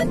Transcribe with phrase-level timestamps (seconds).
[0.00, 0.08] Hello,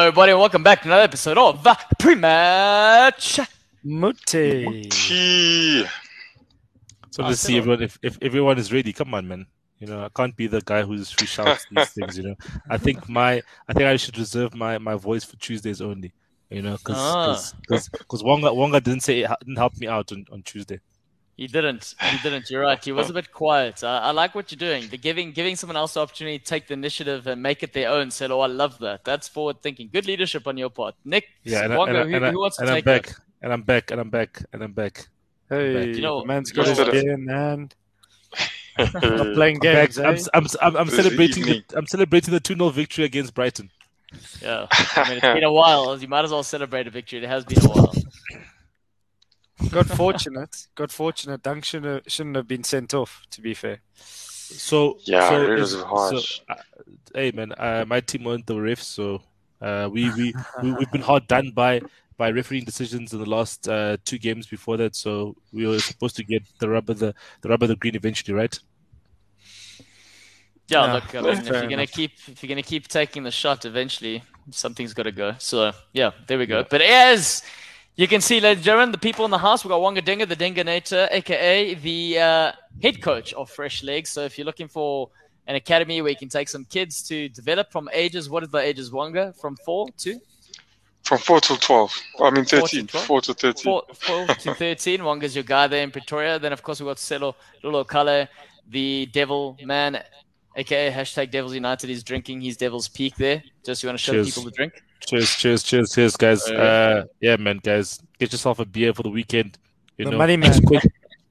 [0.00, 3.38] everybody, and welcome back to another episode of the Pre-Match
[3.86, 4.90] Mutti.
[4.90, 5.84] T.
[7.12, 8.92] So let's see everyone if, if everyone is ready.
[8.92, 9.46] Come on, man.
[9.78, 12.18] You know, I can't be the guy who's who shouts these things.
[12.18, 12.34] You know,
[12.68, 16.12] I think my I think I should reserve my, my voice for Tuesdays only.
[16.50, 17.40] You know, because Ah.
[17.68, 20.80] because Wonga Wonga didn't say didn't help me out on, on Tuesday.
[21.36, 21.94] He didn't.
[22.02, 22.50] He didn't.
[22.50, 22.84] You're right.
[22.84, 23.82] He was a bit quiet.
[23.82, 24.88] I, I like what you're doing.
[24.90, 27.88] The giving giving someone else the opportunity to take the initiative and make it their
[27.88, 28.10] own.
[28.10, 29.04] So, oh, I love that.
[29.04, 29.88] That's forward thinking.
[29.92, 31.24] Good leadership on your part, Nick.
[31.44, 33.06] Yeah, and, I, Wonga, and, who, and, I, who wants to and I'm take back,
[33.06, 33.16] that?
[33.42, 35.08] and I'm back, and I'm back, and I'm back.
[35.48, 37.74] Hey, You know- the man's you got his know- beer in hand.
[38.78, 39.02] Not That's
[39.34, 39.92] playing I'm, back.
[39.94, 40.18] games, I'm, eh?
[40.34, 41.44] I'm, I'm, I'm celebrating.
[41.44, 43.70] The, I'm celebrating the two 0 victory against Brighton.
[44.42, 44.66] Yeah.
[44.96, 45.96] I mean, it's been a while.
[46.00, 47.22] You might as well celebrate a victory.
[47.22, 47.94] It has been a while.
[49.70, 50.66] Got fortunate.
[50.74, 51.42] Got fortunate.
[51.42, 53.80] Dunk shouldn't have, shouldn't have been sent off, to be fair.
[53.94, 56.38] So Yeah, so, it was is- harsh.
[56.38, 56.54] So, uh,
[57.14, 59.22] hey man, uh, my team weren't the refs, so
[59.60, 61.80] uh, we we we we've been hard done by
[62.16, 64.96] by refereeing decisions in the last uh, two games before that.
[64.96, 68.58] So we were supposed to get the rubber the the rubber the green eventually, right?
[70.70, 71.90] Yeah, Yeah, look, I mean, if you're gonna enough.
[71.92, 75.34] keep if you're gonna keep taking the shot, eventually something's got to go.
[75.38, 76.64] So yeah, there we go.
[76.68, 77.42] But as
[77.96, 80.26] you can see, ladies and gentlemen, the people in the house, we've got Wonga Dinga,
[80.28, 84.10] the Dinganator, aka the uh, head coach of Fresh Legs.
[84.10, 85.10] So if you're looking for
[85.46, 88.58] an academy where you can take some kids to develop from ages, what is the
[88.58, 89.32] ages, Wonga?
[89.40, 90.20] From four to
[91.02, 92.00] From 4 till 12.
[92.22, 92.86] I mean, Four 13.
[92.86, 93.64] to 4 to 13.
[93.64, 95.02] four, four to thirteen.
[95.02, 96.38] Wonga's your guy there in Pretoria.
[96.38, 98.28] Then of course we've got Selo Lolo Kale,
[98.68, 100.00] the Devil Man,
[100.60, 101.88] aka hashtag Devils United.
[101.88, 103.42] He's drinking his Devil's Peak there.
[103.64, 104.26] Just you want to show Cheers.
[104.28, 104.72] people the drink.
[105.08, 106.42] Cheers, cheers, cheers, cheers, guys.
[106.48, 109.58] Uh, Uh, yeah, man, guys, get yourself a beer for the weekend.
[109.96, 110.66] You The know, money just man.
[110.68, 110.84] quench,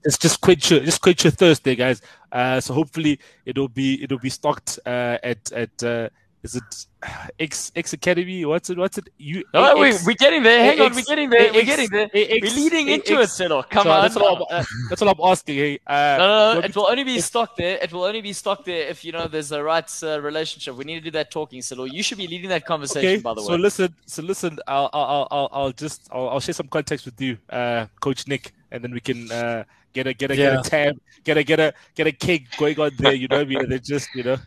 [0.03, 2.01] just just quench your just quench your thirst there, guys.
[2.31, 6.09] Uh, so hopefully it'll be it'll be stocked uh, at at uh,
[6.43, 6.85] is it
[7.39, 8.45] X X Academy?
[8.45, 8.77] What's it?
[8.77, 9.09] What's it?
[9.17, 9.43] You?
[9.53, 10.63] Oh, we, we're getting there.
[10.65, 11.51] Hang on, we're getting there.
[11.53, 12.09] We're getting there.
[12.13, 14.01] X- We're leading into it, X- Come So on.
[14.03, 15.55] That's all, I'm, that's all I'm asking.
[15.55, 16.65] Hey, uh, No, no, no.
[16.65, 17.77] It will only be stocked there.
[17.81, 20.75] It will only be stocked there if you know there's a right uh, relationship.
[20.75, 21.85] We need to do that talking, Silo.
[21.85, 23.57] You should be leading that conversation, Okay, by the so way.
[23.57, 24.59] listen, so listen.
[24.67, 28.53] I'll, I'll, I'll, I'll just, I'll, I'll share some context with you, uh, Coach Nick,
[28.71, 29.63] and then we can uh,
[29.93, 30.55] get a, get a, Yeah.
[30.55, 33.13] get a tab, get a, get a, get a cake going on there.
[33.13, 33.71] You know, what I mean?
[33.71, 34.37] And just, you know,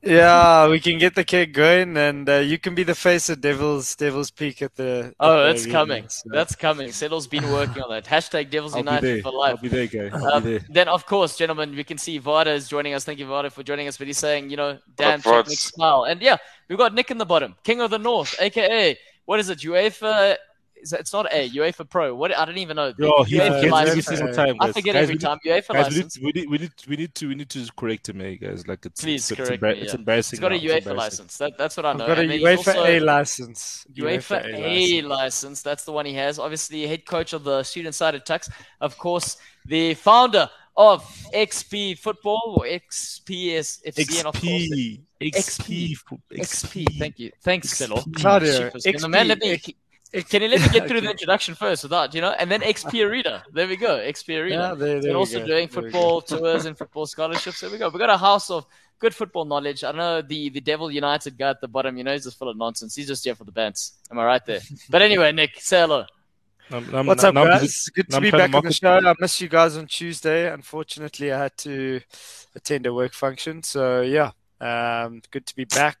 [0.00, 3.40] Yeah, we can get the keg going, and uh, you can be the face of
[3.40, 5.12] Devil's Devil's Peak at the.
[5.18, 6.08] Oh, at the that's arena, coming.
[6.08, 6.92] so- That's coming.
[6.92, 8.04] Settle's been working on that.
[8.04, 9.22] Hashtag Devils I'll be United there.
[9.22, 9.60] for I'll life.
[9.60, 10.16] be there, guy.
[10.16, 10.66] I'll Um, be there.
[10.70, 13.04] then, of course, gentlemen, we can see Vada is joining us.
[13.04, 13.96] Thank you, Vada, for joining us.
[13.98, 16.04] But he's saying, you know, Dan, up, check Nick's smile.
[16.04, 16.36] And yeah,
[16.68, 19.58] we've got Nick in the bottom, King of the North, aka what is it?
[19.58, 20.36] UEFA.
[20.82, 21.48] Is it, it's not A.
[21.50, 22.14] UEFA Pro.
[22.14, 22.92] What I don't even know.
[22.98, 24.06] Yo, he UEFA forgets every license.
[24.06, 24.56] single time.
[24.60, 25.38] I forget guys, every we time.
[25.44, 26.18] UEFA Need, guys, we need, license.
[26.20, 28.66] we need, we need, we need to, we need to correct him, hey, guys.
[28.66, 29.98] Like it's, Please it's, it's, correct embar- me, it's yeah.
[29.98, 30.36] embarrassing.
[30.36, 30.74] He's got a now.
[30.74, 31.36] It's UEFA license.
[31.38, 32.06] That, that's what I I've know.
[32.06, 33.86] got a And then UEFA A license.
[33.94, 35.62] UEFA A license.
[35.62, 36.38] That's the one he has.
[36.38, 38.48] Obviously, head coach of the student side at Tuks.
[38.80, 39.36] Of course,
[39.66, 41.02] the founder of
[41.34, 45.96] XP Football or XPS FC, and of course, XP, XP.
[46.00, 46.98] XP, XP.
[46.98, 47.32] Thank you.
[47.42, 48.02] Thanks, Selo.
[48.16, 49.60] Claudio, Can the man let me?
[50.14, 50.28] XP.
[50.30, 52.30] Can you let me get through the introduction first without, you know?
[52.38, 53.44] And then XP Arena.
[53.52, 53.98] There we go.
[53.98, 54.54] XP Arena.
[54.70, 55.46] Yeah, there, there and we also go.
[55.46, 57.60] doing There football tours and football scholarships.
[57.60, 57.88] There we go.
[57.88, 58.64] We've got a house of
[58.98, 59.84] good football knowledge.
[59.84, 61.96] I know the the Devil United guy at the bottom.
[61.98, 62.94] You know, he's just full of nonsense.
[62.96, 63.94] He's just here for the bands.
[64.10, 64.60] Am I right there?
[64.90, 66.04] But anyway, Nick, say hello.
[66.70, 67.60] I'm- I'm- What's up, I'm guys?
[67.62, 68.98] busy- Good to I'm be back on the show.
[68.98, 70.50] I missed you guys on Tuesday.
[70.52, 72.00] Unfortunately, I had to
[72.54, 73.62] attend a work function.
[73.62, 75.98] So yeah, um, good to be back.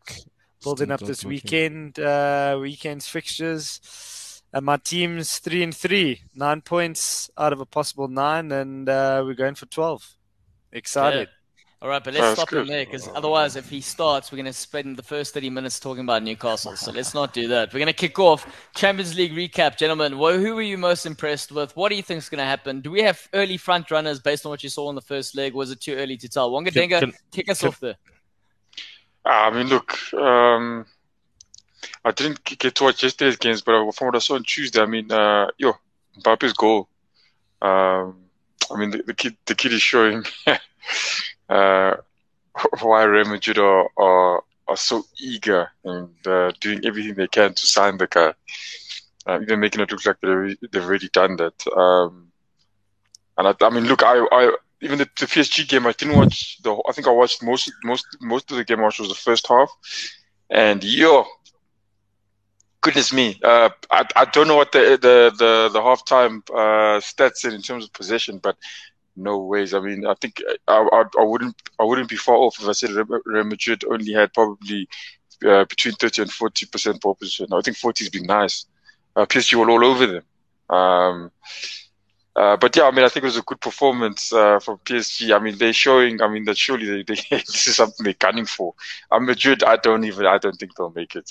[0.62, 4.42] Building up this weekend, uh, weekend's fixtures.
[4.52, 9.22] And my team's three and three, nine points out of a possible nine, and uh,
[9.24, 10.08] we're going for twelve.
[10.72, 11.28] Excited.
[11.80, 14.46] All right, but let's That's stop him there because otherwise, if he starts, we're going
[14.46, 16.74] to spend the first 30 minutes talking about Newcastle.
[16.74, 17.72] So let's not do that.
[17.72, 18.44] We're going to kick off
[18.74, 20.14] Champions League recap, gentlemen.
[20.14, 21.76] Wh- Who were you most impressed with?
[21.76, 22.80] What do you think is going to happen?
[22.80, 25.54] Do we have early front runners based on what you saw in the first leg?
[25.54, 26.50] Was it too early to tell?
[26.50, 27.94] Wonga Denga, kick us can- off there.
[29.28, 30.86] I mean, look, um,
[32.04, 34.86] I didn't get to watch yesterday's games, but from what I saw on Tuesday, I
[34.86, 35.74] mean, uh, yo,
[36.18, 36.88] Mbappe's goal.
[37.60, 38.24] Um,
[38.70, 40.24] I mean, the, the kid, the kid is showing
[41.48, 41.94] uh,
[42.80, 47.66] why Real Madrid are, are are so eager and uh, doing everything they can to
[47.66, 48.34] sign the guy,
[49.26, 51.66] uh, even making it look like they've already done that.
[51.74, 52.28] Um,
[53.38, 56.58] and I, I mean, look, I, I even the, the PSG game, I didn't watch
[56.62, 56.74] the.
[56.88, 58.80] I think I watched most most most of the game.
[58.80, 59.70] I was the first half,
[60.50, 61.26] and yo,
[62.80, 67.44] goodness me, uh, I, I don't know what the the the, the halftime uh, stats
[67.44, 68.56] in in terms of possession, but
[69.16, 69.74] no ways.
[69.74, 72.72] I mean, I think I, I, I wouldn't I wouldn't be far off if I
[72.72, 72.90] said
[73.24, 74.88] Real Madrid only had probably
[75.46, 77.46] uh, between thirty and forty percent position.
[77.52, 78.66] I think forty has been nice.
[79.16, 80.24] Uh, PSG were all over them.
[80.76, 81.30] Um,
[82.38, 85.34] uh, but yeah, I mean, I think it was a good performance uh, from PSG.
[85.34, 86.22] I mean, they're showing.
[86.22, 88.74] I mean, that surely they, they, this is something they're gunning for.
[89.10, 89.62] I'm Madrid.
[89.64, 90.24] I don't even.
[90.26, 91.28] I don't think they'll make it.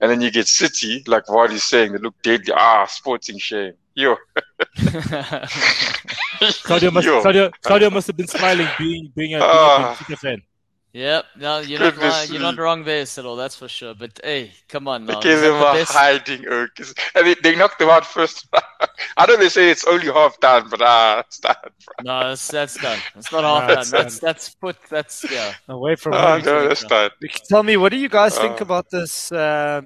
[0.00, 2.52] And then you get City, like Vardy's saying, they look deadly.
[2.56, 3.74] Ah, sporting shame.
[3.94, 4.16] Yo.
[6.62, 7.20] Claudio must, Yo.
[7.20, 9.94] Claudio, Claudio must have been smiling being being a, being a Ah.
[10.20, 10.42] Fan.
[10.94, 12.62] Yep, no, you're not, Goodness lying- you're not me.
[12.62, 13.94] wrong there, Cyril, that's for sure.
[13.94, 15.20] But hey, come on They now.
[15.20, 16.78] gave is that them the a best- hiding irk.
[17.14, 18.46] And they, they knocked them out first.
[19.16, 21.54] I know they say it's only half done, but ah, it's done.
[22.02, 22.98] No, that's, that's done.
[23.16, 23.78] It's not No, half done.
[23.80, 24.76] it's That's that's put.
[24.88, 25.52] That's yeah.
[25.68, 26.42] Away from Ah, home.
[26.46, 27.10] no, that's done.
[27.48, 29.30] Tell me, what do you guys think Uh, about this?
[29.30, 29.82] Uh,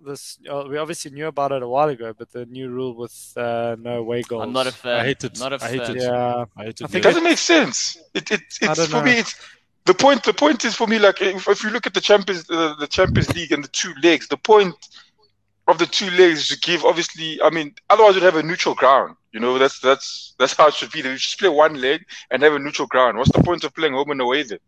[0.00, 3.32] this uh, we obviously knew about it a while ago, but the new rule with
[3.36, 4.44] uh, no way goals.
[4.44, 5.00] I'm not a fan.
[5.00, 5.38] I hate it.
[5.38, 5.96] Not a I hate fan.
[5.96, 6.02] it.
[6.02, 6.90] Yeah, I hate I it.
[6.90, 7.98] think It doesn't make sense.
[8.14, 9.02] It, it I it's don't for know.
[9.02, 9.18] me.
[9.18, 9.34] It's
[9.88, 10.22] the point.
[10.22, 10.98] The point is for me.
[10.98, 13.92] Like if, if you look at the Champions, uh, the Champions League and the two
[14.02, 14.74] legs, the point
[15.66, 16.84] of the two legs is to give.
[16.84, 19.16] Obviously, I mean, otherwise you'd have a neutral ground.
[19.32, 20.98] You know, that's that's that's how it should be.
[21.00, 23.18] You just play one leg and have a neutral ground.
[23.18, 24.58] What's the point of playing home and away then?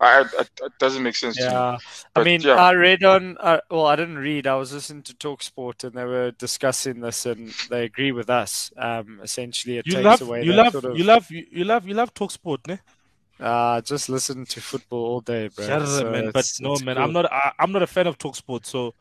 [0.00, 1.50] I, I, it doesn't make sense to me.
[1.50, 1.76] yeah.
[2.14, 2.54] I mean, yeah.
[2.54, 3.36] I read on.
[3.40, 4.46] Uh, well, I didn't read.
[4.46, 8.72] I was listening to Talksport, and they were discussing this, and they agree with us.
[8.76, 10.96] Um, essentially, it You takes love, away you that love, sort of.
[10.96, 12.78] you love, you, you love, you love talk sport, ne?
[13.40, 15.64] Uh, just listen to football all day, bro.
[15.66, 17.04] Yeah, So man, but it's- no, it's man, cool.
[17.04, 17.32] I'm not.
[17.32, 18.94] I, I'm not a fan of talk sport, so.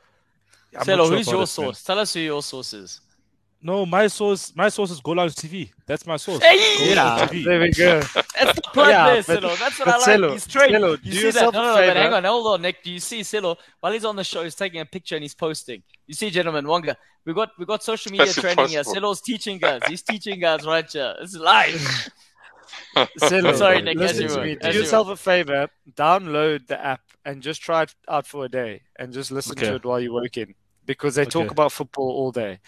[0.78, 1.48] I'm not Celo, sure who's your it, man.
[1.48, 1.84] source?
[1.84, 3.02] Tell us who your source is.
[3.60, 5.72] No, my source, my source is Goal Lounge TV.
[5.88, 6.44] That's my source.
[6.44, 6.94] Hey!
[6.94, 7.44] Yeah, TV.
[7.44, 8.00] there we go.
[8.38, 9.60] That's the plug Yeah, there, but- Celo.
[9.60, 10.08] That's what I like.
[10.08, 10.74] Celo, he's trained.
[10.76, 11.42] Celo, you see that?
[11.42, 12.84] No, no, no, but hang on, hold on, Nick.
[12.84, 14.44] Do you see Celo while he's on the show?
[14.44, 15.82] He's taking a picture and he's posting.
[16.06, 16.96] You see, gentlemen, Wonga,
[17.26, 18.80] we got we got social media That's training here.
[18.82, 19.10] impossible.
[19.10, 19.82] Celo's teaching us.
[19.88, 21.16] He's teaching us right here.
[21.22, 22.10] It's live.
[23.20, 24.58] Celo, Sorry, Nick, listen as you to were, me.
[24.62, 25.68] as Do you yourself a favor.
[25.94, 29.76] Download the app and just try it out for a day, and just listen to
[29.76, 30.56] it while you're working,
[30.86, 32.60] because they talk about football all day,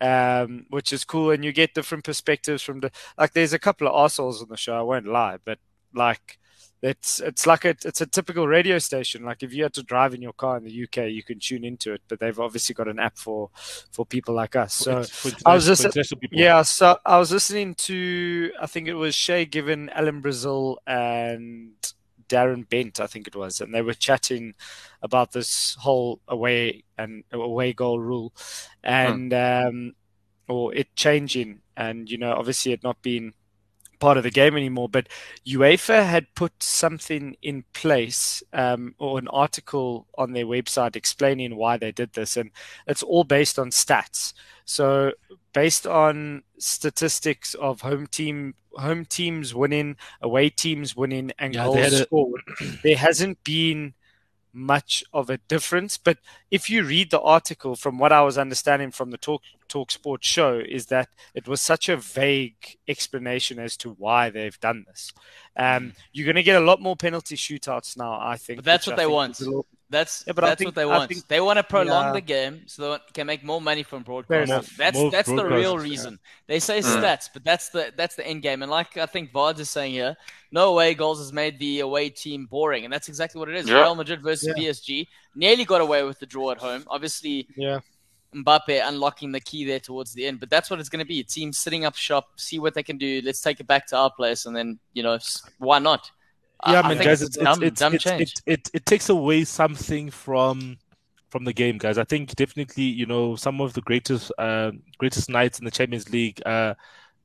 [0.00, 2.90] um, which is cool, and you get different perspectives from the.
[3.16, 4.76] Like, there's a couple of assholes on the show.
[4.76, 5.58] I won't lie, but
[5.94, 6.39] like.
[6.82, 9.22] It's it's like a it's a typical radio station.
[9.22, 11.62] Like if you had to drive in your car in the UK, you can tune
[11.64, 12.00] into it.
[12.08, 13.50] But they've obviously got an app for
[13.92, 14.72] for people like us.
[14.72, 16.38] So For- for I was just- for international people.
[16.38, 21.72] yeah, so I was listening to I think it was Shay Given, Alan Brazil, and
[22.30, 24.54] Darren Bent, I think it was, and they were chatting
[25.02, 28.32] about this whole away and away goal rule,
[28.84, 29.92] and um,
[30.48, 33.34] or it changing, and you know, obviously it not being
[34.00, 34.88] part of the game anymore.
[34.88, 35.08] But
[35.46, 41.76] UEFA had put something in place, um, or an article on their website explaining why
[41.76, 42.50] they did this, and
[42.86, 44.32] it's all based on stats.
[44.64, 45.12] So
[45.52, 51.92] based on statistics of home team home teams winning, away teams winning, and Yeah, goals
[51.92, 52.42] scored,
[52.82, 53.94] there hasn't been
[54.52, 55.96] much of a difference.
[55.98, 56.18] But
[56.50, 60.22] if you read the article, from what I was understanding from the Talk Talk Sport
[60.22, 65.12] show, is that it was such a vague explanation as to why they've done this.
[65.56, 68.58] Um, you're going to get a lot more penalty shootouts now, I think.
[68.58, 69.40] But that's what I they want.
[69.40, 71.08] little- That's Yeah, but that's think- what they want.
[71.10, 72.12] think- they want to prolong Yeah.
[72.12, 74.54] the game so they can make more money from Fair broadcasting.
[74.54, 74.76] enough.
[74.76, 76.18] That's More that's the real broadcast, reason.
[76.46, 77.02] They say Mm.
[77.02, 78.62] stats, but that's the that's the end game.
[78.62, 80.16] And like I think Vard is saying here,
[80.52, 83.68] no away goals has made the away team boring, and that's exactly what it is.
[83.68, 83.80] Yeah.
[83.80, 84.54] Real Madrid versus Yeah.
[84.62, 86.84] PSG nearly got away with the draw at home.
[86.86, 87.80] Obviously, Yeah.
[88.34, 90.40] Mbappe unlocking the key there towards the end.
[90.40, 91.20] But that's what it's going to be.
[91.20, 93.20] A team sitting up shop, see what they can do.
[93.24, 95.18] Let's take it back to our place, and then you know
[95.58, 96.10] why not?
[96.66, 98.20] Yeah, I man, think guys, it's it's, dumb, it's, dumb it's, change.
[98.20, 100.76] it, it, it takes away something from
[101.30, 101.96] from the game, guys.
[101.96, 106.10] I think definitely, you know, some of the greatest uh, greatest nights in the Champions
[106.10, 106.42] League.
[106.44, 106.74] Uh,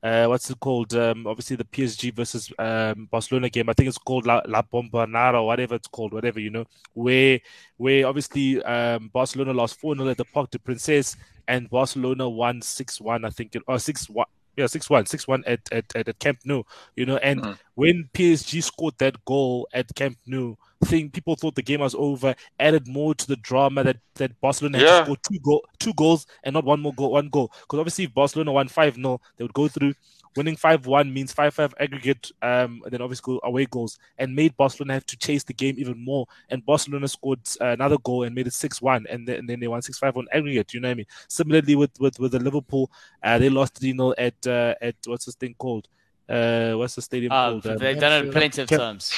[0.05, 0.93] uh, what's it called?
[0.93, 3.69] Um, obviously the PSG versus um, Barcelona game.
[3.69, 7.39] I think it's called La, La Bombonera, or whatever it's called, whatever you know, where
[7.77, 12.61] where obviously um, Barcelona lost four 0 at the Parc des Princes, and Barcelona won
[12.61, 13.25] six one.
[13.25, 14.27] I think it or six one.
[14.57, 16.63] Yeah, six one, six one at, at, at Camp Nou,
[16.95, 17.57] you know, and Mhm.
[17.75, 22.35] when PSG scored that goal at Camp Nou, thing people thought the game was over,
[22.59, 24.99] added more to the drama that, that Barcelona had Yeah.
[24.99, 27.51] to score two goal two goals and not one more goal, one goal.
[27.61, 29.93] Because obviously if Barcelona won five 0 they would go through.
[30.35, 34.55] Winning five one means five five aggregate, um, and then obviously away goals, and made
[34.57, 36.25] Barcelona have to chase the game even more.
[36.49, 39.59] And Barcelona scored uh, another goal and made it six one, and then, and then
[39.59, 40.73] they won six five on aggregate.
[40.73, 41.05] You know what I mean?
[41.29, 42.91] Similarly with with with the Liverpool,
[43.23, 45.87] uh, they lost 3 0 at uh, at what's this thing called?
[46.27, 47.67] Uh, what's the stadium Uh, called?
[47.67, 49.11] Um, they've done it plenty of times.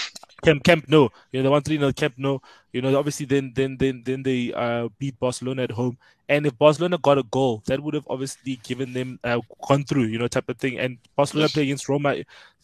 [0.44, 1.10] Camp Camp Nou.
[1.32, 2.40] You know, the one three nil Camp Nou.
[2.74, 5.98] You know, obviously then then then then they uh, beat Barcelona at home.
[6.30, 10.04] And if Barcelona got a goal, that would have obviously given them uh, gone through,
[10.06, 10.78] you know, type of thing.
[10.78, 12.18] And Barcelona play against Roma.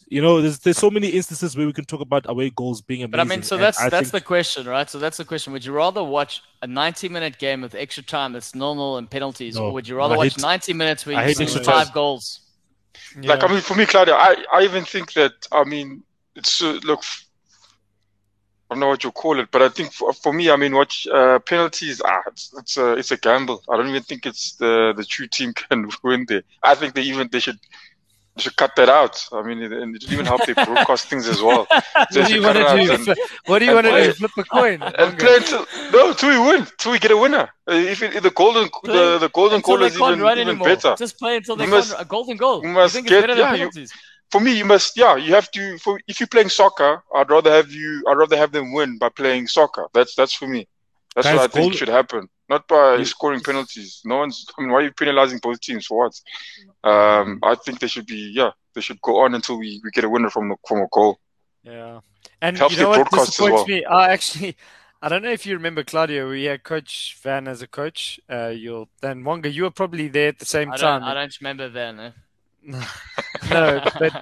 [0.10, 3.01] You know, there's there's so many instances where we can talk about away goals being
[3.03, 3.12] amazing.
[3.12, 4.88] But I mean, so And that's I that's think- the question, right?
[4.89, 5.53] So that's the question.
[5.53, 9.65] Would you rather watch a 90-minute game with extra time that's nil-nil and penalties, No.
[9.65, 11.86] or would you rather I watch hate- 90 minutes where I you hate see five
[11.88, 11.94] time.
[11.94, 12.42] goals?
[13.24, 16.03] Like I mean, for me, Claudia, I, I even think that I mean,
[16.36, 17.03] it's uh, look,
[18.70, 20.74] I don't know what you call it, but I think for, for me, I mean,
[20.74, 22.01] watch uh, penalties.
[22.03, 23.62] Ah, it's it's a it's a gamble.
[23.70, 26.43] I don't even think it's the the true team can win there.
[26.63, 27.60] I think they even they should
[28.36, 29.24] they should cut that out.
[29.32, 31.67] I mean, and it even help their broadcast things as well.
[32.13, 32.93] They What do you want to do?
[33.12, 34.13] and- What do you want to do?
[34.13, 34.82] Flip a coin?
[35.01, 37.50] and play until no, till we win, till we get a winner.
[37.70, 40.96] Uh, If, it, if the golden Play the, the golden goal is even, even better.
[40.98, 41.93] Just play until they You must-.
[42.00, 42.63] A golden goal.
[42.63, 43.93] you You, must think get- it's better yeah, than you- penalties?
[44.32, 45.77] For me, you must, yeah, you have to.
[45.77, 48.03] For if you're playing soccer, I'd rather have you.
[48.08, 49.88] I'd rather have them win by playing soccer.
[49.94, 50.68] That's that's for me.
[51.15, 54.01] That's Guys, what I think goal- should happen, not by You- scoring penalties.
[54.06, 54.46] No one's.
[54.58, 56.89] I mean, why are you penalizing both teams for what?
[56.89, 58.32] Um, I think they should be.
[58.34, 60.88] Yeah, they should go on until we, we get a winner from the, from a
[60.92, 61.20] goal.
[61.63, 62.00] Yeah.
[62.42, 63.65] And Helps you know what disappoints well.
[63.68, 63.86] me?
[63.86, 64.58] I actually,
[65.01, 66.30] I don't know if you remember Claudio.
[66.30, 68.20] We had Coach Van as a coach.
[68.30, 69.50] Uh, you'll then Wonga.
[69.50, 71.03] You were probably there at the same I time.
[71.03, 72.00] I don't remember then.
[72.00, 72.12] Eh?
[73.43, 74.13] no, but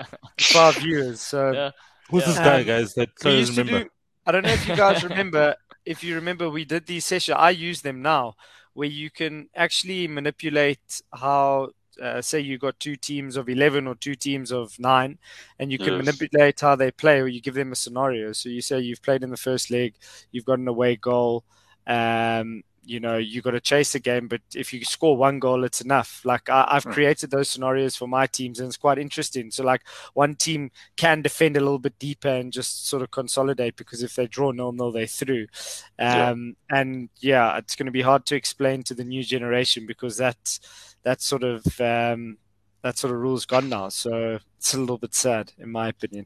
[0.43, 1.21] five years.
[1.21, 1.71] So Yeah.
[2.09, 2.25] Who's Yeah.
[2.25, 2.93] this guy, Um, guys?
[2.95, 3.83] That we doesn't used to remember.
[3.83, 3.89] do.
[4.25, 5.55] I don't know if you guys remember.
[5.85, 7.37] If you remember, we did these sessions.
[7.39, 8.35] I use them now,
[8.73, 11.69] where you can actually manipulate how.
[12.01, 15.19] Uh, say you got two teams of 11 or two teams of nine
[15.59, 15.97] and you can Yes.
[15.97, 19.23] manipulate how they play or you give them a scenario so you say you've played
[19.23, 19.93] in the first leg
[20.31, 21.43] you've got an away goal
[21.87, 25.63] um, you know you got to chase the game but if you score one goal
[25.63, 26.21] it's enough.
[26.25, 26.91] Like I, i've Hmm.
[26.91, 29.51] created those scenarios for my teams and it's quite interesting.
[29.51, 29.81] So like
[30.13, 34.15] one team can defend a little bit deeper and just sort of consolidate because if
[34.15, 35.47] they draw nil nil they're through.
[36.09, 36.31] Yeah.
[36.31, 40.17] um, and yeah it's going to be hard to explain to the new generation because
[40.17, 40.59] that
[41.03, 42.37] that sort of um,
[42.83, 43.89] that sort of rule's gone now.
[43.89, 46.25] So it's a little bit sad in my opinion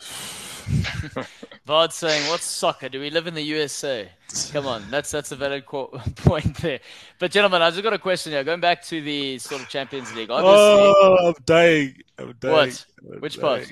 [1.66, 2.88] Vard saying, "What's soccer?
[2.88, 4.10] Do we live in the USA?"
[4.52, 6.80] Come on, that's that's a valid qu- point there.
[7.18, 8.44] But gentlemen, I just got a question here.
[8.44, 11.94] Going back to the sort of Champions League, obviously, Oh, I'm dying.
[12.18, 12.52] I'm dying.
[12.54, 12.86] What?
[13.12, 13.70] I'm Which part?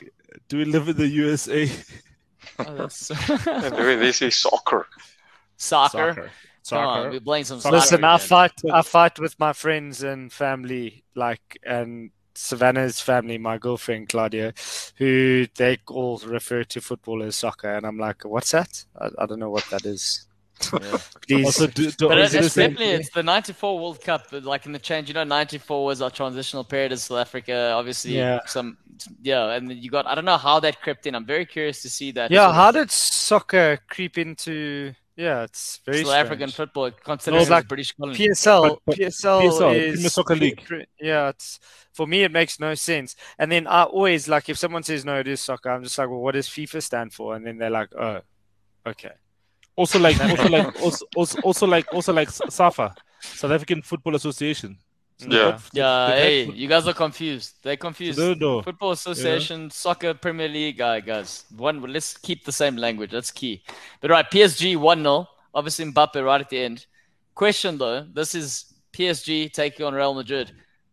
[0.49, 1.71] Do we live in the USA?
[2.61, 4.87] oh, that's And the way they say soccer.
[5.57, 6.31] soccer.
[6.63, 6.83] Soccer.
[6.83, 7.97] Come on, we're playing some Soccer soccer.
[7.97, 8.53] Listen, I fight.
[8.73, 14.53] I fight with my friends and family, like and Savannah's family, my girlfriend Claudia,
[14.97, 18.85] who they all refer to football as soccer, and I'm like, "What's that?
[19.01, 20.27] I, I don't know what that is."
[20.73, 20.99] Yeah.
[21.45, 24.27] Also, do, do, But is it, it it's same- definitely it's the '94 World Cup.
[24.31, 27.73] Like in the change, you know, '94 was our transitional period in South Africa.
[27.75, 28.41] Obviously, Yeah.
[28.47, 28.79] some
[29.23, 31.15] yeah, and you got I don't know how that crept in.
[31.15, 32.31] I'm very curious to see that.
[32.31, 32.43] yeah.
[32.45, 34.95] sort of How did soccer creep into?
[35.17, 36.27] Yeah, it's very South strange.
[36.27, 38.19] African football considered it's as like British colony.
[38.19, 40.87] PSL, But- but PSL, PSL, is Premier Soccer League.
[41.01, 41.59] Yeah, it's
[41.95, 43.17] for me it makes no sense.
[43.39, 45.71] And then I always like if someone says no, it is soccer.
[45.71, 47.35] I'm just like, well, what does FIFA stand for?
[47.35, 48.21] And then they're like, oh,
[48.87, 49.13] okay.
[49.75, 54.77] also like also like also, also also like also like SAFA, South African Football Association.
[55.19, 55.59] So Yeah.
[55.73, 57.55] Yeah, they- they- hey, you guys are confused.
[57.63, 58.19] They're confused.
[58.19, 58.63] No, no.
[58.63, 61.45] Football Association, Soccer Premier League, guy, guys.
[61.57, 63.11] One, let's keep the same language.
[63.13, 63.63] That's key.
[64.01, 66.85] But right, PSG one 0 Obviously Mbappe right at the end.
[67.35, 70.53] Question though, this is PSG taking on Real Madrid.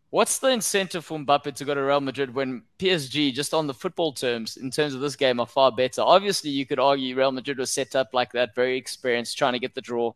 [0.10, 3.74] What's the incentive for Mbappe to go to Real Madrid when PSG, just on the
[3.74, 6.02] football terms, in terms of this game, are far better?
[6.02, 9.60] Obviously, you could argue Real Madrid was set up like that, very experienced, trying to
[9.60, 10.14] get the draw.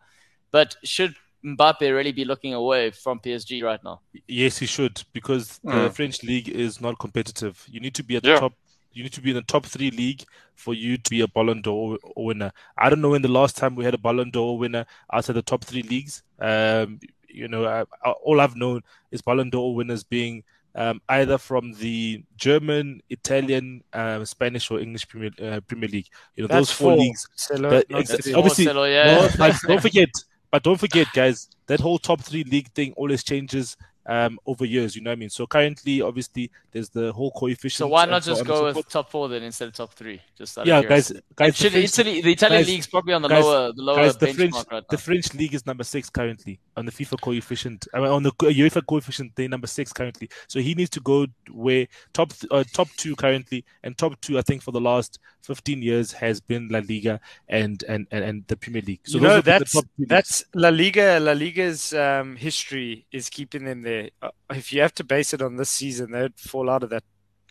[0.51, 1.15] But should
[1.55, 4.01] Mbappe really be looking away from PSG right now?
[4.27, 5.93] Yes, he should because the Mm.
[5.93, 7.63] French league is not competitive.
[7.69, 8.39] You need to be at the Yeah.
[8.39, 8.53] top.
[8.93, 10.23] You need to be in the top three league
[10.55, 12.51] for you to be a Ballon d'Or winner.
[12.77, 15.41] I don't know when the last time we had a Ballon d'Or winner outside the
[15.43, 16.23] top three leagues.
[16.39, 16.99] Um,
[17.29, 21.73] you know, I, I, all I've known is Ballon d'Or winners being um, either from
[21.73, 26.07] the German, Italian, um, Spanish, or English Premier uh, Premier League.
[26.35, 26.97] You know, those four four.
[26.97, 27.27] leagues.
[27.31, 28.31] Marcelo, That- not ex- three.
[28.33, 29.05] Four, obviously- Marcelo, yeah.
[29.17, 30.09] Well, like, don't forget,
[30.51, 33.75] but don't forget, guys, that whole top three league thing always changes
[34.07, 34.95] um, over years.
[34.95, 35.29] You know what I mean?
[35.29, 37.77] So currently, obviously, there's the whole coefficient.
[37.77, 38.89] So why not just go with forth.
[38.89, 40.21] top four then instead of top three?
[40.37, 41.19] Just out Yeah, curiosity.
[41.35, 43.81] guys, guys, the French, Italy, the Italian guys- league's probably on the guys- lower, the
[43.81, 44.97] lower guys, the benchmark French, right the.
[44.97, 47.87] French league is number six currently on the FIFA coefficient.
[47.93, 50.29] I mean, on the UEFA coefficient, they're number six currently.
[50.47, 54.41] So he needs to go where top uh, top two currently, and top two, I
[54.41, 58.57] think, for the last 15 years has been La Liga and and and, and the
[58.57, 58.99] Premier League.
[59.05, 60.09] So you know would be the that's top two leagues.
[60.09, 61.19] that's La Liga.
[61.19, 63.96] La Liga's um, history is keeping them there.
[64.21, 67.03] Uh, if you have to base it on this season, they'd fall out of that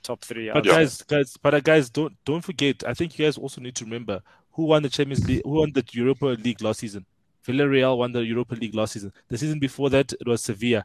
[0.02, 0.50] top three.
[0.52, 2.82] But guys, guys, but uh, guys, don't don't forget.
[2.86, 4.20] I think you guys also need to remember
[4.52, 7.04] who won the Champions League, who won the Europa League last season.
[7.46, 9.12] Villarreal won the Europa League last season.
[9.28, 10.84] The season before that, it was Sevilla.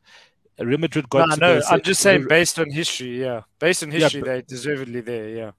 [0.60, 1.30] Real Madrid got.
[1.30, 3.22] No, to no, I'm just saying based on history.
[3.22, 5.30] Yeah, based on Yeah, history, but- they deservedly there.
[5.30, 5.52] Yeah.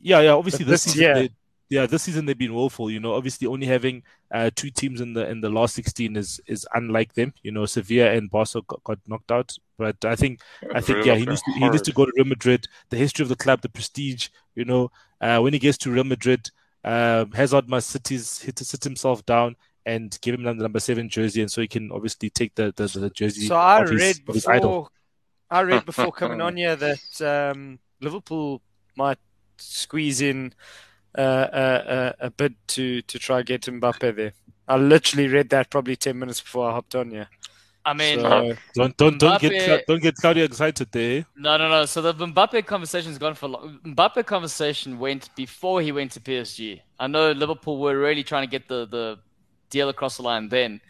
[0.00, 0.32] Yeah, yeah.
[0.32, 1.30] Obviously, But this, this season, year- they,
[1.70, 2.90] yeah, this season they've been woeful.
[2.90, 4.02] You know, obviously only having
[4.32, 7.32] uh, two teams in the in the last sixteen is is unlike them.
[7.42, 9.52] You know, Sevilla and Barca got, got knocked out.
[9.78, 10.40] But I think
[10.74, 12.66] I think yeah, he needs to he needs to go to Real Madrid.
[12.90, 14.28] The history of the club, the prestige.
[14.54, 14.90] You know,
[15.20, 16.50] uh, when he gets to Real Madrid,
[16.84, 19.56] um, Hazard must sit his hit, sit himself down
[19.86, 22.86] and give him the number seven jersey, and so he can obviously take the the,
[22.86, 24.60] the jersey So I of his, read of his idol.
[24.60, 24.88] before,
[25.50, 28.60] I read before coming on here that um, Liverpool
[28.96, 29.18] might
[29.58, 30.52] squeeze in
[31.16, 34.32] uh, a, a, a bid to to try get Mbappe there.
[34.66, 37.28] I literally read that probably ten minutes before I hopped on here.
[37.86, 41.26] I mean, So, Don't don't don't get Mbappe- Cla- don't get Claudio excited there.
[41.36, 41.84] no, no, no.
[41.84, 43.78] So the Mbappe conversation's gone for long.
[43.84, 46.80] Mbappe conversation went before he went to PSG.
[46.98, 49.18] I know Liverpool were really trying to get the, the
[49.68, 50.80] deal across the line then.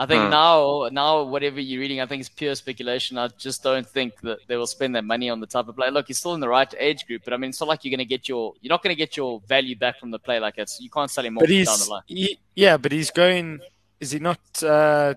[0.00, 0.30] I think Hmm.
[0.30, 3.18] now, now whatever you're reading, I think it's pure speculation.
[3.18, 5.90] I just don't think that they will spend that money on the type of player.
[5.90, 7.90] Look, he's still in the right age group, but I mean, it's not like you're
[7.90, 10.38] going to get your, you're not going to get your value back from the play
[10.38, 10.70] like that.
[10.70, 12.02] So you can't sell him off but down he's the line.
[12.06, 13.58] he, yeah, but he's going.
[13.98, 15.14] Is he not uh,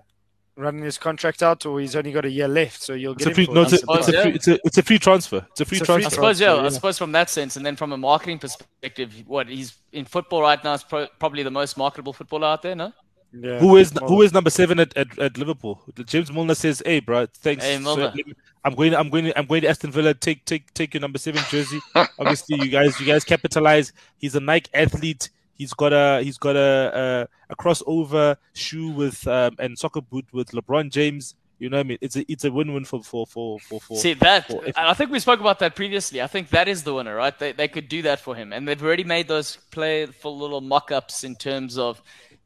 [0.56, 2.82] running his contract out, or he's only got a year left?
[2.82, 4.78] So you'll It's get a free no, it's a, it's a free it's a it's
[4.78, 5.46] a free transfer.
[5.52, 7.56] It's a free It's a free I suppose, yeah, transfer, I suppose from that sense,
[7.56, 11.44] and then from a marketing perspective, what he's in football right now is pro- probably
[11.44, 12.92] the most marketable footballer out there, no?
[13.32, 13.58] Yeah.
[13.58, 15.80] Who is Well, who is number seven at, at, at Liverpool?
[16.04, 17.64] James Milner says, "Hey, bro, thanks.
[17.64, 18.12] Hey, Milner.
[18.14, 18.22] So,
[18.64, 18.94] I'm going.
[18.94, 19.32] I'm going.
[19.36, 20.12] I'm going to Aston Villa.
[20.14, 21.80] Take take take your number seven jersey.
[21.94, 23.92] Obviously, you guys you guys capitalize.
[24.18, 25.30] He's a Nike athlete.
[25.54, 30.26] He's got a he's got a a, a crossover shoe with um, and soccer boot
[30.32, 31.34] with LeBron James.
[31.58, 31.98] You know what I mean?
[32.00, 33.80] It's a it's a win win for for for for.
[33.80, 36.20] for See that, for- if- I think we spoke about that previously.
[36.20, 37.38] I think that is the winner, right?
[37.38, 41.22] They they could do that for him, and they've already made those playful little mock-ups
[41.22, 42.02] in terms of,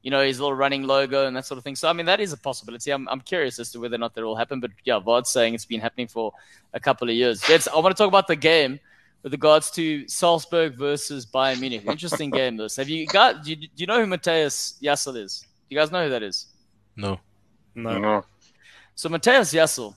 [0.06, 1.74] you know, his little running logo and that sort of thing.
[1.74, 2.92] So I mean, that is a possibility.
[2.92, 4.60] I'm I'm curious as to whether or not that will happen.
[4.60, 6.32] But yeah, Vard's saying it's been happening for
[6.74, 7.42] a couple of years.
[7.48, 8.78] Yes, I want to talk about the game
[9.24, 11.82] with regards to Salzburg versus Bayern Munich.
[11.88, 12.56] Interesting game.
[12.56, 12.76] This.
[12.76, 13.42] Have you got?
[13.42, 15.40] Do you, do you know who Matthias Jaissle is?
[15.40, 16.46] Do you guys know who that is?
[16.94, 17.18] no.
[17.74, 17.98] no.
[17.98, 18.24] No.
[18.94, 19.92] So Matthias Jaissle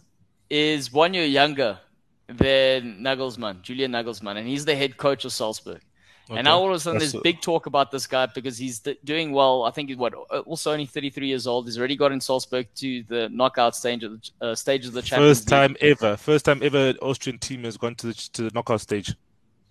[0.50, 1.78] is one year younger
[2.26, 5.82] than Nagelsmann, Julian Nagelsmann, and he's the head coach of Salzburg.
[6.38, 8.58] And now all of a sudden, That's there's a- big talk about this guy because
[8.58, 9.64] he's d- doing well.
[9.64, 11.66] I think he's what also only 33 years old.
[11.66, 15.02] He's already got in Salzburg to the knockout stage of the uh, stage of the
[15.02, 15.60] Champions First League.
[15.60, 16.18] time ever.
[16.18, 16.90] First time ever.
[16.90, 19.16] An Austrian team has gone to the to the knockout stage.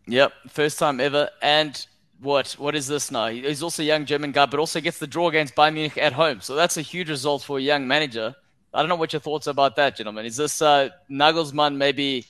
[0.07, 1.29] Yep, first time ever.
[1.42, 1.87] And
[2.21, 3.29] what what is this now?
[3.29, 6.12] He's also a young German guy, but also gets the draw against Bayern Munich at
[6.12, 6.40] home.
[6.40, 8.35] So that's a huge result for a young manager.
[8.75, 10.27] I don't know what your thoughts are about that, gentlemen.
[10.27, 12.27] Is this uh, Nagelsmann maybe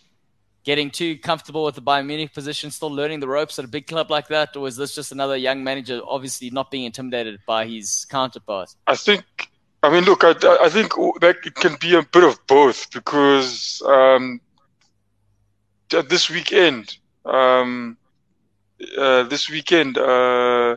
[0.69, 3.87] getting too comfortable with the Bayern Munich position, still learning the ropes at a big
[3.87, 7.67] club like that, or is this just another young manager, obviously not being intimidated by
[7.67, 8.69] his counterpart?
[8.87, 9.25] I think.
[9.83, 10.25] I mean, look.
[10.25, 10.35] I,
[10.67, 14.43] I think that it can be a bit of both because um,
[15.89, 17.97] th- this weekend, um,
[18.99, 20.77] uh, this weekend, uh,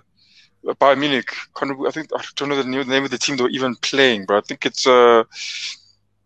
[0.80, 1.32] Bayern Munich.
[1.62, 3.76] I think I don't know the name, the name of the team they were even
[3.76, 4.88] playing, but I think it's.
[4.88, 5.26] Uh,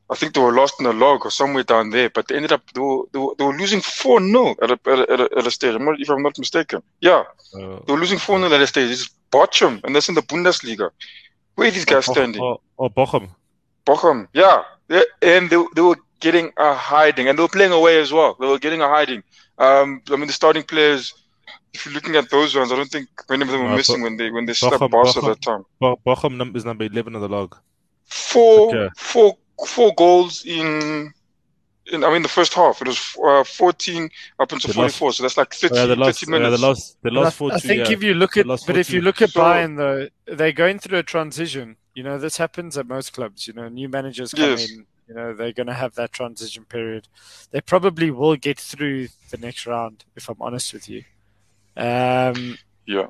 [0.10, 2.52] I think they were lost in the log or somewhere down there, but they ended
[2.52, 5.48] up they were, they were, they were losing four 0 at a, at a at
[5.48, 5.74] a stage.
[5.76, 6.84] I'm not, if I'm not mistaken.
[7.02, 7.24] Yeah,
[7.56, 8.92] Uh, they were losing four 0 at a stage.
[8.92, 10.92] It's Bochum, and that's in the Bundesliga.
[11.56, 12.42] Where are these guys or, standing?
[12.42, 13.30] or, or Bochum.
[13.86, 18.00] Bochum, yeah, yeah, and they, they were getting a hiding, and they were playing away
[18.00, 18.36] as well.
[18.40, 19.24] They were getting a hiding.
[19.58, 21.14] Um, I mean, the starting players.
[21.74, 23.98] If you're looking at those ones, I don't think many of them were No, missing
[24.00, 25.26] Bo- when they when they slept Bochum- Barca Bochum.
[25.28, 25.64] that time.
[25.80, 27.58] Bo- Bochum is number eleven on the log.
[28.06, 28.90] Four, Okay.
[28.98, 29.38] four,
[29.68, 31.14] four goals in.
[31.92, 35.14] In, I mean, the first half it was uh, 14 up until They lost- 44,
[35.14, 36.60] so that's like 30, Oh, yeah, the last, 30 yeah, minutes.
[36.62, 37.94] the last, the But last I, four I think yeah.
[37.94, 40.80] if you look at, last but if you look at So- Bayern though, they're going
[40.80, 41.78] through a transition.
[41.94, 43.46] You know, this happens at most clubs.
[43.46, 44.72] You know, new managers come Yes.
[44.72, 44.88] in.
[45.08, 47.08] You know, they're going to have that transition period.
[47.52, 51.04] They probably will get through the next round, if I'm honest with you.
[51.78, 53.08] Um, Yeah.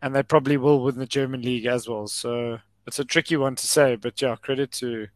[0.00, 2.06] and they probably will win the German league as well.
[2.06, 5.06] So it's a tricky one to say, but yeah, credit to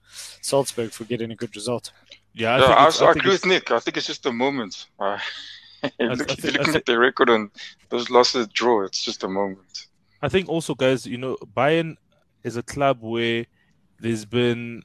[0.40, 1.92] Salzburg for getting a good result.
[2.32, 3.70] Yeah, I Yeah, think I, it's- I, I think agree with Nick.
[3.70, 4.86] I think it's just a moment.
[4.98, 5.18] Uh,
[6.00, 7.50] look, think- looking think- at their record and
[7.88, 9.86] those losses draw, it's just a moment.
[10.22, 11.96] I think also, guys, you know, Bayern
[12.42, 13.46] is a club where
[14.00, 14.82] there's been,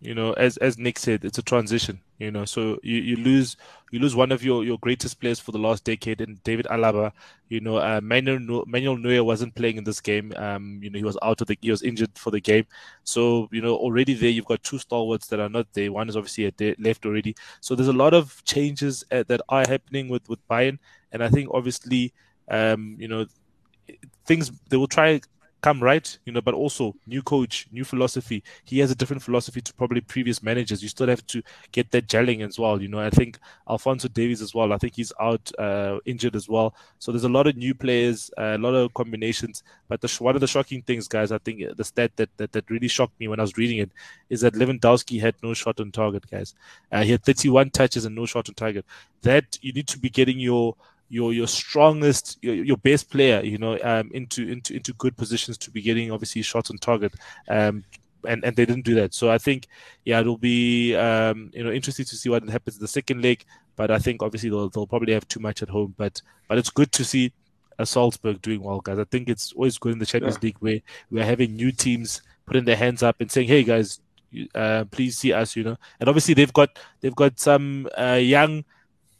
[0.00, 2.00] you know, as as Nick said, it's a transition.
[2.18, 3.56] You know, so you, you lose
[3.90, 7.12] you lose one of your, your greatest players for the last decade in David Alaba.
[7.48, 10.32] You know, uh, Manuel, Manuel Neuer wasn't playing in this game.
[10.36, 12.66] Um, you know, he was out of the he was injured for the game.
[13.02, 15.90] So you know, already there you've got two stalwarts that are not there.
[15.90, 17.34] One is obviously at left already.
[17.60, 20.78] So there's a lot of changes uh, that are happening with with Bayern,
[21.10, 22.12] and I think obviously,
[22.48, 23.26] um, you know,
[24.24, 25.20] things they will try
[25.64, 28.44] come right, you know, but also new coach, new philosophy.
[28.64, 30.82] He has a different philosophy to probably previous managers.
[30.82, 32.82] You still have to get that gelling as well.
[32.82, 34.74] You know, I think Alphonso Davies as well.
[34.74, 36.74] I think he's out uh, injured as well.
[36.98, 39.62] So there's a lot of new players, uh, a lot of combinations.
[39.88, 42.68] But the, one of the shocking things, guys, I think the stat that, that, that
[42.68, 43.90] really shocked me when I was reading it
[44.28, 46.54] is that Lewandowski had no shot on target, guys.
[46.92, 48.84] Uh, he had 31 touches and no shot on target.
[49.22, 50.76] That you need to be getting your
[51.14, 55.56] your your strongest your, your best player you know um, into into into good positions
[55.56, 57.14] to be getting obviously shots on target.
[57.48, 57.84] Um,
[58.26, 59.12] and and they didn't do that.
[59.12, 59.68] So i think
[60.06, 63.44] yeah it'll be um, you know interesting to see what happens in the second leg.
[63.76, 65.94] But i think obviously they'll, they'll probably have too much at home.
[65.96, 67.32] But but it's good to see
[67.78, 68.98] a Salzburg doing well guys.
[68.98, 70.46] I think it's always good in the champions yeah.
[70.46, 74.00] league where we're having new teams putting their hands up and saying hey guys
[74.54, 75.76] uh, please see us you know.
[76.00, 76.70] And obviously they've got
[77.02, 78.64] they've got some uh, young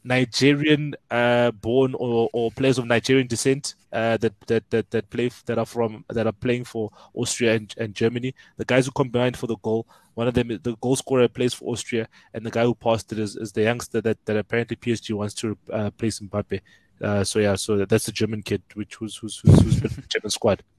[0.04, 5.30] Nigerian uh, born or, or players of Nigerian descent uh, that, that that that play
[5.46, 8.34] that are from that are playing for Austria and, and Germany.
[8.58, 11.72] The guys who combined for the goal, one of them, the goal scorer plays for
[11.72, 15.14] Austria, and the guy who passed it is, is the youngster that, that apparently PSG
[15.14, 16.60] wants to uh, place Mbappe.
[17.00, 20.30] Uh, so yeah, so that's the German kid, which who's who's who's, who's been German
[20.30, 20.62] squad.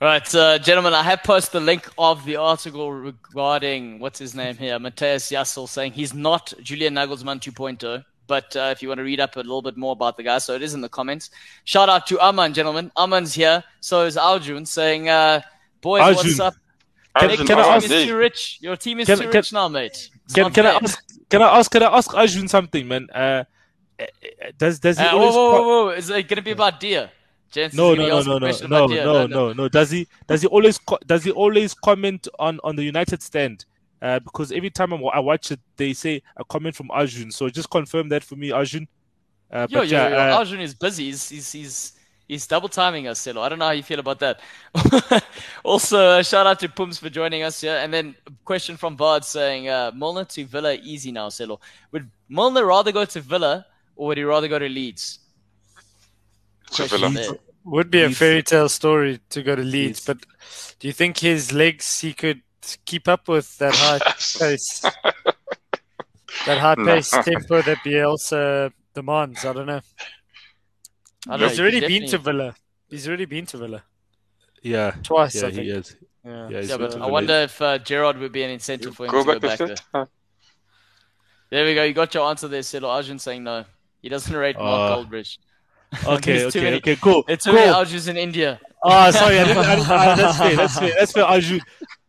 [0.00, 4.56] Right, uh, gentlemen, I have posted the link of the article regarding what's his name
[4.56, 9.04] here, Matthias Jaissle, saying he's not Julian Nagelsmann 2.0 but uh, if you want to
[9.04, 11.30] read up a little bit more about the guy, so it is in the comments.
[11.64, 12.90] Shout out to Aman, gentlemen.
[12.96, 13.62] Aman's here.
[13.80, 15.40] So is Arjun saying, uh,
[15.80, 16.16] boys, Arjun.
[16.16, 16.54] what's up?
[17.18, 18.58] Can, Nick, can I ask, is too rich.
[18.62, 20.08] Your team is Can- too can- rich now, mate.
[20.24, 21.04] It's Can, can I ask?
[21.28, 21.70] Can I ask?
[21.70, 23.08] Can I ask Arjun something, man?
[23.14, 23.44] Uh,
[24.00, 24.04] uh,
[24.56, 25.34] does does he Uh, whoa, always?
[25.34, 25.90] whoa, co- whoa, whoa.
[25.90, 27.10] Is it going to be about deer?
[27.50, 29.68] Gents, No, is no, no, no, no, no, no, no, no.
[29.68, 30.08] Does he?
[30.26, 30.78] Does he always?
[30.78, 33.66] Co- does he always comment on on the United stand?
[34.02, 37.30] Uh, because every time I'm, I watch it, they say a comment from Arjun.
[37.30, 38.88] So just confirm that for me, Arjun.
[39.48, 41.04] Uh, Yo, but yo, yeah, yo, uh, Arjun is busy.
[41.04, 41.92] He's, he's, he's,
[42.26, 43.42] he's double timing us, Silo.
[43.42, 44.40] I don't know how you feel about that.
[45.62, 47.76] also, uh, shout out to Pums for joining us here.
[47.76, 51.60] And then a question from Bard saying, uh, Milner to Villa easy now, Silo.
[51.92, 55.20] Would Milner rather go to Villa or would he rather go to Leeds?
[56.72, 57.08] To Villa.
[57.10, 57.30] there.
[57.64, 60.04] Would be a fairy tale story to go to Leeds, Leeds.
[60.06, 60.26] but
[60.80, 62.42] do you think his legs he could
[62.84, 63.98] keep up with that high
[64.38, 64.80] pace,
[66.46, 66.84] that high No.
[66.84, 69.44] pace tempo that Bielsa demands?
[69.44, 69.80] I don't know.
[71.28, 72.54] I don't know, He's already could been to Villa.
[72.88, 73.82] He's already been to Villa
[74.62, 75.34] yeah, twice.
[75.36, 75.62] yeah, I think.
[75.64, 75.96] he is.
[76.24, 76.48] Yeah.
[76.50, 79.24] Yeah, Yeah, but I wonder if uh, Gerard would be an incentive for him Go
[79.24, 79.76] to go back back there.
[79.92, 80.06] Huh.
[81.50, 81.82] There we go.
[81.84, 82.88] You got your answer there, Silo.
[82.88, 83.64] Arjun saying no.
[84.00, 85.38] He doesn't rate Mark Uh, Goldbridge.
[86.06, 87.24] Okay, okay, many- okay, cool.
[87.28, 87.82] It's too many cool.
[87.84, 88.58] Arjuns in India.
[88.82, 90.56] Oh, sorry, I didn't, I didn't, uh, that's fair.
[90.56, 90.92] That's fair.
[90.98, 91.60] That's fair, Arjun.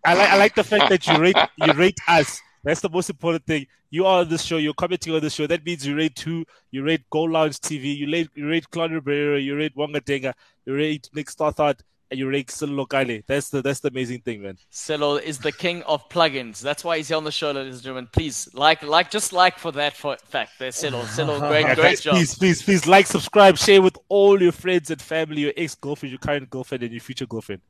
[0.05, 2.41] I like, I like the fact that you rate, you rate us.
[2.63, 3.67] That's the most important thing.
[3.89, 4.57] You are on this show.
[4.57, 5.47] You're commenting on this show.
[5.47, 6.45] That means you rate two.
[6.71, 7.95] You rate Goal Lounge TV.
[7.95, 9.43] You rate, you rate Claudio Barrera.
[9.43, 10.33] You rate Wonga Denga.
[10.65, 11.81] You rate Nick Stothard.
[12.09, 13.23] And you rate Silo Lokale.
[13.27, 14.57] That's the, that's the amazing thing, man.
[14.69, 16.61] Silo is the king of plugins.
[16.61, 18.07] That's why he's here on the show, ladies and gentlemen.
[18.11, 20.59] Please like, like, just like for that for fact.
[20.59, 21.05] There, Silo.
[21.05, 22.15] Silo, great, Yeah, great job.
[22.15, 26.11] Please, please, please like, subscribe, share with all your friends and family, your ex girlfriend,
[26.11, 27.61] your current girlfriend, and your future girlfriend.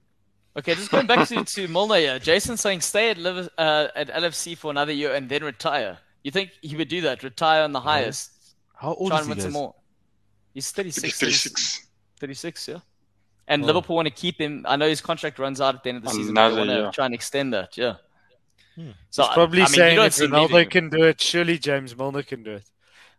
[0.56, 2.20] Okay, just going back to to Milner here.
[2.20, 5.98] Jason saying stay at Liv- uh, at LFC for another year and then retire.
[6.24, 7.24] You think he would do that?
[7.24, 8.32] Retire on the highest,
[8.76, 9.36] How old try is and he?
[9.36, 9.54] win some guys?
[9.54, 9.76] more.
[10.54, 11.88] He's 36, 36.
[12.20, 12.80] 36, yeah.
[13.48, 13.68] And Oh.
[13.68, 14.64] Liverpool want to keep him.
[14.70, 16.36] I know his contract runs out at the end of the season.
[16.36, 16.92] But they Another want to year.
[16.92, 17.96] try and extend that, yeah.
[18.76, 18.92] Hmm.
[19.10, 20.70] So He's probably I mean, you saying don't if see him Ronaldo leaving.
[20.70, 22.70] can do it, surely James Milner can do it.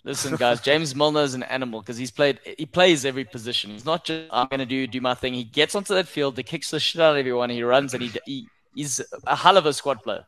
[0.05, 2.39] Listen, guys, James Milner is an animal because he's played.
[2.59, 3.71] He plays every position.
[3.71, 5.33] He's not just I'm going to do do my thing.
[5.33, 7.49] He gets onto that field, he kicks the shit out of everyone.
[7.49, 10.27] He runs and he, he he's a hell of a squad player.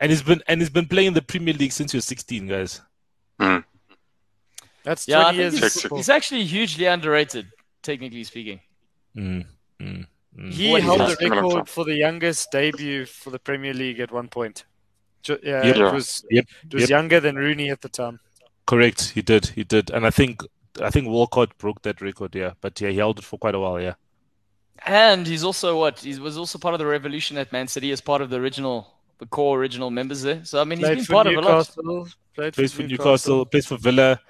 [0.00, 2.46] And he's been and he's been playing in the Premier League since he was 16,
[2.46, 2.80] guys.
[4.82, 7.46] That's Yeah, 20 think years he's, he's actually hugely underrated,
[7.82, 8.60] technically speaking.
[9.14, 9.44] Mm,
[9.78, 10.06] mm,
[10.38, 10.52] mm.
[10.52, 14.28] He What held the record for the youngest debut for the Premier League at one
[14.28, 14.64] point.
[15.22, 16.88] Ju- Yeah, it was Yep, it was yep.
[16.90, 18.20] younger than Rooney at the time.
[18.70, 20.42] Correct, he did, he did, and I think
[20.80, 22.52] I think Walcott broke that record, yeah.
[22.60, 23.94] But yeah, he held it for quite a while, yeah.
[24.86, 25.98] And he's also what?
[25.98, 28.86] He was also part of the revolution at Man City as part of the original,
[29.18, 30.44] the core original members there.
[30.44, 31.50] So I mean, he's Played been for part of a lot.
[31.76, 32.08] Newcastle.
[32.36, 34.20] Played Plays for Newcastle, plays for Villa.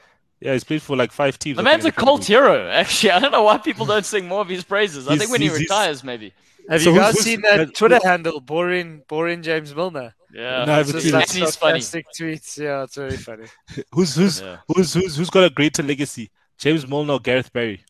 [0.41, 1.57] Yeah, he's played for like five teams.
[1.57, 2.69] The I man's a in the cult hero.
[2.71, 5.07] Actually, I don't know why people don't sing more of his praises.
[5.07, 6.33] I He's- think when he he's- he's- retires, maybe.
[6.71, 10.15] Have So you who's- guys who's- seen that uh, Twitter handle, boring, boring James Milner?
[10.33, 10.65] Yeah.
[10.65, 11.31] No, I It's haven't just seen like it.
[11.35, 11.81] And he's funny.
[11.81, 12.59] sarcastic tweets.
[12.59, 13.47] Yeah, it's very funny.
[13.93, 14.59] Who's who's Yeah.
[14.69, 16.31] who's who's who's got a greater legacy?
[16.59, 17.85] James Milner, or Gareth Barry.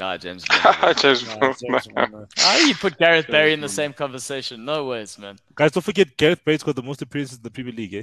[0.00, 0.44] Ah, James.
[0.64, 0.94] Milner.
[0.94, 1.54] James Yeah, Milner.
[1.60, 2.28] James Milner.
[2.36, 3.68] How you put Gareth Barry in the Milner.
[3.74, 4.64] same conversation?
[4.64, 5.38] No ways, man.
[5.54, 7.94] Guys, don't forget Gareth Barry's got the most appearances in the Premier League.
[7.94, 8.02] Eh?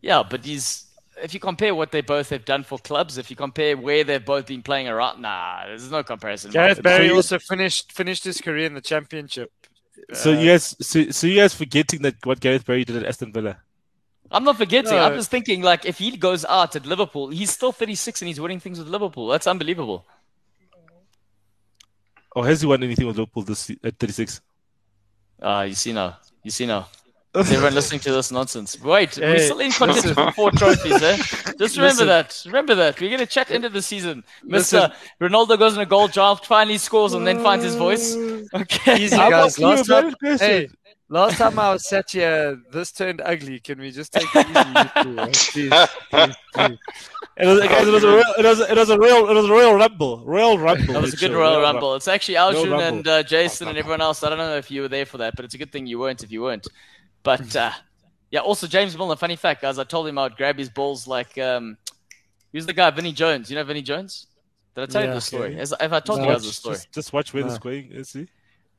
[0.00, 0.86] Yeah, but he's
[1.22, 4.24] if you compare what they both have done for clubs, if you compare where they've
[4.24, 6.50] both been playing around, nah, there's no comparison.
[6.50, 9.50] Gareth Barry also finished finished his career in the championship.
[10.12, 13.06] So Uh, you guys, so, so you guys forgetting that what Gareth Barry did at
[13.06, 13.58] Aston Villa.
[14.30, 14.98] I'm not forgetting.
[14.98, 18.40] I'm just thinking like if he goes out at Liverpool, he's still 36 and he's
[18.40, 19.28] winning things with Liverpool.
[19.28, 20.04] That's unbelievable.
[22.34, 24.40] Or has he won anything with Liverpool this at 36?
[25.40, 26.18] Ah, you see now.
[26.42, 26.88] You see now.
[27.34, 28.80] Is everyone listening to this nonsense?
[28.80, 31.16] Wait, we're still in contention for four trophies, eh?
[31.58, 32.06] Just remember Listen.
[32.06, 32.42] that.
[32.46, 33.00] Remember that.
[33.00, 34.22] We're gonna chat into the season.
[34.44, 34.90] Listen.
[34.90, 34.94] Mr.
[35.20, 38.14] Ronaldo goes on a goal draft, finally scores, and then finds his voice.
[38.54, 39.02] Okay.
[39.04, 39.58] Easy, I'm guys.
[39.58, 40.68] asking you Last time, hey,
[41.08, 43.58] last time I was sat here, this turned ugly.
[43.58, 45.60] Can we just take it easy?
[45.60, 45.70] you two?
[45.70, 46.78] Please, please, please.
[47.36, 49.44] It was, guys, it was a real, it was, it was a real, it was
[49.46, 50.94] a Royal Rumble, Royal Rumble.
[50.94, 51.94] That was a good show, Royal Royal Rumble.
[51.96, 54.22] It's actually Arjun and uh, Jason and everyone else.
[54.22, 55.98] I don't know if you were there for that, but it's a good thing you
[55.98, 56.68] weren't if you weren't.
[57.24, 57.72] But uh,
[58.30, 59.16] yeah, also James Milner.
[59.16, 61.76] Funny fact, guys, I told him I would grab his balls like um,
[62.52, 62.90] who's the guy?
[62.90, 63.50] Vinny Jones.
[63.50, 64.26] You know Vinny Jones?
[64.76, 65.48] Did I tell you the story?
[65.50, 65.58] okay.
[65.58, 66.26] Has, have I told No.
[66.26, 66.76] you guys the story?
[66.76, 67.54] just, just watch where this No.
[67.54, 67.92] is going.
[67.96, 68.28] eh, See?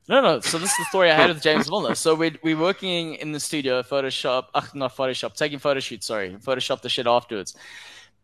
[0.07, 0.39] No, no.
[0.41, 1.95] So this is the story I had with James Milner.
[1.95, 6.05] So we're we working in the studio, Photoshop, ugh, not Photoshop, taking photo shoots.
[6.05, 7.55] Sorry, Photoshop the shit afterwards.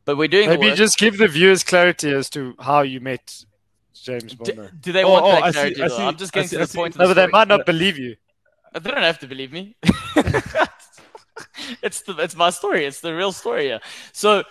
[0.06, 3.46] But we're doing Maybe just give the viewers clarity as to how you met
[3.94, 4.72] James Do, Milner.
[4.82, 5.82] do they Oh, want oh, that I see, clarity?
[5.84, 6.96] I see, I'm just getting see, to the point.
[6.96, 8.16] Of No, the but they might not believe you.
[8.74, 9.76] They don't have to believe me.
[11.82, 12.86] it's the it's my story.
[12.86, 13.68] It's the real story.
[13.68, 13.80] Yeah.
[14.14, 14.44] So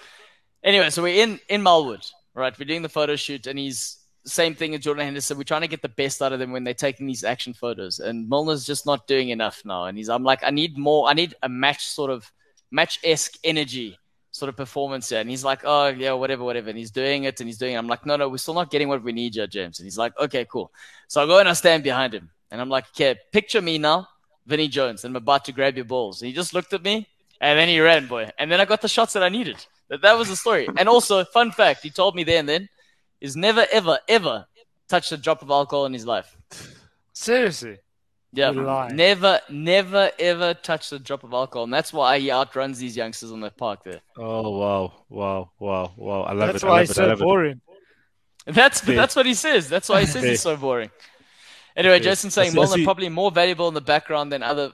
[0.62, 2.56] anyway, so we're in in Melwood, right?
[2.58, 5.38] We're doing the photo shoot, and he's same thing as Jordan Henderson.
[5.38, 7.98] We're trying to get the best out of them when they're taking these action photos,
[7.98, 9.84] and Milner's just not doing enough now.
[9.84, 11.08] And he's I'm like, I need more.
[11.08, 12.30] I need a match sort of
[12.70, 13.96] match esque energy.
[14.32, 17.40] Sort of performance here, and he's like, "Oh yeah, whatever, whatever." And he's doing it,
[17.40, 17.78] and he's doing it.
[17.78, 19.98] I'm like, "No, no, we're still not getting what we need, here, James." And he's
[19.98, 20.70] like, "Okay, cool."
[21.08, 24.08] So I go and I stand behind him, and I'm like, "Okay, picture me now,
[24.46, 26.20] Vinny Jones, and I'm about to grab your balls.
[26.22, 27.06] And he just looked at me
[27.40, 28.30] and then he ran, boy.
[28.38, 29.64] And then I got the shots that I needed.
[29.88, 30.68] That, that was the story.
[30.76, 32.68] And also, fun fact, he told me there and then,
[33.20, 34.46] is never, ever, ever
[34.88, 36.36] touched a drop of alcohol in his life.
[37.12, 37.78] Seriously.
[38.32, 38.50] Yeah.
[38.92, 41.64] Never, never, ever touched a drop of alcohol.
[41.64, 44.00] And that's why he outruns these youngsters on the park there.
[44.16, 46.22] Oh wow, wow, wow, wow!
[46.22, 46.66] I love That's it.
[46.66, 47.24] I why he's so love it.
[47.24, 47.60] boring.
[48.46, 48.94] That's Yeah.
[48.94, 49.68] that's what he says.
[49.68, 50.30] That's why he says Yeah.
[50.30, 50.90] he's so boring.
[51.76, 52.02] Anyway, Yeah.
[52.04, 54.72] Jason saying see- I Milner see- probably more valuable in the background than other.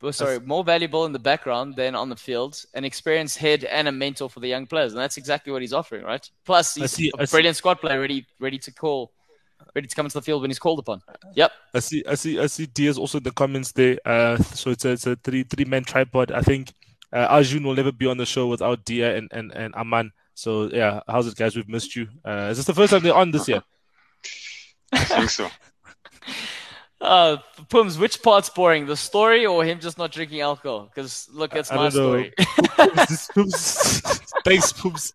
[0.00, 3.88] Oh, sorry, more valuable in the background than on the field, an experienced head and
[3.88, 6.24] a mentor for the young players, and that's exactly what he's offering, right?
[6.44, 9.12] Plus, I he's see- I a see- brilliant squad player, ready, ready to call,
[9.74, 11.02] ready to come into the field when he's called upon.
[11.34, 11.50] Yep.
[11.74, 12.66] I see, I see, I see.
[12.66, 13.98] Diaz also in the comments there.
[14.04, 16.30] Uh, so it's a, it's a three three man tripod.
[16.30, 16.72] I think
[17.12, 20.12] uh, Arjun will never be on the show without Dia and, and, and Aman.
[20.34, 21.56] So yeah, how's it, guys?
[21.56, 22.06] We've missed you.
[22.24, 23.64] Uh, is this the first time they're on this year?
[24.92, 25.48] I think so.
[27.00, 27.36] Uh,
[27.68, 30.90] Pums, which part's boring, the story or him just not drinking alcohol?
[30.92, 31.90] Because look, it's I my know.
[31.90, 32.32] story.
[32.36, 34.00] Poops, poops.
[34.44, 35.12] Thanks, poops.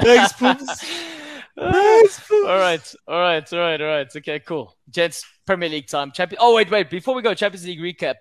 [0.00, 0.32] Thanks.
[0.32, 2.30] Thanks, poops.
[2.48, 4.16] all right, all right, all right, all right.
[4.16, 4.74] Okay, cool.
[4.88, 6.12] Jets Premier League time.
[6.12, 6.38] Champion.
[6.42, 6.88] Oh wait, wait.
[6.88, 8.14] Before we go, Champions League recap.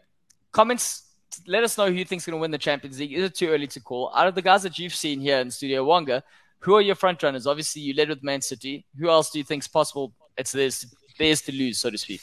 [0.51, 1.03] Comments.
[1.45, 3.13] Let us know who you think's going to win the Champions League.
[3.13, 4.11] Is it too early to call?
[4.15, 6.23] Out of the guys that you've seen here in Studio Wonga,
[6.59, 7.45] who are your front runners?
[7.45, 8.85] Obviously, you led with Man City.
[8.99, 10.13] Who else do you think's possible?
[10.35, 10.85] It's theirs,
[11.17, 12.21] theirs to lose, so to speak.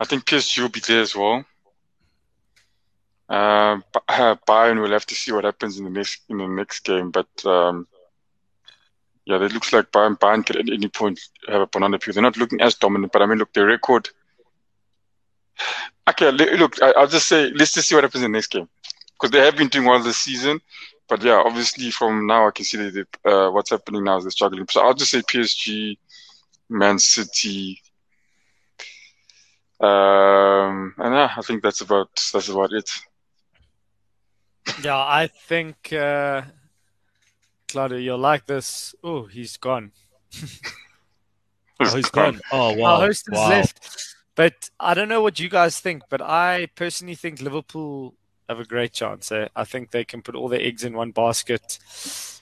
[0.00, 1.44] I think PSG will be there as well.
[3.28, 6.80] Uh, uh, Bayern will have to see what happens in the next in the next
[6.80, 7.86] game, but um,
[9.24, 12.12] yeah, it looks like Bayern, Bayern could at any point have a banana peel.
[12.12, 14.10] They're not looking as dominant, but I mean, look, their record.
[16.06, 18.68] Okay, look, I'll just say let's just see what happens in the next game
[19.14, 20.60] because they have been doing well this season.
[21.08, 24.30] But yeah, obviously from now I can see that uh, what's happening now is they're
[24.30, 24.66] struggling.
[24.68, 25.96] So I'll just say PSG,
[26.68, 27.80] Man City,
[29.80, 32.88] um, and yeah, I think that's about that's about it.
[34.82, 36.42] Yeah, I think uh,
[37.68, 38.94] Claudio, you'll like this.
[39.04, 39.92] Oh, he's gone.
[41.80, 42.40] Oh, he's gone.
[42.52, 42.94] Oh wow.
[42.94, 43.48] Our host has wow.
[43.48, 44.14] left.
[44.36, 48.14] But I don't know what you guys think, but I personally think Liverpool
[48.48, 49.30] have a great chance.
[49.32, 49.48] eh?
[49.54, 51.78] I think they can put all their eggs in one basket.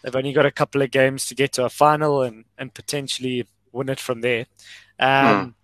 [0.03, 3.47] They've only got a couple of games to get to a final and, and potentially
[3.73, 4.47] win it from there.
[4.99, 5.55] Um,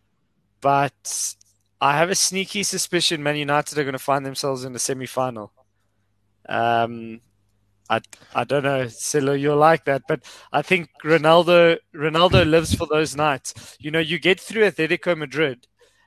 [0.61, 1.35] But
[1.81, 5.07] I have a sneaky suspicion Man United are going to find themselves in the semi
[5.07, 5.53] final.
[6.49, 7.21] Um,
[7.91, 8.01] I,
[8.35, 13.17] I don't know, Silo, you'll like that, but I think Ronaldo Ronaldo lives for those
[13.17, 13.77] nights.
[13.81, 15.67] You know, you get through Atletico Madrid,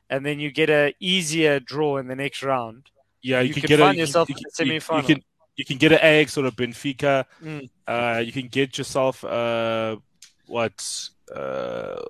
[0.09, 2.89] and then you get a easier draw in the next round,
[3.21, 5.01] Yeah, you, you can can get find a, yourself can, in the semi-final.
[5.01, 5.23] You can
[5.55, 7.25] you can get an Ajax or a Benfica.
[7.43, 7.69] Mm.
[7.87, 9.97] Uh, you can get yourself uh,
[10.47, 11.09] what?
[11.35, 12.01] Uh,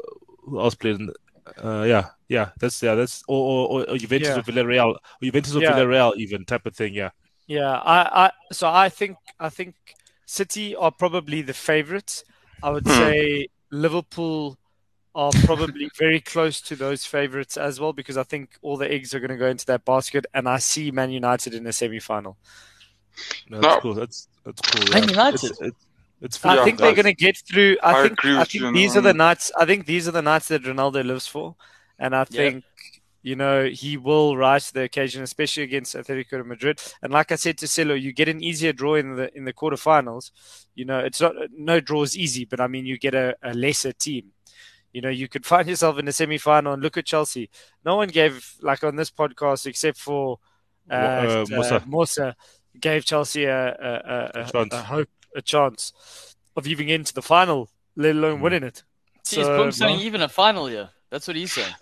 [0.45, 0.95] who else played?
[0.99, 1.15] In the,
[1.63, 4.37] uh, yeah, yeah, that's yeah, that's or or, or Juventus Yeah.
[4.37, 5.71] or Villarreal, or Juventus or Yeah.
[5.73, 6.93] Villarreal, even type of thing.
[6.93, 7.11] Yeah,
[7.47, 9.75] Yeah, I, I so I think I think
[10.25, 12.23] City are probably the favourites.
[12.61, 12.89] I would Hmm.
[12.89, 14.57] say Liverpool
[15.15, 19.13] are probably very close to those favourites as well because I think all the eggs
[19.13, 22.37] are going to go into that basket, and I see Man United in the semi-final.
[23.49, 23.61] no, No.
[23.61, 23.93] that's cool.
[23.93, 24.87] That's that's cool.
[24.93, 25.09] Man yeah.
[25.09, 25.51] United.
[25.51, 25.85] It's, it's,
[26.21, 27.77] it's I think they're going to get through.
[27.83, 29.51] I, I think I think these are the nights.
[29.57, 31.55] I think these are the nights that Ronaldo lives for,
[31.97, 32.63] and I think
[33.23, 36.81] you know he will rise to the occasion, especially against Atletico Madrid.
[37.01, 39.53] And like I said to Celo, you get an easier draw in the in the
[39.53, 40.31] quarterfinals.
[40.75, 43.53] You know, it's not no draw is easy, but I mean you get a, a
[43.53, 44.31] lesser team.
[44.93, 47.49] You know, you could find yourself in the semi-final and look at Chelsea.
[47.85, 50.37] No one gave like on this podcast except for
[50.89, 51.75] uh, Uh, Musa.
[51.77, 52.35] uh, Musa
[52.79, 55.93] gave Chelsea a, a, a, a, a hope, a chance
[56.55, 58.41] of even getting to the final, let alone Mm.
[58.41, 58.83] winning it.
[59.29, 60.03] He's So, boom saying no.
[60.03, 60.89] even a final year.
[61.09, 61.73] That's what he's saying.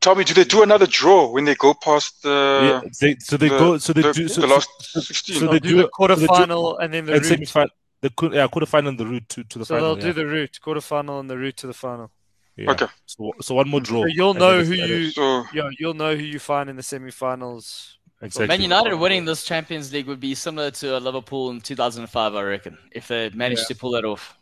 [0.00, 3.48] Tommy, do they do another draw when they go past the yeah, they, so they
[3.48, 5.36] the- go so they the, do so, the last so, sixteen?
[5.36, 7.28] so They'll they do, do the it- so do- quarterfinal and then the and route.
[7.28, 7.70] semi-final.
[8.00, 9.90] The yeah, quarterfinal and the route to, to the So final.
[9.90, 10.12] So they'll yeah.
[10.12, 12.10] do the route, quarterfinal and the route to the final.
[12.56, 12.70] Yeah.
[12.70, 12.86] Okay.
[13.06, 14.02] So, so one more draw.
[14.02, 17.97] So you'll know who you, so yeah, you'll know who you find in the semi-finals.
[18.20, 18.48] Exactly.
[18.48, 22.42] Man United winning this Champions League would be similar to a Liverpool in 2005, I
[22.42, 24.36] reckon, if they managed to pull that off.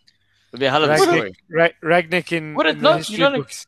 [0.50, 1.36] It'd be a hell of a Rangnick, story.
[1.50, 2.90] Ra- Rangnick in, Would it in not?
[2.92, 3.66] the You history don't- books.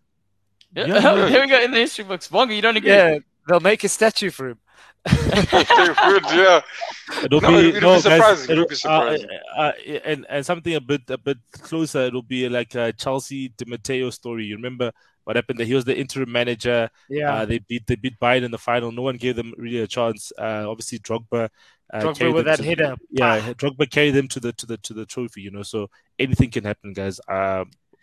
[0.75, 0.87] Yeah.
[0.87, 1.29] Yeah, yeah.
[1.29, 2.31] Here we go in the history books.
[2.31, 2.91] Wonga, you don't agree?
[2.91, 4.59] Yeah, they'll make a statue for him.
[5.05, 5.13] they
[5.53, 6.61] would, yeah.
[7.25, 9.29] It'll No, be it'll be no, guys, surprising, it'll it'll- be uh, surprising.
[9.57, 9.73] uh,
[10.05, 12.01] and and something a bit a bit closer.
[12.01, 14.45] It'll be like a Chelsea Di Matteo story.
[14.45, 14.93] You remember
[15.29, 15.59] what happened?
[15.59, 15.67] There?
[15.67, 16.89] He was the interim manager.
[17.11, 18.91] Yeah, Uh, they beat they beat Bayern in the final.
[18.91, 20.33] No one gave them really a chance.
[20.39, 21.51] Uh, obviously, Drogba.
[21.93, 22.97] Uh, Drogba with that to- header.
[23.11, 25.43] Yeah, Drogba carried them to the to the to the trophy.
[25.43, 27.21] You know, so anything can happen, guys.
[27.29, 27.37] Um,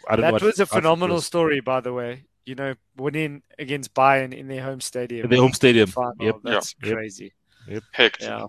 [0.08, 0.22] I don't know.
[0.22, 1.26] that what was a phenomenal does.
[1.26, 2.26] story, by the way.
[2.46, 5.24] You know, winning against Bayern in their home stadium.
[5.24, 5.90] In their home stadium.
[5.90, 6.36] Final, Yep.
[6.44, 6.94] That's Yep.
[6.94, 7.34] crazy.
[7.92, 8.22] Heck.
[8.22, 8.46] Yeah.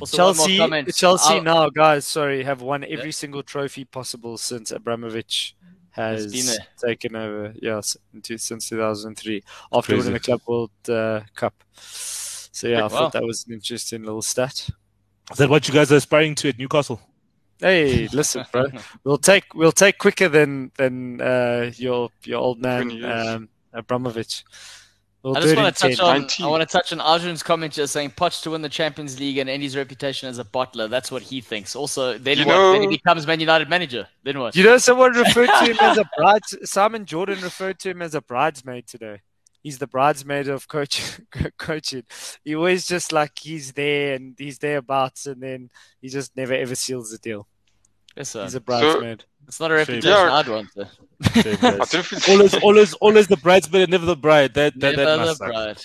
[0.00, 0.58] Also, Chelsea.
[0.92, 5.56] Chelsea I'll- now, guys, sorry, have won every single trophy possible since Abramovich
[5.98, 6.66] Has has been there.
[6.88, 7.52] taken over.
[7.60, 7.96] Yes,
[8.36, 9.98] since 2003, after Crazy.
[9.98, 11.54] winning the Club World uh, Cup.
[11.80, 12.88] So yeah, I Wow.
[12.88, 14.68] thought that was an interesting little stat.
[15.30, 17.00] Is that what you guys are aspiring to at Newcastle?
[17.60, 18.66] Hey, listen, bro,
[19.04, 24.44] we'll take we'll take quicker than than uh, your your old man um, Abramovich.
[25.22, 26.06] We'll I just want to touch 10.
[26.06, 26.20] on.
[26.20, 26.46] 19.
[26.46, 29.38] I want to touch on Arjun's comment just saying Poch to win the Champions League
[29.38, 30.88] and end his reputation as a bottler.
[30.88, 31.74] That's what he thinks.
[31.74, 32.46] Also, then what?
[32.46, 34.06] know- Then he becomes Man United manager.
[34.22, 34.54] Then what?
[34.54, 36.42] You know, someone referred to him as a bride.
[36.64, 39.20] Simon Jordan referred to him as a bridesmaid today.
[39.60, 41.18] He's the bridesmaid of coach,
[41.58, 42.04] coaching.
[42.44, 46.76] He always just like he's there and he's thereabouts, and then he just never ever
[46.76, 47.48] seals the deal.
[48.16, 48.44] Yes, sir.
[48.44, 49.24] He's a bridesmaid.
[49.48, 50.32] It's not a reputation Yeah.
[50.34, 50.68] I'd want.
[50.76, 50.84] though.
[51.42, 51.90] Shame, I guys.
[51.90, 54.54] don't feel- always, always, always the bridesmaid and never the bride.
[54.54, 55.48] That that, Never that the suck.
[55.48, 55.80] bride.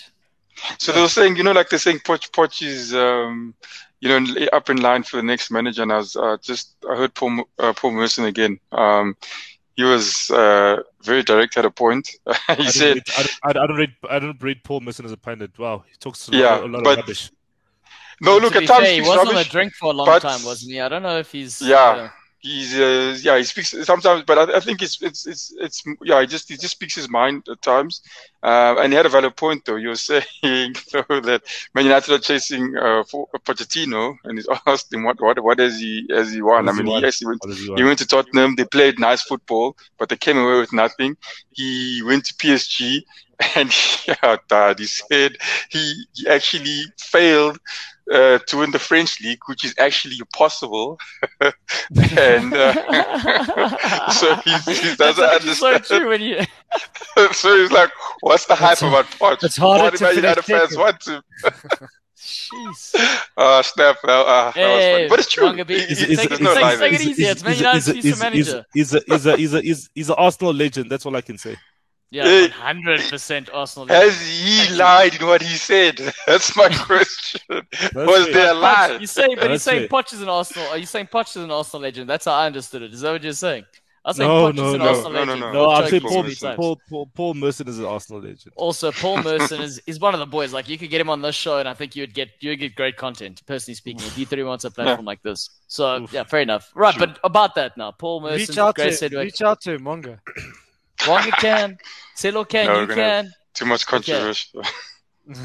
[0.78, 3.54] So they were saying, you know, like they're saying Poch Poch is, um,
[4.00, 5.82] you know, up in line for the next manager.
[5.82, 8.60] And I was uh, just, I heard Paul uh, Paul Merson again.
[8.70, 9.16] Um,
[9.76, 12.08] he was uh, very direct at a point.
[12.48, 14.80] He don't said, rate, I, don't, I don't- I don't rate, I don't rate Paul
[14.82, 15.58] Merson as a pundit.
[15.58, 17.30] Wow, he talks a Yeah, lot, a lot but- of rubbish.
[18.20, 20.06] "No, look, at be times fair, he speaks was on a drink for a long
[20.06, 20.80] but- time, wasn't he?
[20.80, 21.60] I don't know if he's.
[21.60, 21.76] Yeah.
[21.76, 22.08] uh,
[22.44, 26.20] He's, uh, yeah, he speaks sometimes, but I, I think it's, it's, it's, it's, yeah,
[26.20, 28.02] he just, he just speaks his mind at times.
[28.42, 29.76] Uh, and he had a valid point though.
[29.76, 31.42] He was saying though that
[31.74, 35.80] Man United are chasing uh, for Pochettino, and he's asked him what, what, what has
[35.80, 36.68] he, has he won?
[36.68, 37.02] I has he mean, won?
[37.18, 38.56] he went he He went to Tottenham.
[38.56, 41.16] They played nice football, but they came away with nothing.
[41.50, 43.04] He went to PSG,
[43.56, 43.72] and
[44.06, 45.36] yeah, Dad, he said
[45.70, 47.58] he, he actually failed
[48.12, 50.98] uh, to win the French league, which is actually possible.
[51.40, 56.00] and uh, so he, he doesn't actually so understand.
[56.02, 56.38] true when you.
[57.32, 57.90] so he's like,
[58.20, 59.42] "What's the hype It's- about Poch?
[59.44, 61.22] it's harder Why to do United fans second." want to?"
[62.16, 62.94] Jeez.
[63.36, 63.96] Uh, snap!
[64.02, 65.08] Uh, uh, that was Hey, funny.
[65.08, 65.46] But it's true.
[65.46, 66.90] Manga beat- He- Is- he- is- Take there's it- no take- lie there.
[66.90, 67.24] take it easy.
[67.24, 68.64] It's Man United's future manager.
[68.72, 70.90] He's a, he's a, he's a, he's, he's an Arsenal legend.
[70.90, 71.56] That's all I can say.
[72.14, 72.48] Yeah, Hey.
[72.48, 73.88] 100% Arsenal.
[73.88, 75.98] Has he lied in what he said?
[76.28, 77.40] That's my question.
[77.50, 78.32] Was fair.
[78.32, 78.98] there a lie?
[79.00, 79.88] you say, but That's he's saying.
[79.88, 80.68] Poch is an Arsenal.
[80.68, 82.08] Are you saying Poch is an Arsenal legend?
[82.08, 82.92] That's how I understood it.
[82.94, 83.64] Is that what you're saying?
[84.04, 84.88] I was saying No, Poch no, is an no.
[84.88, 85.40] Arsenal No, no, legend.
[85.40, 85.52] no.
[85.52, 86.46] No, I'm saying Paul Paul, many Merson.
[86.48, 86.56] times.
[86.56, 88.52] Paul, Paul, Paul Merson is an Arsenal legend.
[88.54, 90.52] Also, Paul Merson is, is one of the boys.
[90.52, 92.76] Like you could get him on this show, and I think you'd get you'd get
[92.76, 93.42] great content.
[93.46, 96.12] Personally speaking, if you thought he wants a platform like this, so Oof.
[96.12, 96.70] yeah, fair enough.
[96.76, 97.06] Right, Sure.
[97.08, 99.20] but about that now, Paul Reach Merson, out great to segue.
[99.20, 100.20] reach out to Monga.
[101.08, 101.78] Wonga can,
[102.16, 103.30] Celo can, No, you can.
[103.52, 104.48] Too much controversy.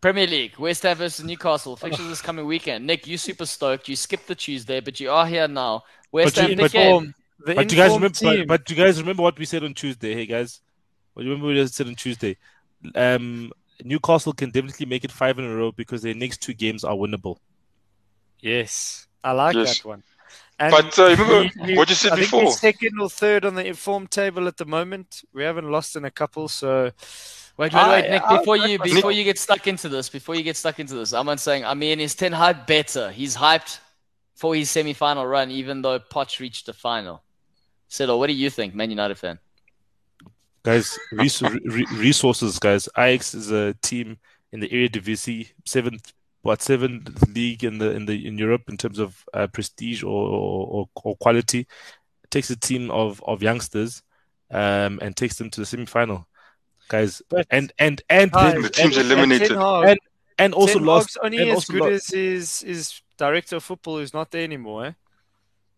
[0.00, 1.76] Premier League, West Ham versus Newcastle.
[1.76, 2.86] Fixtures this coming weekend.
[2.86, 3.88] Nick, you super stoked.
[3.88, 5.82] You skipped the Tuesday, but you are here now.
[6.12, 7.14] West But Ham you- big but- game.
[7.44, 8.08] But you guys remember?
[8.08, 8.46] But, team.
[8.46, 10.14] but you guys remember what we said on Tuesday?
[10.14, 10.60] Hey guys,
[11.12, 12.36] what do you remember what we said on Tuesday?
[12.94, 13.52] Um,
[13.84, 16.94] Newcastle can definitely make it five in a row because their next two games are
[16.94, 17.36] winnable.
[18.40, 19.78] Yes, I like Yes.
[19.78, 20.02] that one.
[20.58, 22.44] And But, uh, remember we- we- what you said I before.
[22.46, 25.22] we're second or third on the informed table at the moment.
[25.34, 26.90] We haven't lost in a couple, so
[27.58, 28.22] Wait, wait, I- Nick.
[28.22, 30.78] I- Before I- you, I- before you get stuck into this, before you get stuck
[30.80, 31.64] into this, I'm not saying.
[31.64, 33.10] I mean, is Ten Hag better?
[33.10, 33.80] He's hyped
[34.34, 37.22] for his semi-final run, even though Poch reached the final.
[37.90, 39.38] Siddle, what do you think, Man United fan?
[40.62, 42.88] Guys, res- re- resources, guys.
[42.98, 44.18] Ajax is a team
[44.52, 46.12] in the area division, seventh,
[46.46, 50.28] what seventh league in the in the in Europe in terms of uh, prestige or,
[50.28, 51.60] or or quality.
[52.24, 54.02] It takes a team of of youngsters,
[54.50, 56.26] um, and takes them to the semi-final,
[56.88, 57.22] guys.
[57.28, 59.48] But- and and and Guys, then- The team's and, eliminated.
[59.48, 59.98] Ten Hag- and,
[60.38, 63.64] and also Ten lost only and as also good lo- as his his director of
[63.64, 64.86] football, who's not there anymore.
[64.86, 64.92] Eh?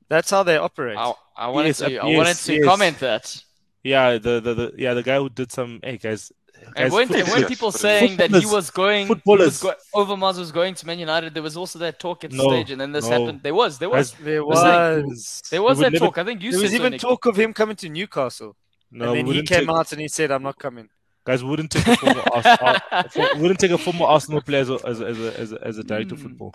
[0.08, 0.96] That's how they operate.
[0.96, 2.64] I, I wanted Yes, to, I yes, wanted to yes.
[2.64, 3.42] comment that.
[3.84, 6.32] Yeah, the, the, the yeah the guy who did some hey guys,
[6.66, 10.38] And guys weren't, foot- weren't people saying that he was going, he was go, Overmars
[10.38, 11.34] was going to Man United?
[11.34, 13.18] There was also that talk at the No, stage, and then this no.
[13.18, 13.42] happened.
[13.42, 14.56] There was, there was, guys, there was
[15.06, 15.42] was.
[15.50, 16.18] there was that never- talk.
[16.18, 17.00] I think you There said was even Nick.
[17.00, 18.56] talk of him coming to Newcastle,
[18.90, 20.88] no, and then he came take, out and he said, "I'm not coming."
[21.24, 22.46] guys wouldn't take a former Ars-
[23.16, 25.52] Ar- we wouldn't take a former Arsenal player as a as a as a, as
[25.52, 26.26] a, as a director of Hmm.
[26.28, 26.54] football.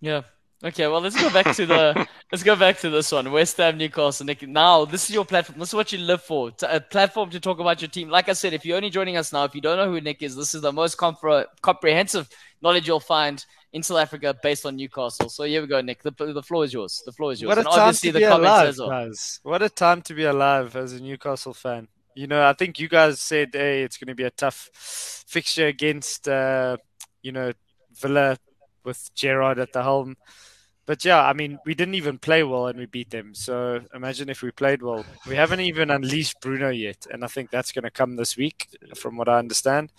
[0.00, 0.22] Yeah.
[0.64, 0.86] Okay.
[0.86, 3.30] Well, let's go back to the let's go back to this one.
[3.32, 4.24] West Ham, Newcastle.
[4.26, 5.58] Nick, now this is your platform.
[5.58, 6.50] This is what you live for.
[6.52, 8.08] T- A platform to talk about your team.
[8.08, 10.22] Like I said, if you're only joining us now, if you don't know who Nick
[10.22, 12.28] is, this is the most compre- comprehensive
[12.62, 15.28] knowledge you'll find in South Africa based on Newcastle.
[15.28, 16.02] So here we go, Nick.
[16.02, 17.02] The, the floor is yours.
[17.04, 17.48] The floor is yours.
[17.48, 19.40] What a and time to the be alive, guys!
[19.42, 21.88] What a time to be alive as a Newcastle fan.
[22.14, 24.70] You know, I think you guys said, "Hey, it's going to be a tough
[25.26, 26.76] fixture against, uh,
[27.22, 27.52] you know,
[27.94, 28.36] Villa
[28.84, 30.16] with Gerrard at the helm."
[30.92, 33.32] But yeah, I mean, we didn't even play well and we beat them.
[33.34, 35.06] So imagine if we played well.
[35.26, 38.68] We haven't even unleashed Bruno yet, and I think that's going to come this week,
[38.94, 39.90] from what I understand.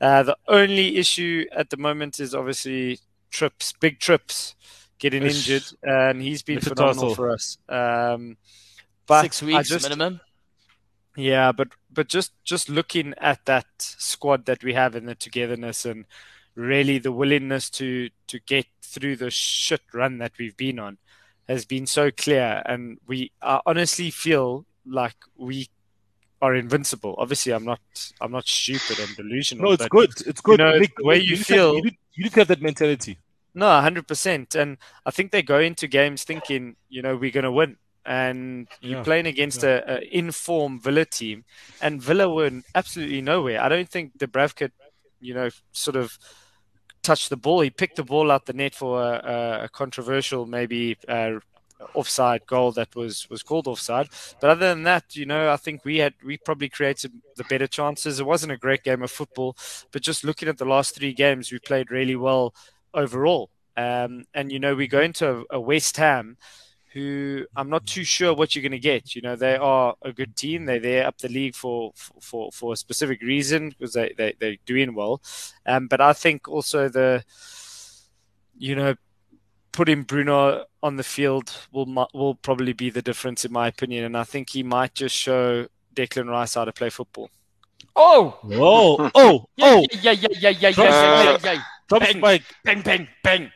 [0.00, 2.98] Uh, the only issue at the moment is obviously
[3.30, 4.54] trips, big trips,
[4.98, 5.36] getting Ish.
[5.50, 6.76] injured, and he's been Metatarsal.
[6.76, 7.58] phenomenal for us.
[7.68, 8.38] Um,
[9.06, 10.22] but Six weeks just- minimum.
[11.14, 15.84] yeah, but but just just looking at that squad that we have and the togetherness
[15.84, 16.06] and
[16.54, 20.98] really the willingness to to get through the shit run that we've been on
[21.48, 25.68] has been so clear, and we I honestly feel like we
[26.40, 27.14] are invincible.
[27.18, 27.80] Obviously, I'm not
[28.20, 29.64] I'm not stupid and delusional.
[29.64, 30.10] No, it's good.
[30.26, 30.58] It's good.
[30.58, 33.18] know, Nick, the way you to- feel- you need, you need to have that mentality.
[33.54, 34.54] No, hundred percent.
[34.54, 37.76] And I think they go into games thinking, you know, we're going to win.
[38.04, 41.44] And you're playing against a, a informed Villa team,
[41.80, 43.60] and Villa were absolutely nowhere.
[43.62, 44.72] I don't think Dubravka,
[45.20, 46.18] you know, sort of
[47.02, 47.60] touched the ball.
[47.60, 51.32] He picked the ball out the net for a, a- controversial, maybe uh,
[51.94, 54.08] offside goal that was was called offside.
[54.40, 57.66] But other than that, you know, I think we had we probably created the better
[57.66, 58.20] chances.
[58.20, 59.56] It wasn't a great game of football,
[59.92, 62.54] but just looking at the last three games, we played really well
[62.94, 63.50] overall.
[63.76, 66.36] Um, and you know, we go into a, a West Ham
[66.92, 69.14] who I'm not too sure what you're going to get.
[69.14, 70.64] You know, they are a good team.
[70.64, 74.56] They're there up the league for for, for a specific reason because they, they, they're
[74.66, 75.22] doing well.
[75.66, 77.24] Um, but I think also the,
[78.58, 78.94] you know,
[79.72, 84.04] putting Bruno on the field will will probably be the difference in my opinion.
[84.04, 87.30] And I think he might just show Declan Rice how to play football.
[87.96, 89.86] Oh, Oh, oh, yeah, oh!
[90.02, 91.62] yeah, yeah, yeah, yeah, yeah, yeah, yeah, yeah.
[91.88, 92.16] Drop Bang.
[92.16, 92.42] spike.
[92.64, 93.42] Bang, bang, bang.
[93.42, 93.52] A hundred,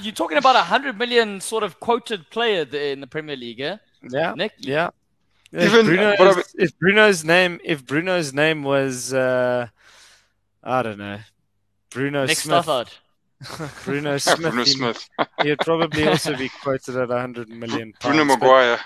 [0.00, 3.60] you're talking about a hundred million sort of quoted player there in the Premier League,
[3.60, 3.76] eh?
[4.02, 4.52] Yeah, Nick?
[4.58, 4.90] yeah.
[5.52, 9.68] If Even- Bruno's, but I if Bruno's name, if Bruno's name was, uh,
[10.62, 11.18] I don't know,
[11.90, 12.88] Bruno Nick Smith, Stothard.
[13.84, 15.08] Bruno Smith, Bruno he- Smith,
[15.42, 18.16] he'd probably also be quoted at 100 million pounds.
[18.16, 18.80] Bruno But Maguire.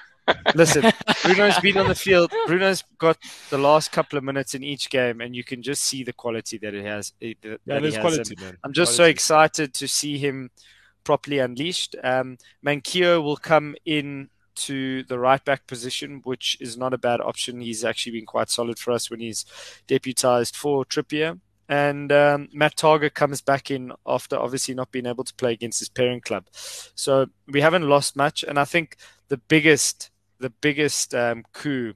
[0.54, 0.82] Listen,
[1.22, 2.32] Bruno's been on the field.
[2.46, 3.18] Bruno's got
[3.50, 6.58] the last couple of minutes in each game, and you can just see the quality
[6.58, 7.12] that it has.
[7.20, 8.02] It, that Yeah, he there's has.
[8.02, 8.56] quality, And man.
[8.64, 10.50] I'm just so excited to see him
[11.04, 11.96] properly unleashed.
[12.02, 17.20] Um, Manquillo will come in to the right back position, which is not a bad
[17.20, 17.60] option.
[17.60, 19.44] He's actually been quite solid for us when he's
[19.86, 21.38] deputized for Trippier.
[21.70, 25.78] And um, Matt Targett comes back in after obviously not being able to play against
[25.80, 26.46] his parent club.
[26.50, 28.42] So we haven't lost much.
[28.42, 28.96] And I think
[29.28, 31.94] the biggest, the biggest um, coup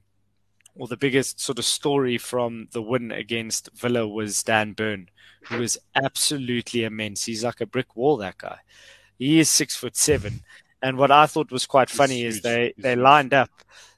[0.75, 5.09] or the biggest sort of story from the win against Villa was Dan Burn,
[5.43, 7.25] who was absolutely immense.
[7.25, 8.57] He's like a brick wall, that guy.
[9.19, 10.41] He is six foot seven.
[10.81, 13.49] And what I thought was quite He's funny is they, He's they lined up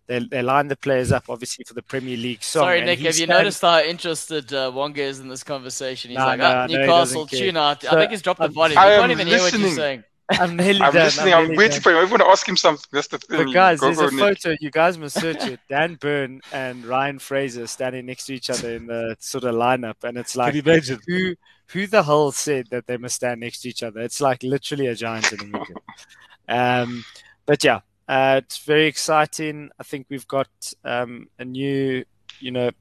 [0.07, 2.63] they they line the players up obviously for the Premier League song.
[2.63, 2.99] Sorry, Nick.
[2.99, 6.11] Have you stands- noticed how interested uh, Wonga is in this conversation?
[6.11, 7.81] He's No, like, no, ah, I know he Newcastle, doesn't tune out.
[7.81, 8.73] So, I think he's dropped the um, body.
[8.75, 10.03] You I can't am even hear what you're saying.
[10.31, 11.03] I'm nearly I'm done.
[11.05, 11.33] listening.
[11.33, 11.81] I'm, nearly waiting done.
[11.81, 11.97] for you.
[11.99, 12.85] I want to ask him something.
[12.91, 13.45] That's the thing.
[13.45, 14.41] But guys, Go, there's go, a Nick.
[14.41, 14.57] photo.
[14.59, 15.59] You guys must search it.
[15.69, 20.03] Dan Burn and Ryan Fraser standing next to each other in the sort of lineup,
[20.03, 21.35] and it's Can like you who
[21.67, 24.01] who the hell said that they must stand next to each other?
[24.01, 25.79] It's like literally a giant and a medium.
[26.49, 27.05] um,
[27.45, 29.69] but yeah, uh, it's very exciting.
[29.79, 30.49] I think we've got
[30.83, 32.03] um, a new,
[32.39, 32.71] you know,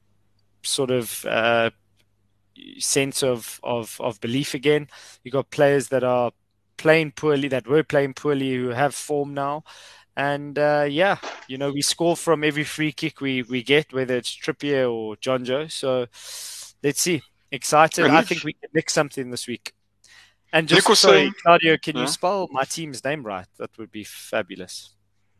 [0.63, 1.69] sort of uh,
[2.79, 4.87] sense of, of of belief again.
[5.23, 6.31] You got players that are
[6.77, 9.63] playing poorly, that were playing poorly, who have form now.
[10.17, 11.17] And uh, yeah,
[11.47, 15.17] you know, we score from every free kick we, we get, whether it's Trippier or
[15.17, 15.69] Jonjo.
[15.69, 16.07] So
[16.83, 17.21] let's see.
[17.51, 18.05] Excited.
[18.07, 19.73] I think we can nick something this week.
[20.53, 22.03] And just was sorry, Claudio, can Yeah?
[22.03, 23.47] you spell my team's name right?
[23.57, 24.94] That would be fabulous.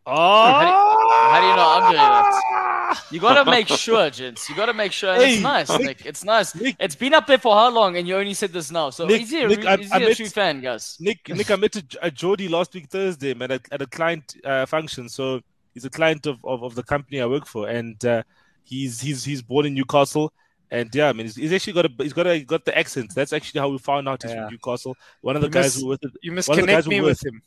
[0.08, 3.02] Oh, how do you know I'm doing that?
[3.12, 4.48] You gotta make sure, gents.
[4.50, 5.14] You gotta make sure.
[5.14, 5.82] And it's nice, Nick.
[5.82, 6.06] Nick.
[6.06, 6.54] It's nice.
[6.56, 6.76] Nick.
[6.80, 8.90] It's been up there for how long, and you only said this now.
[8.92, 10.98] So Nick- is he a, Nick, I- is he a met- true fan, guys?
[11.00, 14.36] Nick, Nick, I met a, a Geordie last week Thursday, man, at, at a client
[14.46, 15.10] uh, function.
[15.10, 15.42] So
[15.74, 18.24] he's a client of, of, of the company I work for, and uh,
[18.64, 20.32] he's he's he's born in Newcastle.
[20.72, 23.14] And yeah, I mean, he's, he's actually got a he's got a got the accent.
[23.16, 24.46] That's actually how we found out he's Yeah.
[24.46, 24.96] from Newcastle.
[25.22, 26.84] One of the You guys must- who worked with You must One of the guys
[26.86, 27.42] connect me were- with him.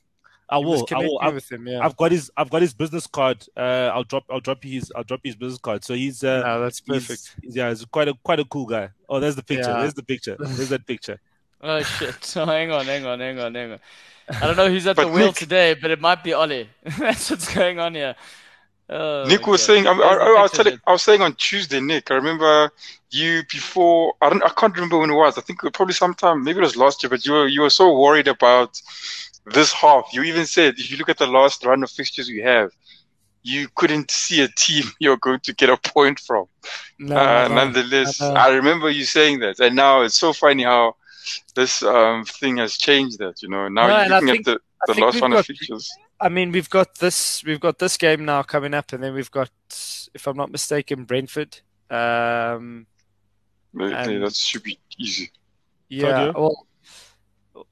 [0.50, 1.18] I You will, must I connect will.
[1.22, 1.66] I've, with him.
[1.68, 1.84] Yeah.
[1.84, 3.44] I've got his I've got his business card.
[3.56, 5.84] Uh, I'll drop I'll drop his I'll drop his business card.
[5.84, 7.34] So he's uh, no, that's perfect.
[7.42, 8.90] he's- yeah, he's quite a quite a cool guy.
[9.08, 9.70] Oh, there's the picture.
[9.70, 9.80] Yeah.
[9.80, 10.36] There's the picture.
[10.38, 11.20] There's that picture.
[11.60, 12.14] Oh shit!
[12.24, 13.78] So hang on, hang on, hang on, hang on.
[14.28, 16.68] I don't know who's at the But wheel Nick- today, but it might be Ollie.
[16.98, 18.14] That's what's going on here.
[18.88, 19.82] Oh, Nick was okay.
[19.82, 22.10] saying, I, I, There's I, was telling, I was saying on Tuesday, Nick.
[22.10, 22.70] I remember
[23.10, 24.14] you before.
[24.22, 24.42] I don't.
[24.44, 25.36] I can't remember when it was.
[25.36, 26.44] I think it was probably sometime.
[26.44, 27.10] Maybe it was last year.
[27.10, 28.80] But you were you were so worried about
[29.46, 30.08] this half.
[30.12, 32.70] You even said if you look at the last run of fixtures we have,
[33.42, 36.46] you couldn't see a team you're going to get a point from.
[36.98, 38.48] No, uh, no, nonetheless, I.
[38.48, 40.96] I remember you saying that, and now it's so funny how
[41.54, 43.18] this um, thing has changed.
[43.18, 45.30] That you know now No, you're I looking think- at the, the last we've run
[45.32, 45.90] got- of fixtures.
[46.20, 47.44] I mean, we've got this.
[47.44, 49.50] We've got this game now coming up, and then we've got,
[50.14, 51.60] if I'm not mistaken, Brentford.
[51.90, 52.86] Um,
[53.72, 55.30] Yeah, and- that should be easy.
[55.88, 56.32] yeah.
[56.34, 56.66] Well,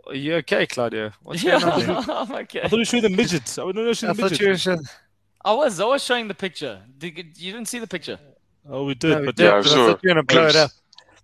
[0.06, 1.12] are you okay, Claudia?
[1.22, 2.04] What's Yeah, going on?
[2.10, 2.62] I'm okay.
[2.62, 3.58] I thought you were showing the midgets.
[3.58, 4.66] I was not showing I the thought midgets.
[4.66, 4.78] you were.
[5.44, 6.82] I was, I was showing the picture.
[6.98, 8.18] Did, you didn't see the picture.
[8.68, 9.76] Oh, we did, No, we but did, Yeah, but I'm I sure.
[9.92, 10.70] thought you were going to blow it up.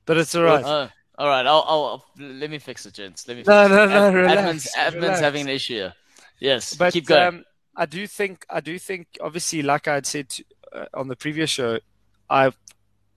[0.06, 0.64] But it's all right.
[0.64, 0.88] Oh,
[1.18, 1.46] all right.
[1.46, 3.26] I'll, I'll, I'll let me fix it, gents.
[3.26, 3.42] Let me.
[3.46, 3.86] No, fix no, it.
[3.88, 5.20] no, Ad- relax, Admin's, admin's relax.
[5.20, 5.94] having an issue here.
[6.38, 6.74] Yes.
[6.74, 7.22] But keep going.
[7.26, 7.44] Um,
[7.76, 10.32] I do think I do think obviously, like I had said
[10.72, 11.78] uh, on the previous show,
[12.28, 12.56] I've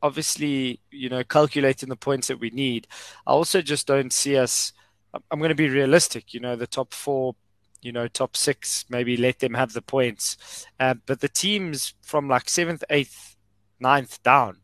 [0.01, 2.87] obviously you know calculating the points that we need.
[3.27, 4.71] I also just don't see us.
[5.15, 6.33] I'm- I'm going to be realistic.
[6.33, 7.35] You know, the top four,
[7.81, 10.37] you know, top six, maybe let them have the points.
[10.79, 13.35] Uh, but the teams from like seventh, eighth,
[13.79, 14.57] ninth down.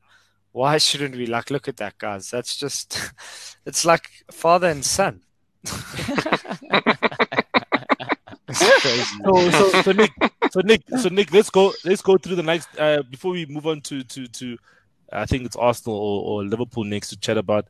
[0.52, 2.30] Why shouldn't we like look at that, guys?
[2.30, 3.00] That's just,
[3.66, 5.22] it's like father and son.
[8.54, 9.04] Crazy.
[9.24, 10.12] so, so, so Nick,
[10.52, 12.68] so Nick, so Nick, let's go, let's go through the next.
[12.78, 14.58] Uh, before we move on to to to,
[15.14, 17.68] I think it's Arsenal or, or Liverpool next to chat about.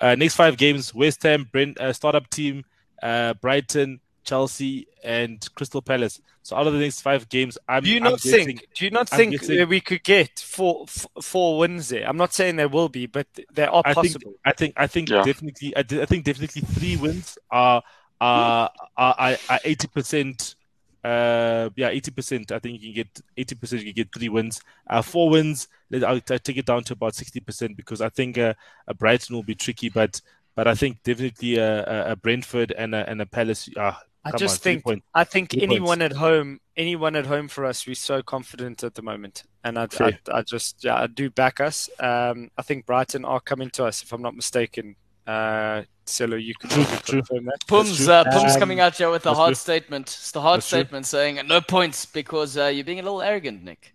[0.00, 2.64] Uh, next five games: West Ham, Brent, uh, startup team,
[3.02, 6.20] uh, Brighton, Chelsea, and Crystal Palace.
[6.44, 7.84] So out of the next five games, I'm.
[7.84, 8.66] Do you I'm not guessing- think?
[8.74, 12.08] Do you not I'm think guessing- that we could get four f- four wins there?
[12.08, 14.34] I'm not saying there will be, but there are I think possible.
[14.44, 15.22] I think I think Yeah.
[15.22, 17.82] definitely I, I think definitely three wins are
[18.20, 20.56] are are eighty percent.
[21.04, 22.52] Uh, yeah, eighty percent.
[22.52, 23.82] I think you can get eighty percent.
[23.82, 24.60] You can get three wins.
[24.88, 25.68] Uh, four wins.
[25.90, 28.54] let- I'll, I'll take it down to about sixty percent because I think uh,
[28.86, 30.20] a Brighton will be tricky, but
[30.54, 33.68] but I think definitely a, a, Brentford and a and a Palace.
[33.76, 33.94] Uh,
[34.24, 35.06] I just on, think points.
[35.14, 39.02] I think anyone at home, anyone at home for us, we're so confident at the
[39.02, 41.90] moment, and I, I, I just yeah, I do back us.
[41.98, 44.94] Um, I think Brighton are coming to us, if I'm not mistaken.
[45.26, 47.22] Uh, Celo, you could True, true.
[47.22, 47.66] confirm that.
[47.66, 49.54] Pum's, uh, Pum's Um, coming out here with a hard true.
[49.54, 50.06] statement.
[50.08, 50.78] It's the hard That's true.
[50.80, 53.94] statement saying no points because uh, you're being a little arrogant, Nick.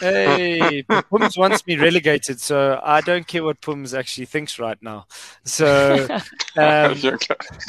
[0.00, 5.06] Hey, Pums wants me relegated, so I don't care what Pums actually thinks right now.
[5.44, 6.06] So,
[6.56, 6.98] um,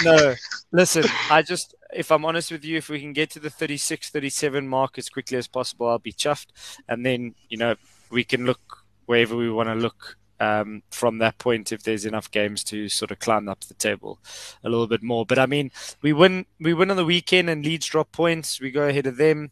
[0.03, 0.35] no,
[0.71, 4.11] listen, I just, if I'm honest with you, if we can get to the 36,
[4.11, 6.47] 37 mark as quickly as possible, I'll be chuffed.
[6.87, 7.75] And then, you know,
[8.11, 8.61] we can look
[9.07, 13.11] wherever we want to look um, from that point if there's enough games to sort
[13.11, 14.19] of climb up the table
[14.63, 15.25] a little bit more.
[15.25, 15.71] But I mean,
[16.01, 18.59] we win, we win on the weekend and Leeds drop points.
[18.59, 19.51] We go ahead of them.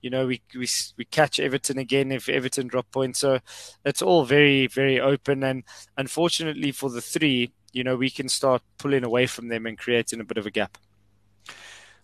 [0.00, 0.68] You know, we, we
[0.98, 3.20] we catch Everton again if Everton drop points.
[3.20, 3.38] So
[3.86, 5.42] it's all very very open.
[5.42, 5.64] And
[5.96, 10.20] unfortunately for the three, you know, we can start pulling away from them and creating
[10.20, 10.76] a bit of a gap.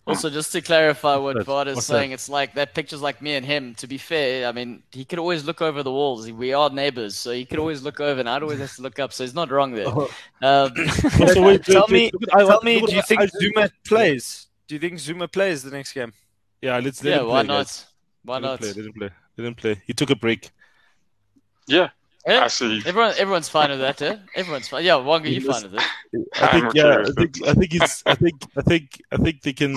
[0.07, 1.45] Also, just to clarify what What's?
[1.45, 3.75] Vard is What's saying, it's like that picture's like me and him.
[3.75, 6.29] To be fair, I mean, he could always look over the walls.
[6.31, 8.97] We are neighbors, so he could always look over, and I'd always have to look
[8.97, 9.13] up.
[9.13, 9.87] So he's not wrong there.
[9.87, 10.07] Um,
[10.41, 13.27] Also, wait, tell wait, me, wait, look I- tell me, look do you think I-
[13.27, 14.47] Zuma plays?
[14.67, 16.13] Do you think Zuma plays the next game?
[16.61, 17.57] Yeah, let's let yeah, why play, not?
[17.59, 17.85] guys.
[18.23, 18.59] Why Let him not?
[18.59, 18.67] play.
[18.69, 19.09] Let him play.
[19.37, 19.81] Let him play.
[19.85, 20.49] He took a break.
[21.67, 21.89] Yeah,
[22.25, 22.81] Yeah, I see.
[22.85, 24.01] everyone, everyone's fine with that.
[24.01, 24.17] Eh?
[24.35, 24.83] Everyone's fine.
[24.83, 25.81] Yeah, Wonga, you He fine with it?
[26.39, 27.47] I think yeah, I think it.
[27.47, 29.75] I think it's I think I think I think they can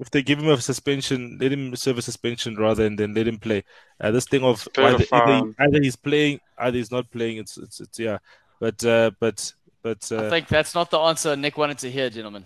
[0.00, 3.28] if they give him a suspension, let him serve a suspension rather and then let
[3.28, 3.62] him play.
[4.00, 7.36] Uh, this thing of either, either, either he's playing, either he's not playing.
[7.36, 8.18] It's it's, it's yeah,
[8.58, 9.52] but uh, but
[9.82, 12.44] but I uh, think that's not the answer Nick wanted to hear, gentlemen.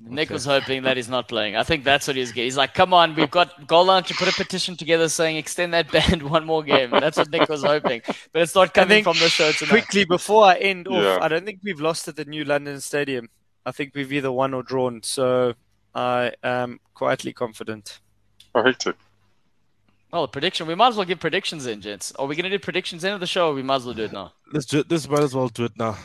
[0.00, 0.34] Nick Okay.
[0.34, 1.54] was hoping that he's not playing.
[1.54, 2.46] I think that's what he's getting.
[2.46, 5.72] He's like, come on, we've got Goal Lounge to put a petition together saying extend
[5.72, 6.90] that ban one more game.
[6.90, 8.02] That's what Nick was hoping.
[8.32, 9.70] But it's not coming from the show tonight.
[9.70, 11.18] Quickly before I end off, Yeah.
[11.20, 13.28] I don't think we've lost at the new London Stadium.
[13.64, 15.00] I think we've either won or drawn.
[15.04, 15.54] So
[15.94, 18.00] I am quietly confident.
[18.52, 18.96] I Oh, hectic.
[20.12, 20.66] Oh, prediction.
[20.66, 22.12] We might as well give predictions in, gents.
[22.18, 23.94] Are we going to do predictions end of the show or we might as well
[23.94, 24.32] do it now?
[24.52, 25.96] let's do, this might as well do it now.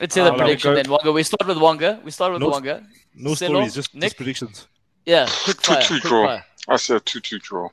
[0.00, 0.88] Let's hear the prediction then.
[0.88, 1.12] Wonga.
[1.12, 2.00] We start with Wonga.
[2.04, 2.84] We start with No- Wonga.
[3.14, 4.02] No Sell stories, off, just, Nick?
[4.02, 4.66] just predictions.
[5.04, 5.82] Yeah, quick fire.
[5.82, 6.26] 2-2 quick draw.
[6.26, 6.44] fire.
[6.68, 7.68] I say a 2-2 draw.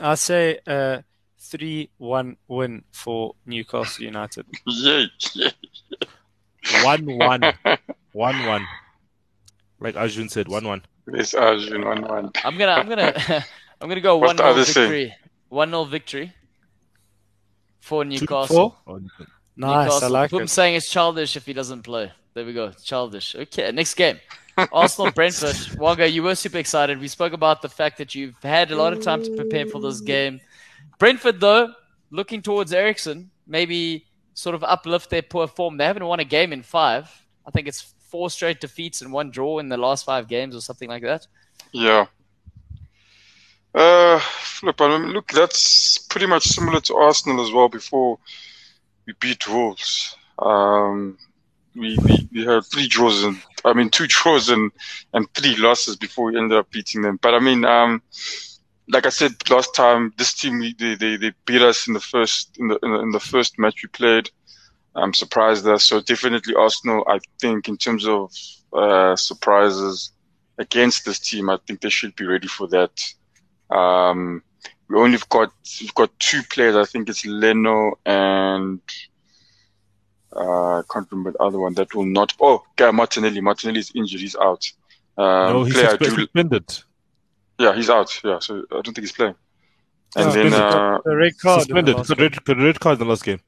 [0.00, 1.02] I say uh,
[1.38, 4.46] 3 1 win for Newcastle United.
[4.66, 5.06] Yay!
[5.34, 5.50] Yay!
[6.84, 7.42] One one,
[8.12, 8.66] one one.
[9.78, 10.82] Like Arjun said, one one.
[11.08, 12.30] It's Arjun 1-1.
[12.44, 13.12] I'm gonna, I'm gonna,
[13.80, 15.14] I'm gonna go What's one the 0 victory.
[15.48, 16.32] One 0 victory
[17.80, 18.76] for Two- Newcastle.
[18.86, 19.00] Oh,
[19.60, 20.16] Nice, Newcastle.
[20.16, 20.50] I like Boom it.
[20.50, 22.10] saying it's childish if he doesn't play.
[22.34, 23.34] There we go, childish.
[23.34, 24.18] Okay, next game.
[24.72, 25.56] Arsenal Brentford.
[25.78, 26.98] Wonga, you were super excited.
[26.98, 29.80] We spoke about the fact that you've had a lot of time to prepare for
[29.80, 30.40] this game.
[30.98, 31.72] Brentford, though,
[32.10, 35.76] looking towards Eriksen, maybe sort of uplift their poor form.
[35.76, 37.10] They haven't won a game in five.
[37.46, 40.60] I think it's four straight defeats and one draw in the last five games or
[40.60, 41.26] something like that.
[41.72, 42.06] Yeah.
[43.74, 44.80] Uh, flip.
[44.80, 47.68] I mean, look, that's pretty much similar to Arsenal as well.
[47.68, 48.18] Before
[49.10, 51.18] we beat Wolves, um,
[51.74, 54.70] we, we we had three draws and I mean two draws and
[55.12, 57.18] and three losses before we ended up beating them.
[57.20, 58.02] But I mean, um,
[58.88, 62.56] like I said last time, this team they they, they beat us in the first
[62.58, 64.30] in the, in the in the first match we played.
[64.94, 65.84] I'm surprised us.
[65.84, 67.04] So definitely Arsenal.
[67.08, 68.32] I think in terms of
[68.72, 70.12] uh, surprises
[70.58, 72.92] against this team, I think they should be ready for that.
[73.70, 74.42] Um,
[74.90, 76.76] we only have got we've got two players.
[76.76, 78.80] I think it's Leno and
[80.34, 82.34] uh, I can't remember the other one that will not.
[82.40, 83.40] Oh, Guy Martinelli.
[83.40, 84.20] Martinelli is injured.
[84.20, 84.64] He's out.
[85.18, 86.78] Um, no, he's player I do- suspended.
[87.58, 88.20] yeah, he's out.
[88.24, 89.34] Yeah, so I don't think he's playing.
[90.16, 91.70] And Oh, then uh, The red card.
[91.70, 92.36] in the Suspended.
[92.36, 93.40] red, got a red card in the last game.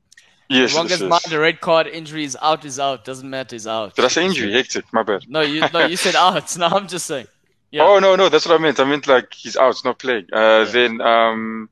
[0.49, 1.11] yes, as long yes, as yes.
[1.11, 3.05] mind, the red card injury is out, is out.
[3.05, 3.95] Doesn't matter, is out.
[3.97, 4.53] Did I say injury?
[4.53, 4.85] Hectic.
[4.93, 5.25] My bad.
[5.29, 6.57] No, you no, you said out.
[6.59, 7.27] No, I'm just saying.
[7.73, 7.85] Yeah.
[7.85, 8.81] Oh no, no, that's what I meant.
[8.81, 10.27] I meant like he's out, not playing.
[10.33, 10.73] Uh, Yeah.
[10.73, 11.71] Then um,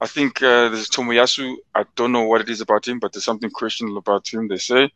[0.00, 1.56] I think uh, there's Tomiyasu.
[1.74, 4.48] I don't know what it is about him, but there's something questionable about him.
[4.48, 4.90] They say.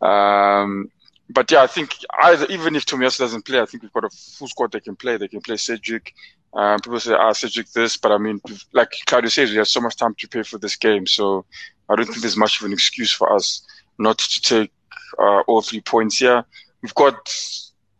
[0.00, 0.90] Um,
[1.30, 4.10] but yeah, I think either even if Tomiyasu doesn't play, I think we've got a
[4.10, 5.16] full squad that can play.
[5.16, 6.14] They can play Cedric.
[6.54, 8.40] Um, people say, ah, Cedric this, but I mean,
[8.72, 11.46] like Claudio says, we have so much time to prepare for this game, so
[11.88, 13.62] I don't think there's much of an excuse for us
[13.98, 14.72] not to take
[15.18, 16.44] uh, all three points here.
[16.82, 17.32] We've got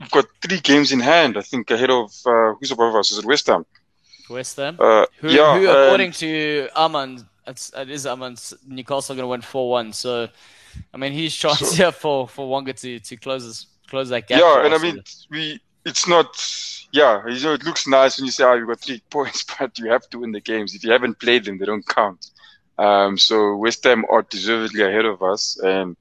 [0.02, 1.36] we've got three games in hand.
[1.38, 3.10] I think ahead of uh, who's above us?
[3.10, 3.64] Is it West Ham?
[4.28, 4.76] West Ham.
[4.78, 9.28] Uh, Who, yeah, who and- according to Aman, it's, it is Aman's Newcastle going to
[9.28, 9.92] win four one.
[9.92, 10.28] So,
[10.94, 14.28] I mean, he's chance So- here for for Wonga to to close this, close that
[14.28, 14.40] gap.
[14.40, 16.28] yeah, and I mean, we it's not.
[16.92, 19.78] Yeah, you know, it looks nice when you say, "Oh, you got three points," but
[19.78, 20.74] you have to win the games.
[20.74, 22.26] If you haven't played them, they don't count.
[22.78, 25.96] Um, so West Ham are deservedly ahead of us, and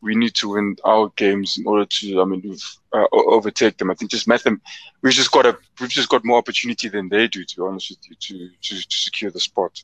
[0.00, 3.90] we need to win our games in order to, I mean, we've, uh, overtake them.
[3.90, 4.60] I think just Mathem,
[5.02, 7.90] we've just got a, we've just got more opportunity than they do, to be honest
[7.90, 9.82] with you, to to, to secure the spot.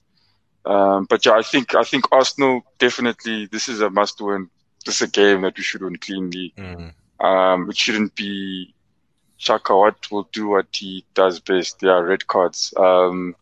[0.65, 4.49] Um, but yeah, I think I think Arsenal definitely this is a must-win.
[4.87, 6.55] This is a game that we should win cleanly.
[7.21, 8.75] Um, it shouldn't be
[9.39, 11.83] Xhaka what will do what he does best.
[11.83, 12.73] Yeah, red cards.
[12.77, 13.35] Um,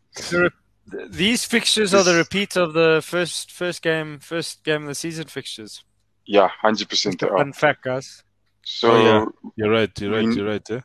[1.08, 5.26] These fixtures are the repeat of the first first game first game of the season
[5.26, 5.84] fixtures.
[6.26, 7.52] Yeah, hundred percent they are.
[7.52, 8.22] Fact, guys.
[8.64, 9.24] So Oh, yeah.
[9.56, 10.00] You're right.
[10.00, 10.24] You're right.
[10.26, 10.70] We- You're right.
[10.70, 10.80] Eh?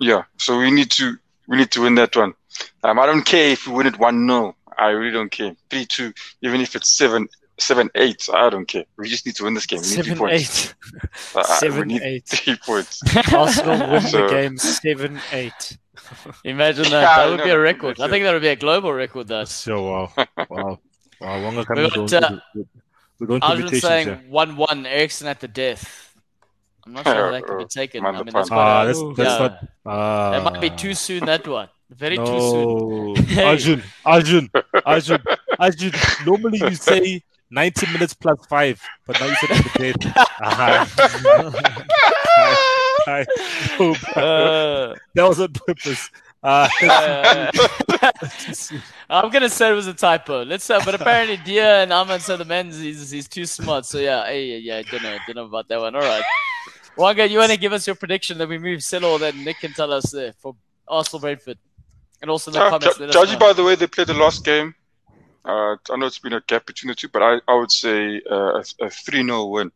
[0.00, 1.16] yeah, so we need to
[1.48, 2.34] we need to win that one.
[2.82, 5.54] Um, I don't care if we win it one 0 I really don't care.
[5.70, 6.12] Three two,
[6.42, 8.28] even if it's seven seven eight.
[8.32, 8.84] I don't care.
[8.96, 9.80] We just need to win this game.
[9.80, 10.66] We need three Seven points.
[10.66, 10.74] eight.
[11.34, 12.26] Uh, uh, we need eight.
[12.28, 13.02] three points.
[13.32, 15.78] Arsenal win the game seven eight.
[16.44, 16.90] Imagine that.
[17.02, 17.98] Yeah, that would no, be a record.
[17.98, 19.28] no, I think that would be a global record.
[19.28, 19.48] That.
[19.48, 20.12] So wow,
[20.48, 20.78] wow,
[21.20, 21.42] wow.
[21.42, 22.42] Wonga coming got, down.
[22.58, 22.62] uh,
[23.22, 24.20] We're going to Arjun invitations saying here.
[24.28, 26.12] one one Eriksen at the death.
[26.84, 28.04] I'm not sure that could be taken.
[28.04, 28.48] I mean, that's pun.
[28.48, 29.38] quite Ah, a- that's, yeah.
[29.38, 29.58] not.
[29.86, 30.30] Ah.
[30.32, 31.24] That might be too soon.
[31.24, 32.24] That one, very no.
[32.26, 33.24] too soon.
[33.26, 33.44] Hey.
[33.50, 34.50] Arjun, Arjun,
[34.84, 35.22] Arjun,
[35.60, 35.92] Arjun.
[36.26, 40.14] Normally you say 90 minutes plus five, but now you said at the dead.
[40.42, 40.90] Ah.
[43.06, 43.26] I, I,
[43.78, 46.10] no, Uh, that was on purpose.
[46.42, 47.50] Uh, uh,
[49.10, 50.42] I'm gonna say it was a typo.
[50.44, 53.86] Let's uh, but apparently Dia and Ahmed said the men's he's, he's too smart.
[53.86, 55.94] So yeah, hey, yeah, I don't know, don't know about that one.
[55.94, 56.24] All right,
[56.96, 59.72] Wanga, you want to give us your prediction that we move Silo, then Nick can
[59.72, 60.56] tell us there for
[60.88, 61.58] Arsenal Brentford,
[62.20, 62.98] and also in the Uh, comments.
[62.98, 64.74] ju- judging by the way they played the last game,
[65.44, 68.20] uh, I know it's been a gap between the two, but I, I would say
[68.30, 69.70] uh, a 3 0 win.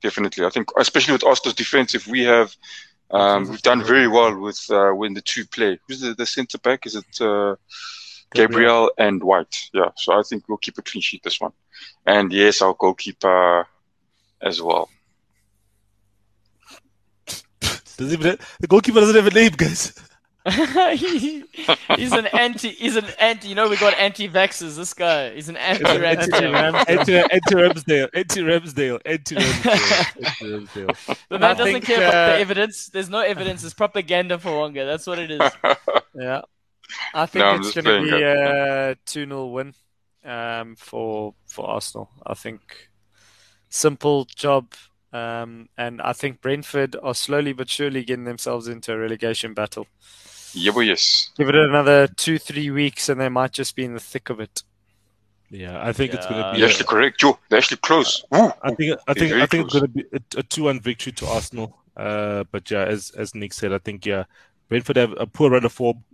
[0.00, 0.44] Definitely.
[0.46, 2.54] I think, especially with Arsenal's defense, if we have,
[3.10, 5.78] um, we've done very well with uh, when the two play.
[5.86, 6.86] Who's the, the centre back?
[6.86, 7.56] Is it uh,
[8.34, 9.56] Gabriel and White?
[9.72, 9.90] Yeah.
[9.96, 11.52] So I think we'll keep a clean sheet this one.
[12.06, 13.66] And yes, our goalkeeper
[14.40, 14.88] as well.
[17.98, 19.92] does even, the goalkeeper doesn't have a name, guys.
[20.50, 21.44] He-
[21.96, 22.70] he's an anti.
[22.70, 23.48] He's an anti.
[23.48, 24.76] You know, we got anti-vaxxers.
[24.76, 25.34] This guy.
[25.34, 26.84] He's an anti-Ramsdale.
[26.88, 31.16] Enter, enter Ramsdale, enter Ramsdale, enter Ramsdale.
[31.28, 32.88] The man I doesn't think, care about uh, the evidence.
[32.88, 33.64] There's no evidence.
[33.64, 34.84] It's propaganda for Wonga.
[34.84, 35.40] That's what it is.
[36.14, 36.40] Yeah.
[37.14, 39.74] I think No, it's going to be a 2 0 win
[40.24, 42.10] um, for for Arsenal.
[42.26, 42.88] I think
[43.68, 44.72] simple job.
[45.12, 49.86] Um, and I think Brentford are slowly but surely getting themselves into a relegation battle.
[50.54, 51.30] Yeah, but yes.
[51.36, 54.40] Give it another two, three weeks, and they might just be in the thick of
[54.40, 54.62] it.
[55.50, 56.58] Yeah, I think it's going to be.
[56.58, 57.38] You're a- actually correct, Joe.
[57.48, 58.24] They're actually close.
[58.30, 58.50] Woo.
[58.62, 61.26] I think I think I think it's going to be a, a two-one victory to
[61.26, 61.78] Arsenal.
[61.96, 64.24] Uh, but yeah, as as Nick said, I think yeah,
[64.68, 66.04] Brentford have a poor run of form,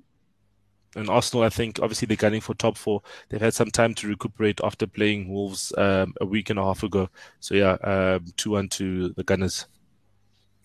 [0.97, 3.03] and Arsenal, I think, obviously they're gunning for top four.
[3.28, 6.82] They've had some time to recuperate after playing Wolves um, a week and a half
[6.82, 7.09] ago.
[7.41, 9.66] So yeah, um, two-one to the Gunners.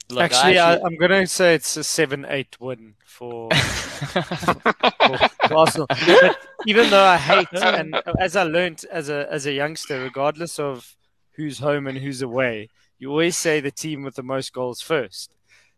[0.09, 4.53] Look, actually, I, actually- I'm going to say it's a 7 8 win for, for,
[5.47, 5.87] for Arsenal.
[5.87, 10.57] But even though I hate, and as I learned as a, as a youngster, regardless
[10.59, 10.95] of
[11.33, 15.31] who's home and who's away, you always say the team with the most goals first.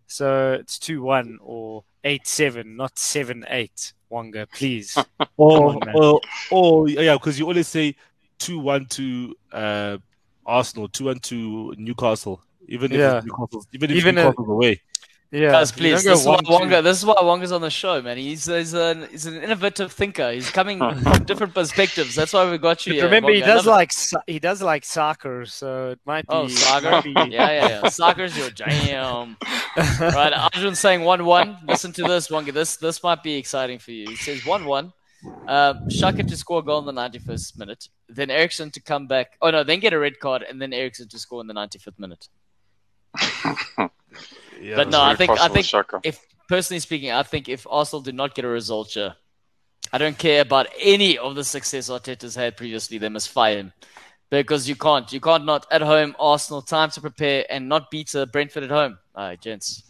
[0.07, 3.93] So it's 2 1 or 8 7, not 7 8.
[4.09, 4.97] Wonga, please.
[5.39, 5.95] Oh, on, man.
[5.97, 6.19] oh,
[6.51, 7.95] oh, yeah, because you always say
[8.37, 9.97] two-one to uh,
[10.45, 12.43] Arsenal, two-one to Newcastle.
[12.67, 13.17] Even if Yeah.
[13.17, 14.81] it's Newcastle's, even if Even a- Newcastle's away.
[15.33, 16.03] Yeah, Guys, you please.
[16.03, 16.49] This is, why 1-2.
[16.49, 18.17] Wonga, this is why Wonga's on the show, man.
[18.17, 20.29] He's, he's, an, he's an innovative thinker.
[20.33, 22.15] He's coming from different perspectives.
[22.15, 23.05] That's why we got you here.
[23.05, 26.33] remember, he does like so- he does like soccer, so it might be.
[26.35, 26.91] Oh, soccer?
[26.91, 27.87] might be- yeah, yeah, yeah.
[27.87, 29.37] Soccer's your jam.
[30.01, 31.57] right, Arjun saying 1 1.
[31.65, 32.51] Listen to this, Wonga.
[32.51, 34.09] This this might be exciting for you.
[34.09, 34.91] He says 1 1.
[35.47, 37.87] Um, Xhaka to score a goal in the 91st minute.
[38.09, 39.37] Then Eriksen to come back.
[39.41, 40.41] Oh, no, then get a red card.
[40.41, 42.27] And then Eriksen to score in the 95th minute.
[44.61, 46.01] Yeah, But no, I think I think Xhaka.
[46.03, 49.15] if personally speaking, I think if Arsenal do not get a result here,
[49.91, 52.97] I don't care about any of the success Arteta's had previously.
[52.99, 53.73] They must fire him
[54.29, 55.11] because you can't.
[55.11, 58.69] You can't not at home Arsenal time to prepare and not beat uh, Brentford at
[58.69, 58.99] home.
[59.15, 59.81] All right, gents.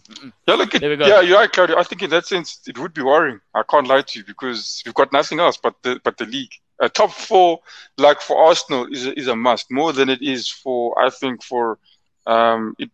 [0.47, 1.05] Yeah, look, it, There we go.
[1.05, 1.77] yeah, you're right, Claudio.
[1.77, 3.41] I think in that sense, it would be worrying.
[3.53, 6.53] I can't lie to you because we've got nothing else but the but the league.
[6.79, 7.59] A top four,
[7.97, 11.43] like for Arsenal, is a, is a must more than it is for I think
[11.43, 11.77] for
[12.27, 12.89] um it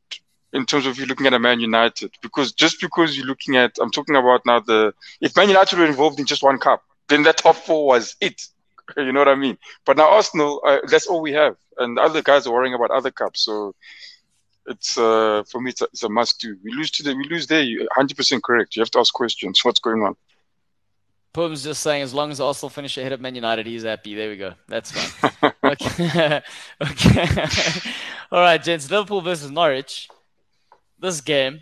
[0.53, 3.75] in terms of you looking at a Man United because just because you're looking at
[3.81, 7.23] I'm talking about now the if Man United were involved in just one cup, then
[7.23, 8.41] that top four was it.
[8.97, 9.57] You know what I mean?
[9.85, 13.11] But now Arsenal, uh, that's all we have, and other guys are worrying about other
[13.11, 13.43] cups.
[13.43, 13.75] So
[14.67, 16.57] it's uh for me it's a, it's a must do.
[16.63, 17.61] We lose to the we lose there.
[17.63, 18.75] You 100 percent correct.
[18.75, 19.59] You have to ask questions.
[19.63, 20.15] What's going on?
[21.37, 24.15] Pum's just saying as long as Arsenal finish ahead of Man United, he's happy.
[24.15, 24.55] There we go.
[24.67, 25.53] That's fine.
[25.63, 26.41] okay.
[26.81, 27.27] okay.
[28.31, 28.89] All right, gents.
[28.89, 30.09] Liverpool versus Norwich.
[30.97, 31.61] This game.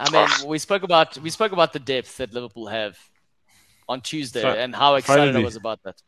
[0.00, 2.98] I mean, we spoke about we spoke about the depth that Liverpool have
[3.88, 6.02] on Tuesday and how excited I was about that.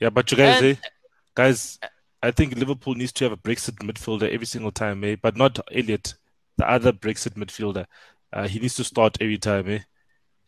[0.00, 0.88] Yeah, but you guys, And- eh?
[1.36, 1.78] guys,
[2.20, 5.14] I think Liverpool needs to have a Brexit midfielder every single time, eh?
[5.22, 6.14] But not Elliott,
[6.56, 7.86] the other Brexit midfielder.
[8.32, 9.78] Uh, he needs to start every time, eh?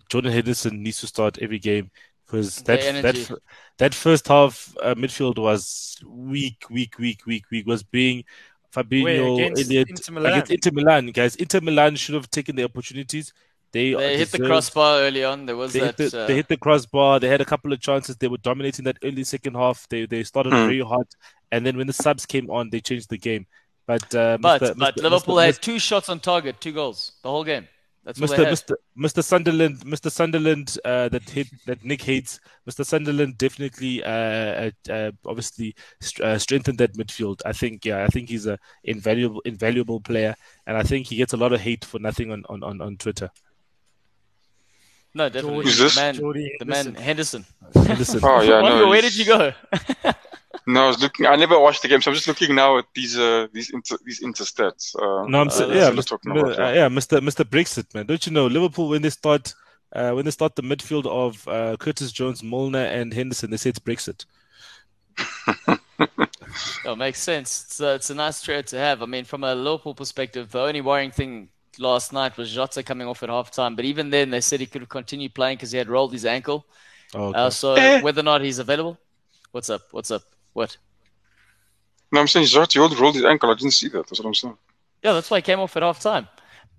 [0.09, 1.91] Jordan Henderson needs to start every game
[2.27, 3.41] because that that
[3.79, 7.67] that first half uh, midfield was weak, weak, weak, weak, weak.
[7.67, 8.25] Was being
[8.73, 10.33] Fabinho, against Elliott Inter Milan?
[10.33, 11.37] against Inter Milan, guys.
[11.37, 13.33] Inter Milan should have taken the opportunities.
[13.71, 15.45] They, They hit the crossbar early on.
[15.45, 17.21] There was they hit, the, uh, they hit the crossbar.
[17.21, 18.17] They had a couple of chances.
[18.17, 19.87] They were dominating that early second half.
[19.91, 20.67] They they started Hmm.
[20.69, 21.07] very hot,
[21.53, 23.47] and then when the subs came on, they changed the game.
[23.87, 24.79] But uh, but Mr.
[24.79, 25.03] but Mr.
[25.03, 25.45] Liverpool Mr.
[25.47, 27.69] had two shots on target, two goals the whole game.
[28.05, 28.47] That's Mr.
[28.47, 28.75] Mr.
[28.99, 29.23] Mr.
[29.23, 30.11] Sunderland, Mr.
[30.11, 32.41] Sunderland, uh, that hit that Nick hates.
[32.69, 32.85] Mr.
[32.85, 37.43] Sunderland definitely, uh, uh, uh, obviously, st- uh, strengthened that midfield.
[37.45, 40.35] I think, yeah, I think he's a invaluable, invaluable player,
[40.67, 42.97] and I think he gets a lot of hate for nothing on on on, on
[42.97, 43.31] Twitter.
[45.15, 45.65] No, definitely.
[45.65, 45.95] Who's this?
[45.95, 47.45] The man, Geordie the man Henderson.
[47.75, 48.89] Listen, Oh yeah, no.
[48.89, 49.53] where he's- did you go?
[50.75, 51.25] No, I was looking.
[51.27, 53.97] I never watched the game, so I'm just looking now at these uh, these inter,
[54.05, 54.95] these interstats.
[55.03, 56.15] Uh, no, I'm Uh, saying, yeah, what I'm Mr.
[56.31, 56.75] about, uh, yeah.
[56.81, 57.21] yeah, Mr.
[57.29, 57.45] Mr.
[57.45, 58.07] Brexit, man.
[58.07, 59.55] Don't you know Liverpool when they start
[59.97, 63.71] uh, when they start the midfield of uh, Curtis Jones, Milner, and Henderson, they say
[63.71, 64.27] it's Brexit.
[66.85, 67.65] Oh, makes sense.
[67.65, 69.03] It's a, it's a nice trade to have.
[69.03, 71.49] I mean, from a Liverpool perspective, the only worrying thing
[71.79, 73.77] last night was Jota coming off at halftime.
[73.77, 76.25] But even then, they said he could have continued playing because he had rolled his
[76.25, 76.65] ankle.
[77.15, 77.39] Oh, okay.
[77.39, 78.01] Uh, so Eh.
[78.01, 78.99] whether or not he's available,
[79.53, 79.83] what's up?
[79.91, 80.23] What's up?
[80.59, 80.77] What?
[82.11, 83.51] no, I'm saying Jota rolled rolled his ankle.
[83.51, 84.07] I didn't see that.
[84.07, 84.57] That's what I'm saying.
[85.05, 86.29] Yeah, that's why he came off at halftime.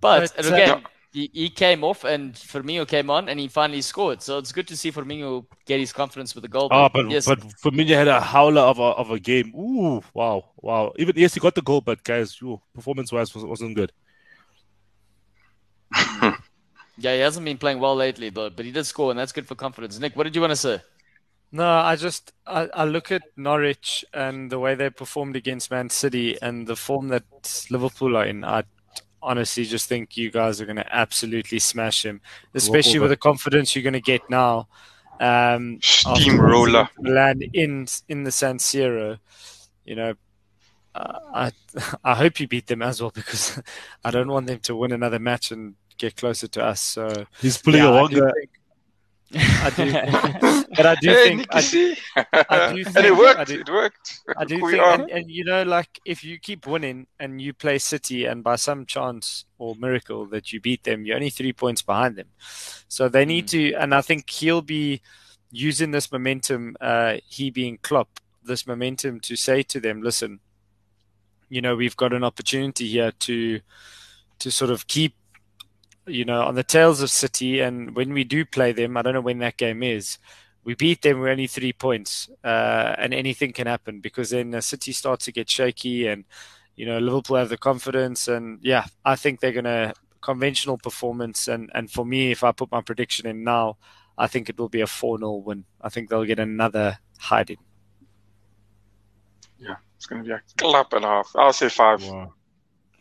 [0.02, 3.48] But, But, and uh, again, he, he came off and Firmino came on and he
[3.48, 4.22] finally scored.
[4.22, 6.68] So it's good to see Firmino get his confidence with the goal.
[6.72, 9.54] Oh, but yes, but Firmino had a howler of a of a game.
[9.56, 10.94] Ooh, wow, wow.
[10.98, 13.92] Even yes, he got the goal, but guys, you performance wise was, wasn't good.
[16.22, 18.50] yeah, he hasn't been playing well lately, though.
[18.50, 20.00] But he did score, and that's good for confidence.
[20.00, 20.82] Nick, what did you want to say?
[21.52, 25.90] No, I just I, I look at Norwich and the way they performed against Man
[25.90, 28.44] City and the form that Liverpool are in.
[28.44, 28.64] I
[29.22, 32.22] honestly just think you guys are going to absolutely smash him,
[32.54, 34.68] especially with the confidence you're going to get now.
[35.20, 36.90] Um, Steamroller.
[36.98, 39.20] losing Milan in in the San Siro,
[39.86, 40.14] you know.
[40.96, 41.52] I
[42.04, 43.62] I hope you beat them as well because
[44.04, 46.82] I don't want them to win another match and get closer to us.
[46.82, 48.34] So He's pulling yeah, a I do Wonga.
[48.34, 48.50] think,
[49.36, 49.92] I do,
[50.76, 51.98] but I do hey, think I you see?
[52.16, 53.48] I do and think- it I worked.
[53.48, 54.20] do- it worked.
[54.38, 57.54] I do we think, and, and you know, like if you keep winning and you
[57.54, 61.54] play City, and by some chance or miracle that you beat them, you're only three
[61.54, 62.28] points behind them.
[62.88, 65.02] So they need to, and I think he'll be
[65.52, 70.40] using this momentum, uh, he being Klopp, this momentum to say to them, listen,
[71.50, 73.60] you know, we've got an opportunity here to
[74.40, 75.16] to sort of keep,
[76.10, 79.14] you know, on the tails of City, and when we do play them, I don't
[79.14, 80.18] know when that game is
[80.64, 84.62] we beat them, we're only three points, uh, and anything can happen because then the
[84.62, 86.26] City starts to get shaky, and
[86.76, 91.72] you know Liverpool have the confidence, and yeah, I think they're gonna conventional performance, and
[91.74, 93.78] and for me, if I put my prediction in now,
[94.18, 95.66] I think it will be a four 0 win.
[95.82, 97.58] I think they'll get another hiding.
[99.58, 101.32] Yeah, it's going to be a clap and a half.
[101.36, 102.04] I'll say five.
[102.04, 102.34] Wow.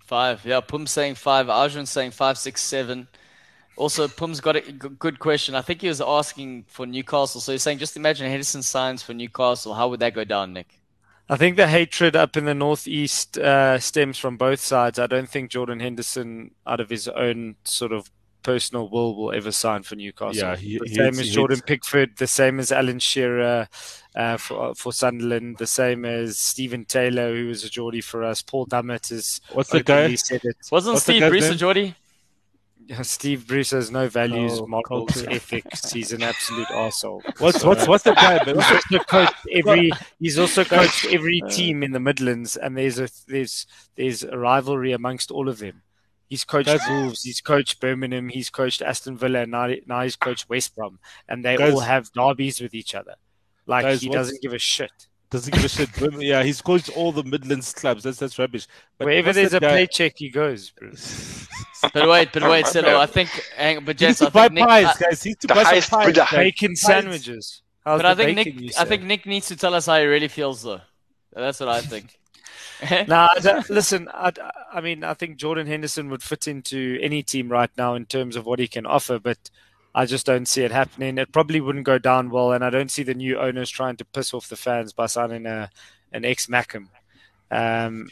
[0.08, 0.42] Five.
[0.46, 1.50] Yeah, Pum's saying five.
[1.50, 3.08] Arjun's saying five, six, seven.
[3.76, 5.54] Also, Pum's got a good question.
[5.54, 7.42] I think he was asking for Newcastle.
[7.42, 9.74] So he's saying, just imagine Henderson signs for Newcastle.
[9.74, 10.80] How would that go down, Nick?
[11.28, 14.98] I think the hatred up in the northeast uh, stems from both sides.
[14.98, 18.10] I don't think Jordan Henderson, out of his own sort of
[18.42, 20.34] personal will, will ever sign for Newcastle.
[20.42, 23.68] Yeah, he- the he same hates- as Jordan hates- Pickford, the same as Alan Shearer
[24.18, 28.42] uh, for for Sunderland, the same as Steven Taylor, who was a Geordie for us.
[28.42, 30.14] Paul Dummett is What's the openly guy?
[30.16, 30.56] said it.
[30.70, 31.58] Wasn't What's Steve guy's Bruce a name?
[31.58, 31.94] Geordie?
[33.02, 35.30] Steve Bruce has no values, No morals, culture.
[35.30, 35.92] ethics.
[35.92, 37.20] He's an absolute arsehole.
[37.38, 38.42] What's So- what's what's the guy?
[38.46, 38.56] Man?
[38.56, 39.90] He's also coached every.
[40.18, 43.66] He's also coached every team in the Midlands, and there's a there's
[43.96, 45.82] there's a rivalry amongst all of them.
[46.28, 50.16] He's coached Guys- Wolves, he's coached Birmingham, he's coached Aston Villa, and now, now he's
[50.16, 50.98] coached West Brom,
[51.28, 53.14] and they Guys- all have derbies with each other.
[53.68, 54.90] Like Guys, he doesn't give a shit.
[55.30, 55.90] Doesn't give a shit.
[56.20, 58.02] Yeah, he's coached all the Midlands clubs.
[58.02, 58.66] That's that's rubbish.
[58.96, 60.70] But Wherever there's a guy- paycheck, he goes.
[60.70, 60.90] Bro.
[61.94, 64.64] But wait, but wait, Silo, I think, hang, but He I to buy think Nick,
[64.66, 65.22] pies, I- guys.
[65.22, 66.06] He needs to buy highest pies.
[66.06, 66.26] bidder.
[66.32, 66.80] Bacon Pies.
[66.80, 67.62] sandwiches.
[67.84, 70.04] How's but I think bacon, Nick, I think Nick needs to tell us how he
[70.06, 70.80] really feels, though.
[71.32, 72.18] That's what I think.
[73.08, 74.08] No, I listen.
[74.12, 74.32] I,
[74.72, 78.34] I mean, I think Jordan Henderson would fit into any team right now in terms
[78.34, 79.38] of what he can offer, but
[79.94, 81.18] I just don't see it happening.
[81.18, 84.04] It probably wouldn't go down well, and I don't see the new owners trying to
[84.04, 85.70] piss off the fans by signing a
[86.12, 86.88] an ex Mackem.
[87.50, 88.08] Um,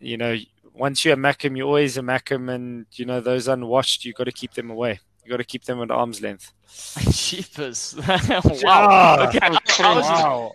[0.00, 0.36] you know,
[0.74, 4.24] once you're a Mackem, you're always a Mackem, and you know those unwashed, you've got
[4.24, 5.00] to keep them away.
[5.24, 6.52] You got to keep them at arm's length.
[7.12, 7.94] Cheapers.
[8.08, 9.28] Ah, wow.
[9.28, 10.52] Okay, I, I was just, Wow.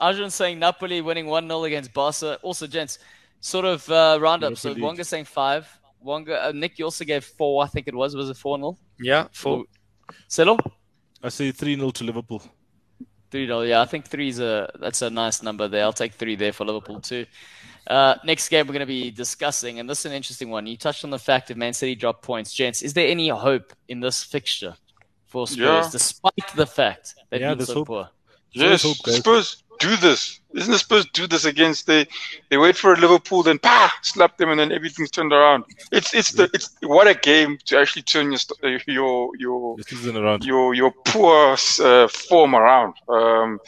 [0.00, 2.38] Arjun saying Napoli winning 1 0 against Barca.
[2.42, 2.98] Also, gents,
[3.40, 4.56] sort of uh, roundup.
[4.56, 5.80] So Europa Wonga saying 5.
[6.00, 8.14] Wonga, uh, Nick, you also gave 4, I think it was.
[8.14, 8.78] Was it 4 0?
[9.00, 9.64] Yeah, for
[10.28, 10.58] Settle?
[11.22, 12.42] I say three 0 to Liverpool.
[13.30, 13.62] 3 0.
[13.62, 15.82] Yeah, I think 3 is a, that's a nice number there.
[15.84, 17.26] I'll take 3 there for Liverpool too.
[17.86, 20.66] Uh, next game we're going to be discussing, and this is an interesting one.
[20.66, 22.52] You touched on the fact of Man City drop points.
[22.52, 24.74] Gents, is there any hope in this fixture
[25.26, 25.88] for Spurs, Yeah.
[25.90, 27.86] despite the fact they've Yeah, been there's so hope.
[27.88, 28.08] poor?
[28.52, 28.96] Yes, hope.
[28.96, 29.63] Spurs.
[29.78, 30.40] Do this?
[30.54, 32.06] Isn't the Spurs do this against they
[32.48, 35.64] they wait for a Liverpool, then pa slap them, and then everything's turned around.
[35.90, 39.76] It's it's the it's what a game to actually turn your your your
[40.42, 42.94] your your poor uh, form around.
[43.08, 43.60] Um,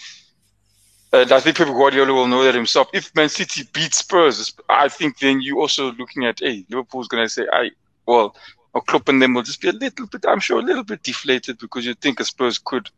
[1.13, 2.89] and I think Pep Guardiola will know that himself.
[2.93, 7.25] If Man City beat Spurs, I think then you also looking at, hey, Liverpool's going
[7.25, 7.71] to say, I,
[8.07, 8.37] well,
[8.75, 11.03] or Klopp and them will just be a little bit, I'm sure, a little bit
[11.03, 12.91] deflated because you think a Spurs could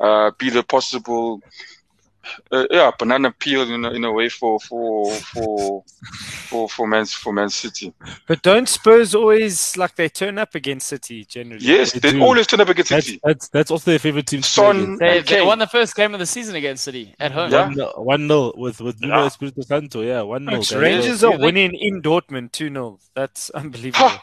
[0.00, 1.40] uh, be the possible,
[2.50, 5.84] uh, yeah, banana peel in a, in a way for for for
[6.48, 7.92] for for Man for Man City.
[8.26, 11.64] But don't Spurs always like they turn up against City generally?
[11.64, 13.20] Yes, They they always turn up against That's, City.
[13.24, 14.42] that's that's also their favorite team.
[14.42, 14.96] Son.
[14.98, 17.50] They, they won the first game of the season against City at home.
[17.52, 17.66] Yeah.
[17.66, 19.26] One nil- one nil with with Nuno Yeah.
[19.26, 20.02] Espirito Santo.
[20.02, 20.56] Yeah, one nil.
[20.56, 20.74] guys.
[20.74, 22.98] Rangers are winning in Dortmund 2 0.
[23.14, 24.08] That's unbelievable.
[24.08, 24.22] Ha!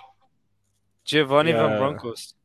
[1.06, 1.68] Giovanni Yeah.
[1.68, 2.36] Van Bronckhorst.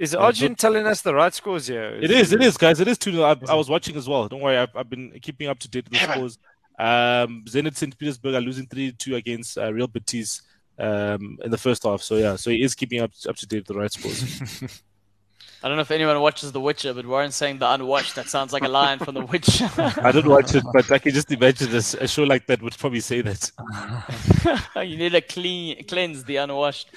[0.00, 1.90] Is Yeah, Arjun but- telling us the right scores here?
[2.00, 2.80] It is, it is, guys.
[2.80, 3.22] It is 2 0.
[3.22, 4.26] I, I was watching as well.
[4.28, 6.38] Don't worry, I've, I've been keeping up to date with the Yeah, scores.
[6.78, 7.96] Um, Zenit St.
[7.98, 10.40] Petersburg are losing 3 2 against uh, Real Betis
[10.78, 12.00] um, in the first half.
[12.00, 14.82] So, yeah, so he is keeping up, up to date with the right scores.
[15.62, 18.14] I don't know if anyone watches The Witcher, but Warren's saying the unwatched.
[18.14, 19.70] That sounds like a line from The Witcher.
[20.02, 22.76] I don't watch it, but I can just imagine this, a show like that would
[22.78, 23.50] probably say that.
[24.76, 26.90] you need to clean cleanse the unwashed.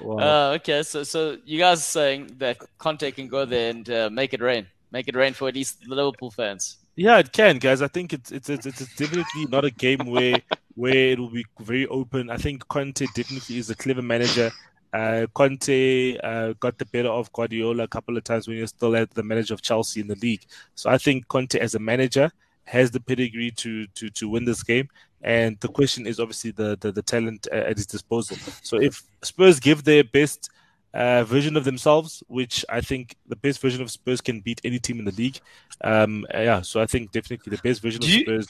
[0.00, 0.18] Wow.
[0.18, 4.10] Uh, okay, so so you guys are saying that Conte can go there and uh,
[4.10, 6.78] make it rain, make it rain for at least the Liverpool fans.
[6.96, 7.82] Yeah, it can, guys.
[7.82, 10.40] I think it's it's it's, it's definitely not a game where
[10.74, 12.30] where it will be very open.
[12.30, 14.50] I think Conte definitely is a clever manager.
[14.92, 18.70] Uh, Conte uh, got the better of Guardiola a couple of times when he was
[18.70, 20.44] still at the manager of Chelsea in the league.
[20.74, 22.30] So I think Conte as a manager
[22.64, 24.88] has the pedigree to to to win this game.
[25.22, 28.36] And the question is obviously the the, the talent at his disposal.
[28.62, 30.50] So if Spurs give their best
[30.94, 34.78] uh, version of themselves, which I think the best version of Spurs can beat any
[34.78, 35.38] team in the league.
[35.82, 38.48] Um, uh, yeah, so I think definitely the best version Do of you- Spurs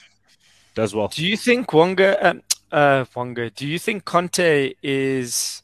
[0.73, 1.09] does well.
[1.09, 5.63] Do you think Wonga, um, uh, Wonga, do you think Conte is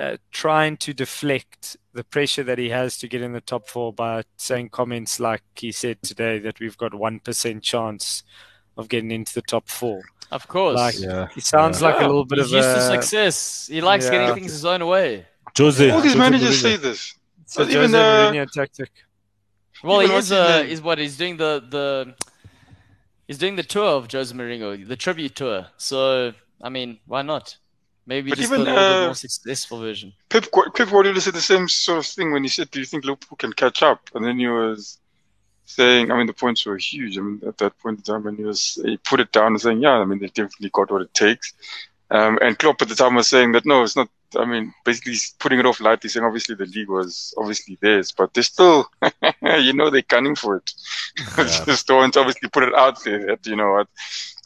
[0.00, 3.92] uh, trying to deflect the pressure that he has to get in the top four
[3.92, 8.22] by saying comments like he said today that we've got 1% chance
[8.76, 10.02] of getting into the top four?
[10.30, 11.88] Of course, Like, Yeah, He sounds Yeah.
[11.88, 12.80] like a little bit he's of used to a.
[12.94, 13.66] success.
[13.70, 15.26] He likes getting things his own way.
[15.58, 15.90] Jose.
[15.90, 16.62] All these Jose managers Mourinho.
[16.62, 17.14] say this.
[17.42, 18.90] It's a even, Jose uh, Mourinho tactic.
[19.82, 22.14] Well, Even he is uh, is what he's doing the the
[23.26, 25.66] he's doing the tour of Jose Mourinho, the tribute tour.
[25.76, 26.32] So
[26.62, 27.56] I mean, why not?
[28.10, 30.12] Maybe But just even, a little bit uh, more successful version.
[30.28, 32.84] Pep, Gu- Pep Guardiola said the same sort of thing when he said, "Do you
[32.84, 34.98] think Liverpool can catch up?" And then he was
[35.64, 37.16] saying, "I mean, the points were huge.
[37.16, 39.60] I mean, at that point in time, and he was he put it down and
[39.60, 41.52] saying, "Yeah, I mean, they definitely got what it takes."
[42.10, 44.08] Um, and Klopp at the time was saying that no, it's not.
[44.36, 48.10] I mean, basically he's putting it off lightly, saying obviously the league was obviously theirs,
[48.10, 48.90] but they're still,
[49.42, 50.72] you know, they're gunning for it.
[51.64, 53.84] just don't obviously put it out there that you know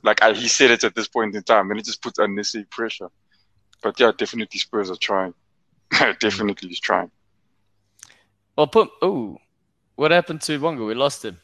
[0.03, 2.67] like I, he said it at this point in time, and it just puts unnecessary
[2.67, 3.09] pressure.
[3.85, 5.35] But yeah, definitely Spurs are trying.
[6.18, 7.11] definitely he's trying.
[8.57, 9.37] Well, put oh,
[9.95, 10.85] what happened to Wonga?
[10.85, 11.39] We lost him.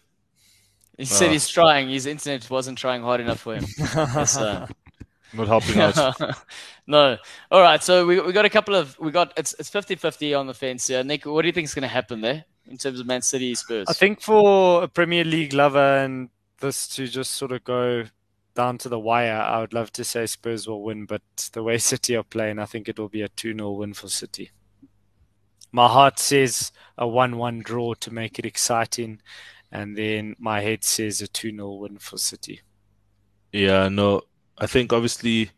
[0.96, 1.90] He said he's trying.
[1.90, 3.64] His internet wasn't trying hard enough for him.
[3.78, 4.36] Yes.
[4.38, 4.66] Uh,
[5.32, 5.96] Not helping out.
[6.86, 7.18] no.
[7.50, 7.82] All right.
[7.82, 10.86] So we we got a couple of we got it's it's 50-50 on the fence
[10.88, 11.04] here.
[11.04, 13.54] Nick, what do you think is going to happen there in terms of Man City
[13.54, 13.86] Spurs?
[13.88, 18.04] I think for a Premier League lover and this to just sort of go
[18.54, 21.22] down to the wire, I would love to say Spurs will win, but
[21.52, 24.08] the way City are playing, I think it will be a 2 0 win for
[24.08, 24.50] City.
[25.72, 29.20] My heart says a 1 1 draw to make it exciting,
[29.70, 32.60] and then my head says a 2 0 win for City.
[33.52, 34.22] Yeah, no,
[34.58, 35.50] I think obviously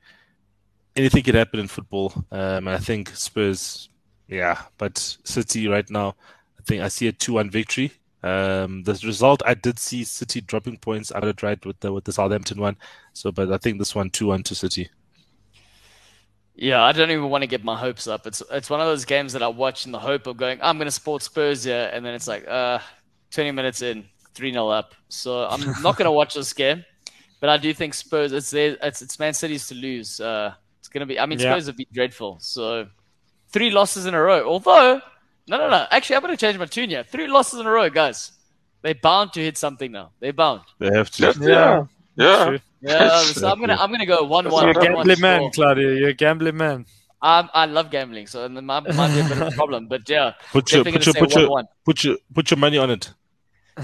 [0.97, 2.13] anything could happen in football.
[2.31, 3.89] Um, and I think Spurs,
[4.29, 6.15] yeah, but City right now,
[6.59, 7.93] I think I see a two-one victory.
[8.23, 11.11] Um, the result I did see City dropping points.
[11.11, 12.77] I got it right with the with the Southampton one.
[13.15, 14.91] So, but I think this one two-one to City.
[16.55, 18.27] Yeah, I don't even want to get my hopes up.
[18.27, 20.77] It's it's one of those games that I watch in the hope of going, I'm
[20.77, 22.79] going to support Spurs here, and then it's like, uh,
[23.33, 24.05] 20 minutes in,
[24.35, 24.95] 3 0 up.
[25.09, 26.85] So I'm not going to watch this game,
[27.41, 30.21] but I do think Spurs, it's their, it's, it's Man City's to lose.
[30.21, 31.53] Uh, it's going to be, I mean, Yeah.
[31.53, 32.37] Spurs have been dreadful.
[32.41, 32.87] So
[33.51, 34.47] three losses in a row.
[34.47, 35.01] Although,
[35.53, 35.87] no, no, no.
[35.91, 37.05] Actually, I'm going to change my tune here.
[37.05, 38.33] Three losses in a row, guys.
[38.83, 40.11] They're bound to hit something now.
[40.19, 40.63] They're bound.
[40.79, 41.35] They have to.
[41.41, 41.85] Yeah,
[42.17, 42.45] yeah.
[42.47, 42.59] True.
[42.81, 44.65] Yeah, so I'm gonna I'm gonna go one one.
[44.65, 45.51] You're a gambling man, score.
[45.53, 45.91] Claudio.
[45.91, 46.87] You're a gambling man.
[47.23, 49.87] Um, I love gambling, so it might, might be a bit of a problem.
[49.87, 51.67] But yeah, Put your put gonna your put one your one.
[51.85, 53.13] put your put your money on it.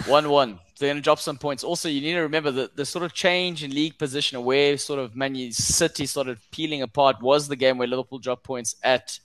[0.07, 0.59] One one.
[0.81, 1.63] They're gonna drop some points.
[1.63, 4.99] Also, you need to remember that the sort of change in league position, where sort
[4.99, 9.19] of Man City started peeling apart, was the game where Liverpool dropped points at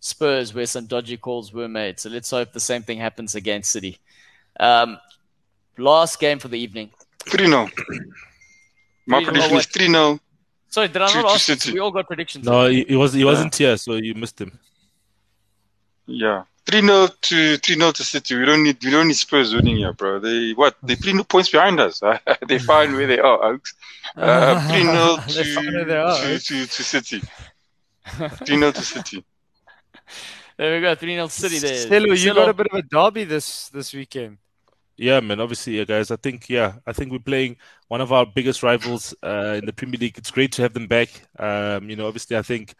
[0.00, 1.98] Spurs, where some dodgy calls were made.
[1.98, 3.98] So let's hope the same thing happens against City.
[4.60, 4.98] Um,
[5.76, 6.90] last game for the evening.
[7.28, 7.68] 3 0.
[9.06, 9.60] My prediction what?
[9.60, 10.20] is 3 0.
[10.68, 11.44] Sorry, did I To- not ask?
[11.46, 11.72] City.
[11.72, 12.44] We all got predictions.
[12.44, 14.58] No, he, he was he wasn't here, so you missed him.
[16.06, 16.44] Yeah.
[16.66, 18.36] 3 0 to 3 0 to City.
[18.36, 20.18] We don't need we don't need Spurs winning here, bro.
[20.18, 20.76] They what?
[20.82, 22.00] They three points behind us.
[22.46, 23.74] they find where they are, Oaks.
[24.16, 26.38] Uh, 3 0 They find where they are, to, eh?
[26.38, 27.20] to, to City.
[28.16, 29.24] 3 0 to City.
[30.58, 30.92] There we go.
[30.96, 31.86] 3 0 City there.
[31.86, 34.38] Stelo, you got a bit of a derby this this weekend.
[34.96, 35.38] Yeah, man.
[35.38, 36.10] Obviously, yeah, guys.
[36.10, 39.72] I think, yeah, I think we're playing one of our biggest rivals uh, in the
[39.72, 40.18] Premier League.
[40.18, 41.10] It's great to have them back.
[41.38, 42.74] Um, you know, obviously, I think,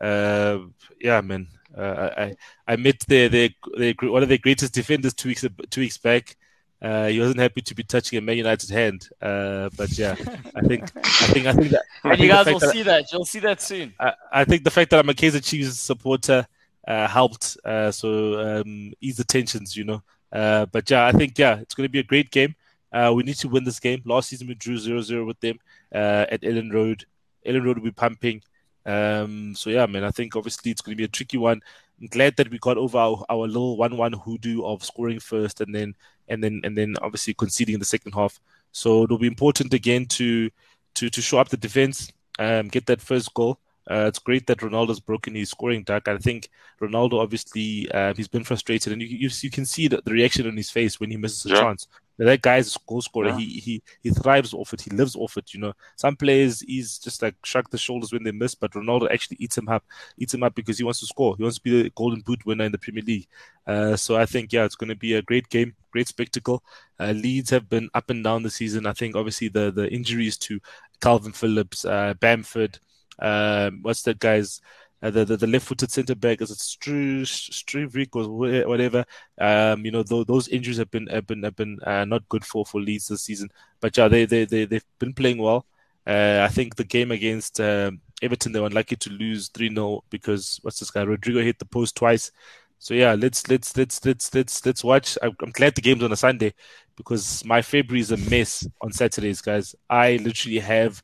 [0.00, 0.60] uh,
[0.98, 1.48] yeah, man.
[1.76, 5.80] Uh, I I met their their their one of their greatest defenders two weeks two
[5.82, 6.34] weeks back.
[6.80, 9.06] Uh, he wasn't happy to be touching a Man United hand.
[9.20, 10.16] Uh, but yeah,
[10.54, 12.72] I think I think I think that I And you think the guys will that-
[12.72, 13.12] see that.
[13.12, 13.92] You'll see that soon.
[14.00, 16.44] I, I think the fact that I'm a Kaizer Chiefs supporter uh,
[16.88, 17.56] helped.
[17.64, 20.02] Uh, so um, ease the tensions, you know.
[20.32, 22.54] Uh, but yeah, I think yeah, it's going to be a great game.
[22.92, 24.02] Uh, we need to win this game.
[24.04, 25.58] Last season we drew 0-0 with them
[25.94, 27.04] uh, at Elland Road.
[27.46, 28.42] Elland Road will be pumping.
[28.86, 31.60] Um, so yeah, man, I think obviously it's going to be a tricky one.
[32.00, 35.74] I'm glad that we got over our, our little one-one hoodoo of scoring first and
[35.74, 35.94] then
[36.28, 38.40] and then and then obviously conceding in the second half.
[38.72, 40.50] So it'll be important again to
[40.94, 43.58] to to show up the defense, um, get that first goal.
[43.90, 46.08] Uh, it's great that Ronaldo's broken his scoring duck.
[46.08, 46.48] I think
[46.80, 50.46] Ronaldo obviously uh, he's been frustrated, and you, you you can see the, the reaction
[50.46, 51.60] on his face when he misses a Yeah.
[51.62, 51.88] chance.
[52.20, 53.28] That guy's a goal scorer.
[53.28, 53.38] Yeah.
[53.38, 54.80] He he he thrives off it.
[54.80, 55.54] He lives off it.
[55.54, 59.08] You know, some players he's just like shrug the shoulders when they miss, but Ronaldo
[59.10, 59.84] actually eats him up,
[60.18, 61.36] eats him up because he wants to score.
[61.36, 63.28] He wants to be the Golden Boot winner in the Premier League.
[63.66, 66.64] Uh, so I think yeah, it's going to be a great game, great spectacle.
[66.98, 68.84] Uh, Leeds have been up and down the season.
[68.86, 70.58] I think obviously the the injuries to
[71.00, 72.80] Kalvin Phillips, uh, Bamford,
[73.18, 74.60] um, what's that guy's
[75.00, 79.04] uh, the, the the left-footed centre back is it Stru Struvik or whatever.
[79.40, 82.44] Um, you know th- those injuries have been have been have been uh, not good
[82.44, 83.48] for for Leeds this season.
[83.80, 85.66] But yeah, they they they they've been playing well.
[86.06, 90.02] Uh, I think the game against um, Everton they were unlucky to lose three 0
[90.10, 92.32] because what's this guy Rodrigo hit the post twice.
[92.80, 95.18] So yeah, let's let's let's let's let's let's watch.
[95.22, 96.54] I'm glad the game's on a Sunday
[96.96, 99.74] because my February is a mess on Saturdays, guys.
[99.88, 101.02] I literally have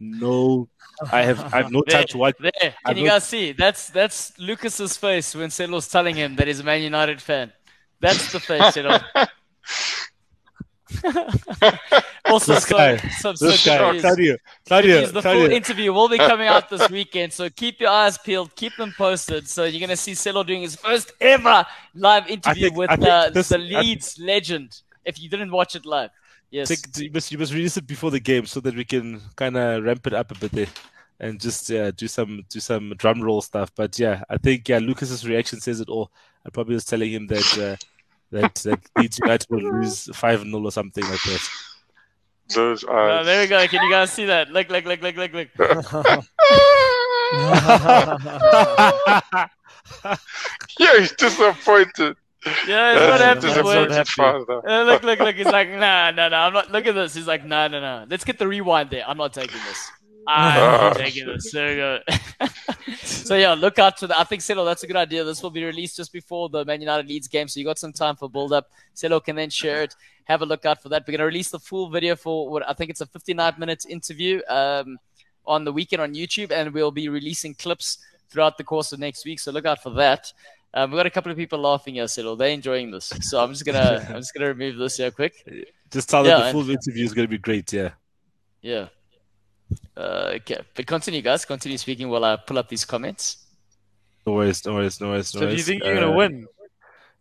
[0.00, 0.68] no,
[1.12, 2.36] I have I have no time to watch.
[2.38, 2.52] There,
[2.84, 3.52] I can you guys see?
[3.52, 7.52] That's that's Lucas's face when Settle's telling him that he's a Man United fan.
[8.00, 8.98] That's the face, Settle.
[12.24, 13.98] also, This so, guy, some, This so guy.
[14.00, 14.36] Claudio,
[14.66, 18.54] Claudio, the full interview will be coming out this weekend, so keep your eyes peeled,
[18.54, 19.48] keep them posted.
[19.48, 23.48] So you're gonna see Settle doing his first ever live interview think- with uh, this-
[23.48, 24.80] the I- Leeds legend.
[25.04, 26.10] If you didn't watch it live,
[26.50, 26.68] yes.
[26.68, 29.56] Take, you must you must release it before the game so that we can kind
[29.56, 30.66] of ramp it up a bit there
[31.20, 33.70] and just yeah do some do some drum roll stuff.
[33.74, 36.10] But yeah, I think yeah Lucas's reaction says it all.
[36.46, 37.76] I probably was telling him that uh,
[38.30, 41.48] that that Leeds United will lose five 0 or something like that.
[42.54, 43.26] Those Oh, eyes.
[43.26, 43.66] there we go.
[43.66, 44.50] Can you guys see that?
[44.50, 45.48] Look, look, look, look, look, look.
[50.78, 52.16] yeah, he's disappointed.
[52.66, 53.54] Yeah, it's not That's happening.
[53.54, 53.94] disappointed boy.
[53.94, 54.68] happy.
[54.68, 55.36] Uh, look, look, look.
[55.36, 56.46] He's like, nah, nah, nah.
[56.46, 56.70] I'm not.
[56.70, 57.14] Look at this.
[57.14, 58.06] He's like, nah, nah, nah.
[58.08, 59.04] Let's get the rewind there.
[59.08, 59.90] I'm not taking this.
[60.28, 61.52] I'm not Ah, taking this.
[61.52, 62.46] There we go.
[63.02, 64.18] so yeah, look out for that.
[64.18, 65.22] I think Celo, that's a good idea.
[65.24, 67.92] This will be released just before the Man United Leeds game, so you got some
[67.92, 68.68] time for build up.
[68.94, 69.94] Celo can then share it.
[70.24, 71.04] Have a look out for that.
[71.06, 74.40] We're gonna release the full video for what I think it's a 59 minutes interview
[74.48, 74.98] um,
[75.46, 79.24] on the weekend on YouTube, and we'll be releasing clips throughout the course of next
[79.24, 79.38] week.
[79.38, 80.32] So look out for that.
[80.74, 82.36] Um, we've got a couple of people laughing here, Celo.
[82.36, 85.34] They're enjoying this, so I'm just gonna I'm just gonna remove this here quick.
[85.90, 87.72] Just tell Yeah, them the full interview is going to be great.
[87.72, 87.90] Yeah.
[88.60, 88.88] Yeah.
[89.96, 91.44] Uh, okay, but continue, guys.
[91.44, 93.38] Continue speaking while I pull up these comments.
[94.26, 95.34] No worries, no worries, no worries.
[95.34, 96.46] No so do you think you're gonna Uh, win?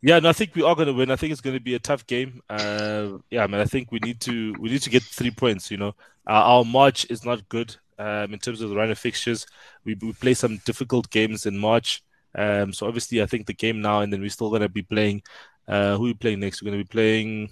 [0.02, 1.10] Yeah, no, I think we are going to win.
[1.10, 2.41] I think it's going to be a tough game.
[2.48, 5.72] Uh, yeah, man, I think we need to we need to get three points.
[5.72, 5.96] You know,
[6.28, 9.48] uh, our March is not good um, in terms of the run of fixtures.
[9.84, 12.04] We we play some difficult games in March.
[12.38, 14.84] Um, so obviously, I think the game now, and then we're still going to be
[14.84, 15.22] playing.
[15.68, 16.62] Uh, who are we playing next?
[16.62, 17.50] We're going to be playing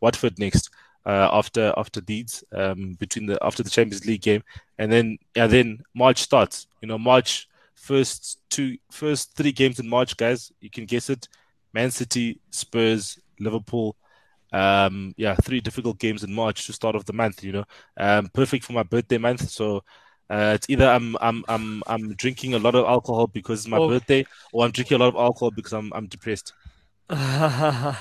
[0.00, 0.70] Watford next.
[1.04, 4.42] Uh, after after Leeds, um, between the after the Champions League game,
[4.78, 6.68] and then yeah, then March starts.
[6.80, 10.52] You know, March first two first three games in March, guys.
[10.60, 11.28] You can guess it.
[11.74, 13.96] Man City, Spurs, Liverpool.
[14.52, 17.42] Um, yeah, three difficult games in March to start off the month.
[17.42, 17.64] You know,
[17.96, 19.48] um, perfect for my birthday month.
[19.50, 19.82] So
[20.32, 23.78] uh, it's either I'm I'm I'm I'm drinking a lot of alcohol because it's my
[23.78, 23.88] Oh.
[23.88, 26.52] birthday, or I'm drinking a lot of alcohol because I'm I'm depressed.
[27.10, 27.96] yeah,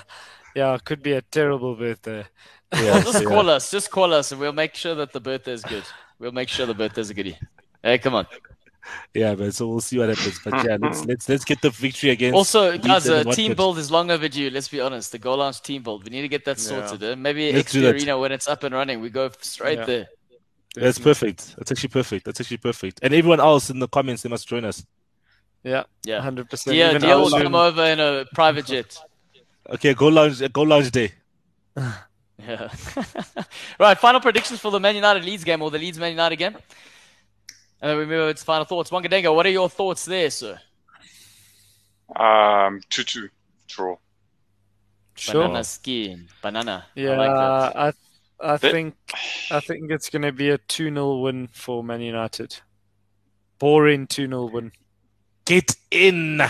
[0.56, 2.26] it could be a terrible birthday.
[2.74, 3.28] Yeah, Just yeah.
[3.28, 3.70] call us.
[3.72, 5.84] Just call us, and we'll make sure that the birthday is good.
[6.20, 7.38] We'll make sure the birthday is a goodie.
[7.84, 8.28] Hey, come on.
[9.14, 9.52] yeah, man.
[9.52, 10.40] So we'll see what happens.
[10.44, 12.36] But yeah, let's let's let's get the victory against.
[12.36, 13.36] Also, Leeds guys, and uh, Watford.
[13.36, 14.50] team build is long overdue.
[14.50, 15.12] Let's be honest.
[15.12, 16.04] The Goal Lounge team build.
[16.06, 16.86] We need to get that Yeah.
[16.86, 17.04] sorted.
[17.04, 19.86] Uh, maybe Let's do Arena when it's up and running, we go straight Yeah.
[19.86, 20.08] there.
[20.76, 21.56] That's perfect.
[21.58, 22.26] That's actually perfect.
[22.26, 23.00] That's actually perfect.
[23.04, 24.86] And everyone else in the comments, they must join us.
[25.64, 26.22] Yeah, Yeah.
[26.22, 26.76] hundred percent.
[26.76, 28.98] Yeah, Even Dia will come over in a private jet.
[29.70, 30.42] Okay, Goal Lounge.
[30.52, 31.12] Goal Lounge day.
[32.44, 32.70] Yeah.
[33.80, 33.96] right.
[34.00, 36.56] Final predictions for the Man United Leeds game or the Leeds Man United game.
[36.56, 38.90] And then we move over to final thoughts.
[38.90, 40.60] Wangadenga, what are your thoughts there, sir?
[42.16, 43.30] Um, two two
[43.68, 43.96] draw.
[45.16, 45.44] Sure.
[45.44, 46.28] Banana skin.
[46.42, 46.86] Banana.
[46.96, 47.76] Yeah, I like that.
[47.80, 47.94] I
[48.44, 48.96] I But- think
[49.52, 52.60] I think it's going to be a 2-0 win for Man United.
[53.60, 54.72] Boring 2-0 win.
[55.46, 56.42] Get in.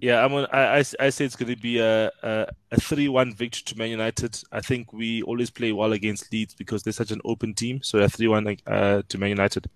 [0.00, 0.46] Yeah, I'm on.
[0.52, 3.90] I, I, I say it's going to be a a, a three-one victory to Man
[3.90, 4.40] United.
[4.52, 7.82] I think we always play well against Leeds because they're such an open team.
[7.82, 9.68] So a three-one uh, to Man United.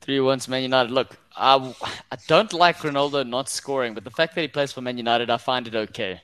[0.00, 0.92] 3 1 to Man United.
[0.92, 1.74] Look, I,
[2.10, 5.30] I don't like Ronaldo not scoring, but the fact that he plays for Man United,
[5.30, 6.20] I find it okay.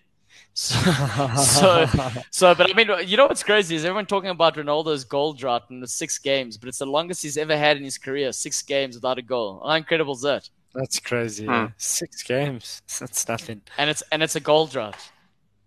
[1.37, 5.05] So, so, so, but I mean, you know what's crazy is everyone talking about Ronaldo's
[5.05, 7.97] goal drought in the six games, but it's the longest he's ever had in his
[7.97, 9.63] career six games without a goal.
[9.65, 10.51] How incredible is that?
[10.75, 11.47] That's crazy.
[11.47, 11.67] Hmm.
[11.79, 12.83] Six games.
[12.99, 13.63] That's nothing.
[13.79, 14.99] And it's and it's a goal drought.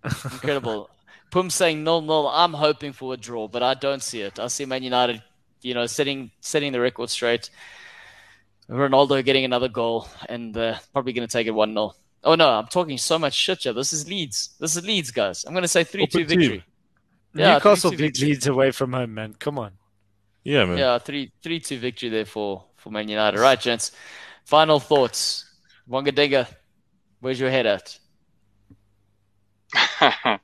[0.04, 0.90] Incredible.
[1.32, 2.28] Pum saying nil nil.
[2.28, 4.38] I'm hoping for a draw, but I don't see it.
[4.40, 5.24] I see Man United,
[5.62, 7.50] you know, setting setting the record straight.
[8.70, 11.94] Ronaldo getting another goal, and uh, probably going to take it one 0
[12.24, 13.74] Oh no, I'm talking so much shit here.
[13.74, 14.56] This is Leeds.
[14.60, 15.44] This is Leeds, guys.
[15.46, 16.64] I'm going to say three two victory.
[17.36, 18.28] Yeah, Newcastle 3-2 beat victory.
[18.30, 19.34] Leeds away from home, man.
[19.40, 19.72] Come on.
[20.44, 20.78] Yeah, man.
[20.78, 23.40] Yeah, three three two victory there for for Man United.
[23.40, 23.92] Right, gents.
[24.46, 25.46] Final thoughts.
[25.90, 26.48] Wangadinga,
[27.20, 28.00] where's your head at?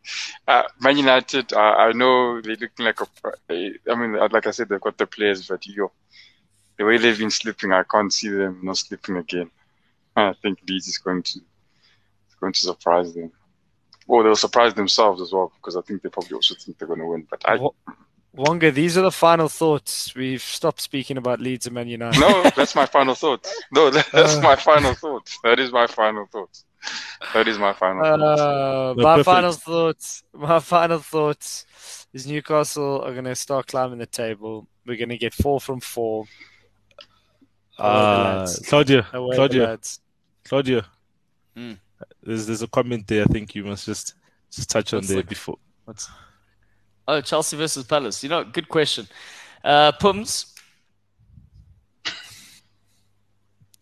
[0.48, 3.08] uh, Man United, uh, I know they're looking like a.
[3.50, 5.92] I mean, like I said, they've got the players, but yo,
[6.78, 9.52] the way they've been slipping, I can't see them not slipping again.
[10.16, 11.44] I think Leeds is going to is
[12.40, 13.32] going to surprise them.
[14.08, 17.00] Well, they'll surprise themselves as well because I think they probably also think they're going
[17.00, 17.28] to win.
[17.30, 17.72] But I Wa-
[18.34, 20.14] Wonga, these are the final thoughts.
[20.16, 22.20] We've stopped speaking about Leeds and Man United.
[22.20, 23.48] no, that's my final thought.
[23.72, 24.42] No, that's Uh.
[24.42, 25.30] my final thought.
[25.44, 26.58] That is my final thought.
[27.34, 28.22] That is my final thought.
[28.22, 29.26] Uh, No, my perfect.
[29.26, 30.24] final thoughts.
[30.34, 31.66] My final thoughts
[32.14, 34.68] is Newcastle are going to start climbing the table.
[34.86, 36.26] We're going to get four from four.
[37.78, 38.60] Away Uh, lads.
[38.68, 39.80] Claudia, Claudia.
[40.46, 40.86] Claudia.
[41.56, 41.74] Hmm.
[42.24, 43.24] There's there's a comment there.
[43.24, 44.16] I think you must just
[44.52, 45.30] just touch on Let's there look.
[45.30, 45.58] before.
[45.86, 46.10] What's
[47.08, 48.24] oh Chelsea versus Palace?
[48.24, 49.08] You know, good question.
[49.64, 50.56] Uh, Pums.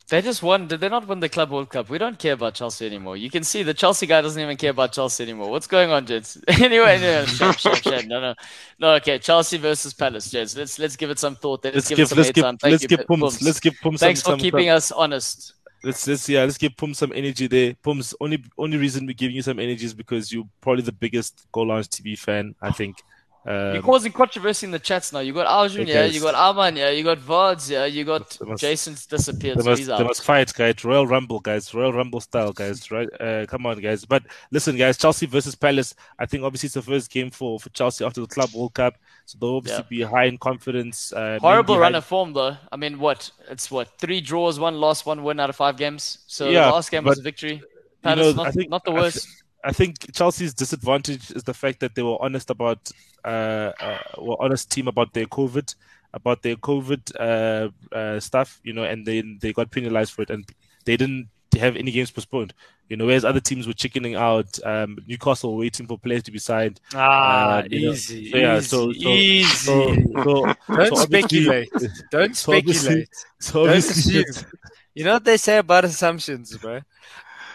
[0.09, 0.67] They just won.
[0.67, 1.89] Did they not win the Club World Cup?
[1.89, 3.17] We don't care about Chelsea anymore.
[3.17, 5.49] You can see the Chelsea guy doesn't even care about Chelsea anymore.
[5.51, 6.37] What's going on, gents?
[6.47, 7.25] anyway, no.
[8.07, 8.33] No, no,
[8.79, 8.93] no.
[8.95, 10.55] Okay, Chelsea versus Palace, gents.
[10.55, 11.65] Let's let's give it some thought.
[11.65, 12.59] Let's, Let's give, give it some let's give airtime.
[12.61, 13.41] Thank let's you, give Pums Pums.
[13.41, 15.55] let's give Pums Thanks some, for keeping us honest.
[15.87, 17.73] Let's let's yeah, let's give Pum some energy there.
[17.75, 21.47] Pum's only only reason we're giving you some energy is because you're probably the biggest
[21.53, 22.97] Goal Lounge TV fan, I think.
[23.47, 25.19] You're Um, causing controversy in the chats now.
[25.19, 26.03] You got yeah.
[26.03, 26.89] You got Arman, yeah.
[26.89, 27.85] You got Vards, yeah.
[27.85, 30.03] You got must- Jason's disappeared, they so must, he's out.
[30.03, 30.83] must fight, guys.
[30.83, 31.73] Royal Rumble, guys.
[31.73, 32.91] Royal Rumble style, guys.
[32.91, 33.07] Right?
[33.21, 34.03] Uh, come on, guys.
[34.03, 34.97] But listen, guys.
[34.97, 35.95] Chelsea versus Palace.
[36.19, 38.95] I think obviously it's the first game for, for Chelsea after the Club World Cup,
[39.25, 41.13] so they'll obviously be high in confidence.
[41.13, 42.57] Uh, Horrible run high- of form, though.
[42.69, 43.31] I mean, what?
[43.49, 43.97] It's what?
[43.97, 46.19] Three draws, one loss, one win out of five games.
[46.27, 47.53] So Yeah, the last game was a victory.
[47.53, 47.63] you
[48.03, 49.25] Palace, know, not, think- not the worst.
[49.63, 52.91] I think Chelsea's disadvantage is the fact that they were honest about,
[53.25, 55.73] uh, uh were honest team about their COVID,
[56.13, 60.29] about their COVID uh, uh, stuff, you know, and then they got penalized for it,
[60.29, 60.45] and
[60.85, 61.27] they didn't
[61.59, 62.53] have any games postponed,
[62.89, 64.59] you know, whereas other teams were chickening out.
[64.63, 66.79] Um, Newcastle waiting for players to be signed.
[66.93, 69.43] Ah, know, easy, so yeah, easy, so- so- easy.
[69.55, 71.69] So, so, Don't speculate.
[72.11, 73.09] Don't speculate.
[73.39, 74.25] So Don't assume.
[74.93, 76.81] You know what they say about assumptions, bro?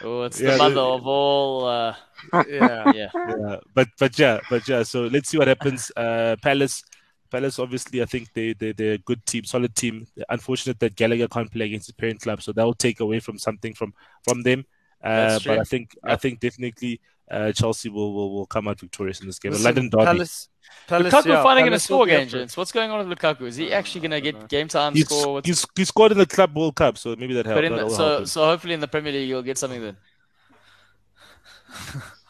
[0.05, 1.65] Oh, it's Yeah, the mother the- of all.
[1.67, 1.95] Uh,
[2.49, 2.93] Yeah.
[2.95, 3.09] yeah.
[3.15, 4.83] yeah, but but yeah, but yeah.
[4.85, 5.91] So let's see what happens.
[5.97, 6.85] Uh, Palace,
[7.31, 7.59] Palace.
[7.59, 10.07] Obviously, I think they they they're a good team, solid team.
[10.29, 13.39] Unfortunate that Gallagher can't play against his parent club, so that will take away from
[13.39, 13.93] something from
[14.25, 14.65] from them.
[15.03, 15.59] Uh, That's but.
[15.59, 17.01] I think I think definitely
[17.31, 19.51] uh, Chelsea will, will will come out victorious in this game.
[19.53, 20.05] A Listen, London derby.
[20.05, 20.49] Palace,
[20.87, 22.57] Palace, Lukaku yeah, finally going to Palace score be again, for gents.
[22.57, 23.43] What's going on with Lukaku?
[23.43, 24.41] Is he actually going to I know.
[24.41, 25.35] get game time He's, score?
[25.35, 25.47] What's...
[25.47, 27.57] he's, he scored in the Club World Cup, so maybe that helps.
[27.57, 29.97] But in the, so, so hopefully in the Premier League you'll get something then.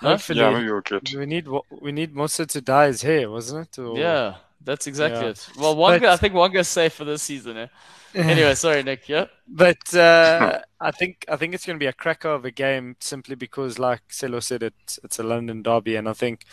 [0.03, 0.09] No?
[0.11, 1.15] Hopefully, yeah, maybe we'll get.
[1.15, 3.81] we need Wa- we need Musa to dye his hair, wasn't it?
[3.81, 3.99] Or...
[3.99, 5.31] Yeah, that's exactly Yeah.
[5.31, 5.49] it.
[5.59, 7.57] Well, Wonga, But- I think Wonga's safe for this season.
[7.57, 7.67] Eh?
[8.15, 9.09] Anyway, sorry, Nick.
[9.09, 9.27] Yeah.
[9.49, 12.97] But uh, I think I think it's going to be a cracker of a game
[13.01, 16.45] simply because, like Celo said, it's it's a London derby, and I think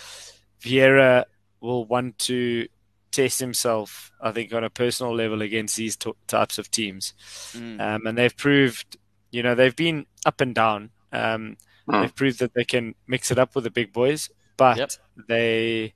[0.61, 1.25] Vieira
[1.61, 2.67] will want to
[3.11, 7.13] test himself, I think, on a personal level against these t- types of teams.
[7.53, 7.79] Mm.
[7.81, 8.97] Um, and they've proved,
[9.31, 10.91] you know, they've been up and down.
[11.11, 11.57] Um,
[11.89, 12.01] Mm.
[12.01, 14.91] They've proved that they can mix it up with the big boys, but Yep.
[15.27, 15.95] they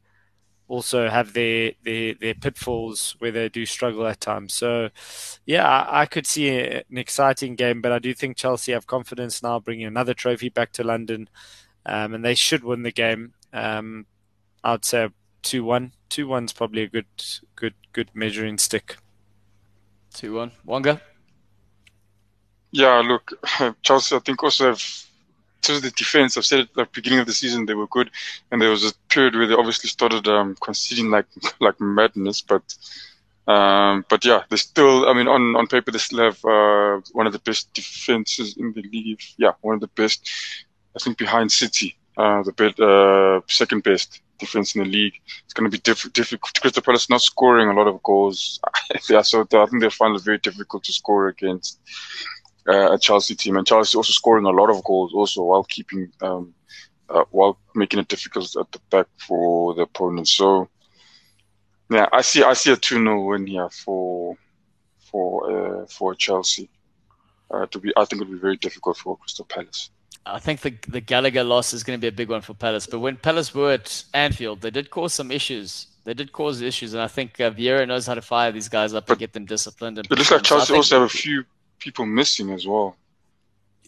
[0.68, 4.56] also have their, their their pitfalls where they do struggle at times.
[4.56, 4.90] So,
[5.45, 8.88] yeah, I, I could see a, an exciting game, but I do think Chelsea have
[8.88, 11.30] confidence now, bringing another trophy back to London,
[11.85, 13.34] um, and they should win the game.
[13.52, 14.07] Um,
[14.64, 15.10] I'd say
[15.44, 15.91] two one.
[16.10, 17.06] Two one's probably a good
[17.56, 18.98] good good measuring stick.
[20.14, 20.52] Two one.
[20.65, 21.02] Wonga.
[22.72, 23.32] Yeah, look,
[23.84, 24.82] Chelsea, I think also have,
[25.57, 27.86] in terms of the defense, I've said at the beginning of the season they were
[27.86, 28.10] good,
[28.49, 31.28] and there was a period where they obviously started um, conceding like
[31.60, 32.64] like madness, but
[33.45, 37.28] um, but yeah, they still, I mean, on, on paper, they still have uh, one
[37.28, 39.22] of the best defenses in the league.
[39.38, 40.30] Yeah, one of the best,
[40.95, 45.18] I think, behind City, uh, the best, uh, second best defense in the league.
[45.44, 46.61] It's going to be diff- difficult.
[46.61, 48.60] Crystal Palace not scoring a lot of goals.
[49.10, 51.80] yeah, so I think they'll find it very difficult to score against
[52.68, 56.11] uh, a Chelsea team, and Chelsea also scoring a lot of goals also while keeping
[56.22, 56.53] um,
[57.10, 60.28] uh, while making it difficult at the back for the opponent.
[60.28, 60.70] So
[61.90, 64.38] yeah, I see I see a two 0 win here for
[65.11, 66.70] for uh, for Chelsea.
[67.52, 69.91] Uh, to be, I think it'll be very difficult for Crystal Palace.
[70.26, 72.88] I think the the Gallagher loss is going to be a big one for Palace.
[72.88, 75.88] But when Palace were at Anfield, they did cause some issues.
[76.06, 78.94] They did cause issues, and I think uh, Vieira knows how to fire these guys
[78.94, 79.98] up and get them disciplined.
[79.98, 81.44] And It looks like so Chelsea think- also have a few
[81.80, 82.95] people missing as well.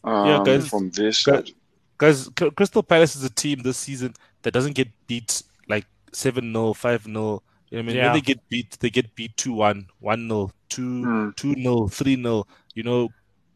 [0.03, 0.67] Um, Yeah, guys.
[0.69, 1.51] from this side.
[1.97, 4.13] Guys, Crystal Palace is a team this season
[4.43, 7.41] that doesn't get beat like 7 0, 5 0.
[7.69, 8.05] You I mean, Yeah.
[8.05, 11.35] when they get beat, they get beat 2 1, 1 0, 2 Mm.
[11.35, 12.47] 2 0, 3 0.
[12.75, 13.09] You know,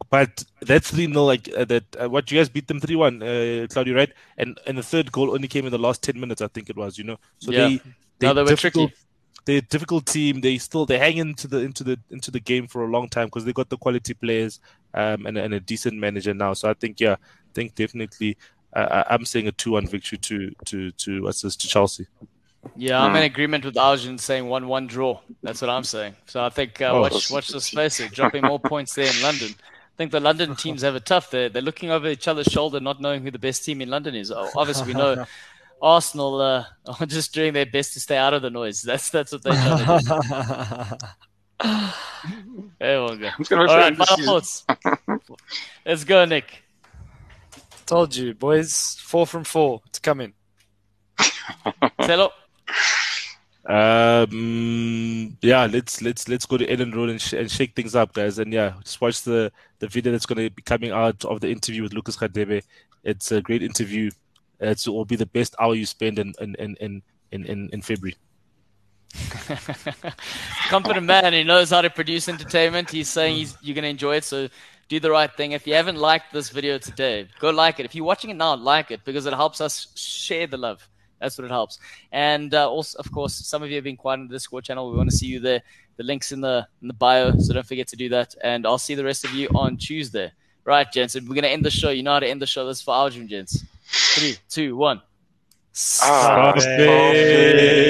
[0.08, 1.84] but that's 3 0, like uh, that.
[2.00, 4.12] Uh, what you guys beat them 3 1, uh, Claudio, right?
[4.38, 6.76] And and the third goal only came in the last 10 minutes, I think it
[6.76, 7.18] was, you know.
[7.38, 7.68] So Yeah.
[8.18, 9.04] they, No, they were difficult- tricky.
[9.46, 10.42] They're a difficult team.
[10.42, 13.26] They still they hang into the into the into the game for a long time
[13.28, 14.60] because they got the quality players
[14.92, 16.52] um, and, and a decent manager now.
[16.52, 18.36] So I think yeah, I think definitely
[18.76, 22.06] uh, I- I'm saying a two-one victory to to to assist to Chelsea.
[22.76, 23.32] Yeah, I'm in Hmm.
[23.32, 25.18] agreement with Arjun saying one-one draw.
[25.42, 26.14] That's what I'm saying.
[26.26, 29.22] So I think uh, Oh, watch watch the space here, dropping more points there in
[29.22, 29.54] London.
[30.00, 31.30] I think the London teams have it tough.
[31.30, 34.14] They're they're looking over each other's shoulder, not knowing who the best team in London
[34.14, 34.30] is.
[34.30, 35.26] Oh, Obviously, we know
[35.82, 36.64] Arsenal uh,
[36.98, 38.80] are just doing their best to stay out of the noise.
[38.80, 40.98] That's that's what they're trying to
[41.62, 41.68] do.
[42.78, 43.26] There we go.
[43.26, 44.64] I'm just gonna wait All for right, the final thoughts.
[45.84, 46.62] Let's go, Nick.
[47.84, 48.96] Told you, boys.
[49.00, 49.82] Four from four.
[49.88, 50.32] It's coming.
[51.98, 52.30] Hello.
[53.66, 58.14] Um, yeah, let's let's let's go to Elland Road and, sh- and shake things up,
[58.14, 58.38] guys.
[58.38, 61.50] And yeah, just watch the the video that's going to be coming out of the
[61.50, 62.62] interview with Lucas Radebe.
[63.02, 64.10] It's a great interview.
[64.60, 67.02] It will be the best hour you spend in in in in
[67.32, 68.16] in, in, in February.
[70.68, 71.32] Confident man.
[71.32, 72.90] He knows how to produce entertainment.
[72.90, 74.24] He's saying he's, you're going to enjoy it.
[74.24, 74.48] So
[74.88, 75.52] do the right thing.
[75.52, 77.86] If you haven't liked this video today, go like it.
[77.86, 80.86] If you're watching it now, like it because it helps us share the love.
[81.20, 81.78] That's what it helps.
[82.12, 84.90] And uh, also, of course, some of you have been quiet on the Discord channel.
[84.90, 85.62] We want to see you there.
[85.96, 88.34] The link's in the in the bio, so don't forget to do that.
[88.42, 90.32] And I'll see the rest of you on Tuesday.
[90.64, 91.14] Right, gents.
[91.14, 91.90] We're gonna end the show.
[91.90, 92.66] You know how to end the show.
[92.66, 93.64] This is for Arjun, gents.
[94.14, 95.02] Three, two, one.
[96.02, 97.80] Ah, Stop it.